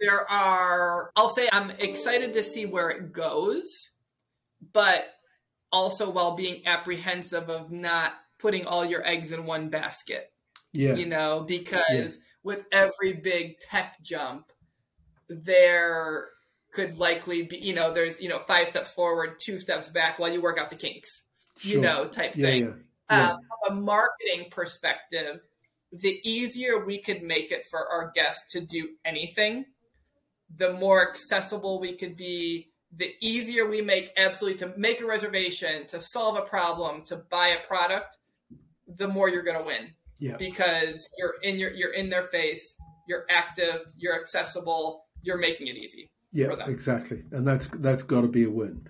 There 0.00 0.28
are 0.30 1.10
I'll 1.14 1.28
say 1.28 1.48
I'm 1.52 1.70
excited 1.72 2.32
to 2.34 2.42
see 2.42 2.64
where 2.66 2.88
it 2.90 3.12
goes, 3.12 3.90
but 4.72 5.06
also 5.70 6.10
while 6.10 6.36
being 6.36 6.66
apprehensive 6.66 7.48
of 7.48 7.70
not 7.72 8.12
putting 8.38 8.66
all 8.66 8.84
your 8.84 9.06
eggs 9.06 9.32
in 9.32 9.46
one 9.46 9.68
basket 9.70 10.32
yeah, 10.72 10.94
you 10.94 11.06
know, 11.06 11.44
because 11.46 12.18
with 12.42 12.64
every 12.72 13.12
big 13.12 13.58
tech 13.60 13.96
jump, 14.02 14.50
there 15.28 16.28
could 16.72 16.98
likely 16.98 17.42
be, 17.42 17.58
you 17.58 17.74
know, 17.74 17.92
there's, 17.92 18.20
you 18.20 18.28
know, 18.28 18.38
five 18.38 18.68
steps 18.68 18.92
forward, 18.92 19.36
two 19.38 19.60
steps 19.60 19.90
back 19.90 20.18
while 20.18 20.32
you 20.32 20.40
work 20.40 20.58
out 20.58 20.70
the 20.70 20.76
kinks, 20.76 21.24
you 21.60 21.80
know, 21.80 22.08
type 22.08 22.34
yeah, 22.36 22.46
thing. 22.46 22.64
yeah, 23.10 23.18
yeah. 23.18 23.30
Um, 23.32 23.38
from 23.66 23.76
a 23.76 23.80
marketing 23.80 24.46
perspective, 24.50 25.46
the 25.92 26.18
easier 26.24 26.84
we 26.84 26.98
could 26.98 27.22
make 27.22 27.52
it 27.52 27.66
for 27.70 27.86
our 27.86 28.10
guests 28.14 28.52
to 28.52 28.60
do 28.60 28.90
anything, 29.04 29.66
the 30.56 30.72
more 30.72 31.06
accessible 31.06 31.80
we 31.80 31.94
could 31.96 32.16
be, 32.16 32.71
the 32.96 33.14
easier 33.20 33.68
we 33.68 33.80
make 33.80 34.12
absolutely 34.16 34.58
to 34.58 34.74
make 34.78 35.00
a 35.00 35.06
reservation, 35.06 35.86
to 35.88 36.00
solve 36.00 36.36
a 36.36 36.42
problem, 36.42 37.02
to 37.04 37.16
buy 37.30 37.48
a 37.48 37.66
product, 37.66 38.16
the 38.86 39.08
more 39.08 39.28
you're 39.28 39.42
going 39.42 39.58
to 39.58 39.66
win 39.66 39.92
yeah. 40.18 40.36
because 40.36 41.08
you're 41.18 41.34
in 41.42 41.58
your 41.58 41.70
you're 41.72 41.92
in 41.92 42.10
their 42.10 42.22
face, 42.24 42.76
you're 43.08 43.24
active, 43.30 43.80
you're 43.96 44.18
accessible, 44.20 45.04
you're 45.22 45.38
making 45.38 45.66
it 45.66 45.76
easy. 45.76 46.10
Yeah, 46.32 46.48
for 46.48 46.56
them. 46.56 46.70
exactly, 46.70 47.22
and 47.32 47.46
that's 47.46 47.66
that's 47.68 48.02
got 48.02 48.22
to 48.22 48.28
be 48.28 48.44
a 48.44 48.50
win. 48.50 48.86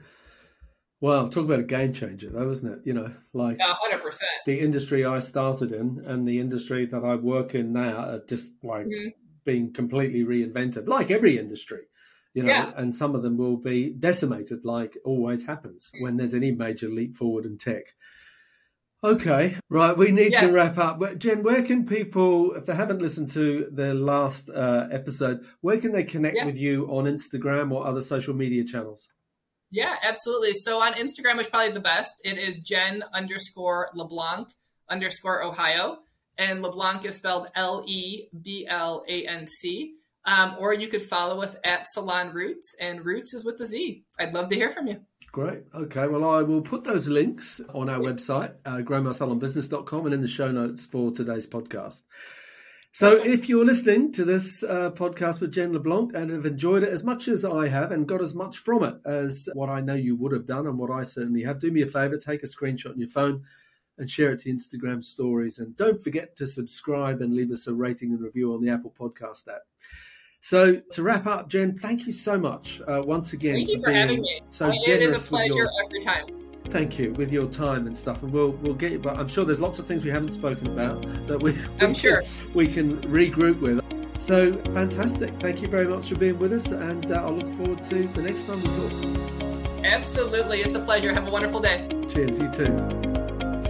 Well, 1.01 1.29
talk 1.29 1.45
about 1.47 1.59
a 1.59 1.65
game 1.65 1.93
changer, 1.93 2.31
though, 2.31 2.49
isn't 2.51 2.73
it? 2.73 2.79
You 2.85 2.95
know, 2.95 3.13
like 3.33 3.59
hundred 3.61 4.03
percent. 4.03 4.31
the 4.47 4.61
industry 4.61 5.05
I 5.05 5.19
started 5.19 5.73
in 5.73 6.03
and 6.07 6.27
the 6.29 6.39
industry 6.39 6.87
that 6.87 7.05
I 7.05 7.17
work 7.17 7.55
in 7.57 7.73
now 7.73 7.97
are 7.97 8.23
just 8.29 8.53
like 8.63 8.87
Mhm. 8.87 9.13
being 9.45 9.73
completely 9.73 10.23
reinvented, 10.25 10.87
like 10.87 11.11
every 11.11 11.39
industry. 11.39 11.81
You 12.35 12.43
know, 12.45 12.49
Yeah. 12.49 12.73
and 12.77 12.95
some 12.95 13.15
of 13.15 13.23
them 13.23 13.37
will 13.37 13.57
be 13.59 13.91
decimated, 13.91 14.65
like 14.65 14.97
always 15.05 15.45
happens 15.45 15.91
when 16.01 16.17
there's 16.17 16.35
any 16.35 16.51
major 16.51 16.89
leap 16.89 17.17
forward 17.17 17.45
in 17.45 17.59
tech. 17.59 17.95
Okay, 19.05 19.57
right. 19.69 19.97
We 19.97 20.13
need 20.13 20.33
to 20.35 20.47
wrap 20.53 20.79
up. 20.79 21.01
Jen, 21.19 21.43
where 21.43 21.63
can 21.65 21.87
people, 21.87 22.55
if 22.55 22.67
they 22.67 22.75
haven't 22.75 23.03
listened 23.03 23.31
to 23.33 23.67
the 23.73 23.95
last 23.95 24.49
uh, 24.49 24.87
episode, 24.93 25.45
where 25.61 25.79
can 25.79 25.91
they 25.91 26.05
connect 26.05 26.37
Yeah. 26.37 26.47
with 26.47 26.57
you 26.57 26.87
on 26.87 27.05
Instagram 27.07 27.73
or 27.73 27.85
other 27.85 28.01
social 28.01 28.33
media 28.33 28.63
channels? 28.65 29.09
Yeah, 29.73 29.97
absolutely. 30.05 30.53
So 30.53 30.81
on 30.81 30.93
Instagram 30.93 31.41
is 31.41 31.49
probably 31.49 31.73
the 31.73 31.81
best. 31.81 32.13
It 32.25 32.39
is 32.39 32.61
Jen 32.61 33.03
underscore 33.13 33.89
LeBlanc 33.95 34.49
underscore 34.89 35.43
Ohio. 35.43 35.99
And 36.39 36.63
LeBlanc 36.63 37.05
is 37.05 37.17
spelled 37.17 37.49
L 37.57 37.85
E 37.87 38.29
B 38.41 38.67
L 38.69 39.05
A 39.09 39.27
N 39.27 39.47
C. 39.49 39.97
Um, 40.25 40.57
or 40.59 40.73
you 40.73 40.89
could 40.89 41.03
follow 41.03 41.43
us 41.43 41.57
at 41.65 41.89
Salon 41.89 42.33
Rootz, 42.33 42.75
and 42.79 43.05
Rootz 43.05 43.35
is 43.35 43.45
with 43.45 43.59
the 43.59 43.67
Z. 43.67 44.05
I'd 44.19 44.35
love 44.35 44.49
to 44.51 44.55
hear 44.55 44.71
from 44.71 44.87
you. 44.87 45.01
Great. 45.33 45.63
Okay. 45.75 46.07
Well, 46.07 46.25
I 46.25 46.43
will 46.43 46.61
put 46.61 46.85
those 46.85 47.09
links 47.09 47.61
on 47.75 47.89
our 47.89 47.99
website, 47.99 48.53
uh, 48.67 48.79
growmysalonbusiness.com, 48.79 50.05
and 50.05 50.15
in 50.15 50.21
the 50.21 50.29
show 50.29 50.53
notes 50.53 50.87
for 50.87 51.11
today's 51.11 51.47
podcast. 51.47 52.03
So, 52.95 53.25
if 53.25 53.49
you're 53.49 53.65
listening 53.65 54.13
to 54.13 54.25
this 54.27 54.63
uh, 54.63 54.91
podcast 54.91 55.41
with 55.41 55.51
Jen 55.51 55.73
LeBlanc 55.73 56.15
and 56.15 56.31
have 56.31 56.45
enjoyed 56.45 56.83
it 56.83 56.91
as 56.91 57.03
much 57.03 57.27
as 57.27 57.43
I 57.43 57.69
have 57.69 57.91
and 57.91 58.07
got 58.07 58.21
as 58.21 58.35
much 58.35 58.59
from 58.59 58.85
it 58.85 58.97
as 59.07 59.49
what 59.55 59.71
I 59.71 59.81
know 59.81 59.95
you 59.95 60.15
would 60.17 60.33
have 60.33 60.45
done 60.45 60.67
and 60.67 60.77
what 60.79 60.91
I 60.91 61.03
certainly 61.03 61.43
have, 61.45 61.59
do 61.59 61.71
me 61.71 61.81
a 61.81 61.87
favor, 61.87 62.19
take 62.19 62.43
a 62.43 62.47
screenshot 62.47 62.91
on 62.91 62.99
your 62.99 63.09
phone 63.09 63.45
and 63.97 64.11
share 64.11 64.33
it 64.33 64.41
to 64.41 64.53
Instagram 64.53 65.03
stories. 65.03 65.59
And 65.59 65.75
don't 65.75 66.05
forget 66.05 66.37
to 66.37 66.47
subscribe 66.47 67.23
and 67.23 67.35
leave 67.35 67.51
us 67.51 67.67
a 67.67 67.73
rating 67.73 68.11
and 68.11 68.21
review 68.21 68.53
on 68.53 68.63
the 68.63 68.71
Apple 68.71 68.93
Podcast 68.95 69.49
app. 69.49 69.63
So, 70.45 70.75
to 70.91 71.03
wrap 71.05 71.27
up, 71.27 71.49
Jen, 71.49 71.77
thank 71.77 72.05
you 72.05 72.13
so 72.13 72.37
much 72.37 72.81
uh, 72.89 73.01
once 73.05 73.33
again 73.33 73.55
Thank 73.55 73.69
you 73.69 73.79
for 73.81 73.87
being 73.87 73.97
having 73.97 74.21
me. 74.23 74.41
so 74.51 74.71
it 74.73 74.85
generous 74.85 75.23
is 75.23 75.29
a 75.29 75.31
pleasure 75.31 75.49
with 75.51 75.57
your 75.57 75.71
every 75.85 76.05
time. 76.05 76.27
thank 76.71 76.99
you 76.99 77.13
with 77.13 77.33
your 77.33 77.47
time 77.47 77.87
and 77.87 77.97
stuff 77.97 78.23
and 78.25 78.33
we'll 78.33 78.51
we'll 78.63 78.75
get 78.75 78.91
you 78.93 78.99
but 78.99 79.17
i'm 79.19 79.29
sure 79.29 79.45
there's 79.45 79.61
lots 79.61 79.79
of 79.79 79.87
things 79.87 80.03
we 80.05 80.11
haven't 80.11 80.33
spoken 80.33 80.67
about 80.69 81.01
that 81.29 81.41
we 81.41 81.57
I'm 81.81 81.95
sure. 81.95 82.23
we 82.55 82.67
can 82.67 83.01
regroup 83.03 83.61
with 83.61 83.81
so 84.21 84.57
fantastic 84.75 85.31
thank 85.41 85.63
you 85.63 85.69
very 85.69 85.87
much 85.87 86.09
for 86.09 86.17
being 86.17 86.39
with 86.41 86.53
us 86.53 86.73
and 86.73 87.13
uh, 87.13 87.17
i'll 87.25 87.33
look 87.37 87.51
forward 87.57 87.85
to 87.85 88.09
the 88.09 88.23
next 88.23 88.43
time 88.47 88.61
we 88.63 88.69
talk 88.69 89.85
Absolutely. 89.85 90.61
It's 90.61 90.77
a 90.77 90.81
pleasure. 90.81 91.13
Have 91.13 91.27
a 91.27 91.31
wonderful 91.31 91.59
day. 91.61 91.89
cheers 92.09 92.39
you 92.39 92.49
too 92.53 93.12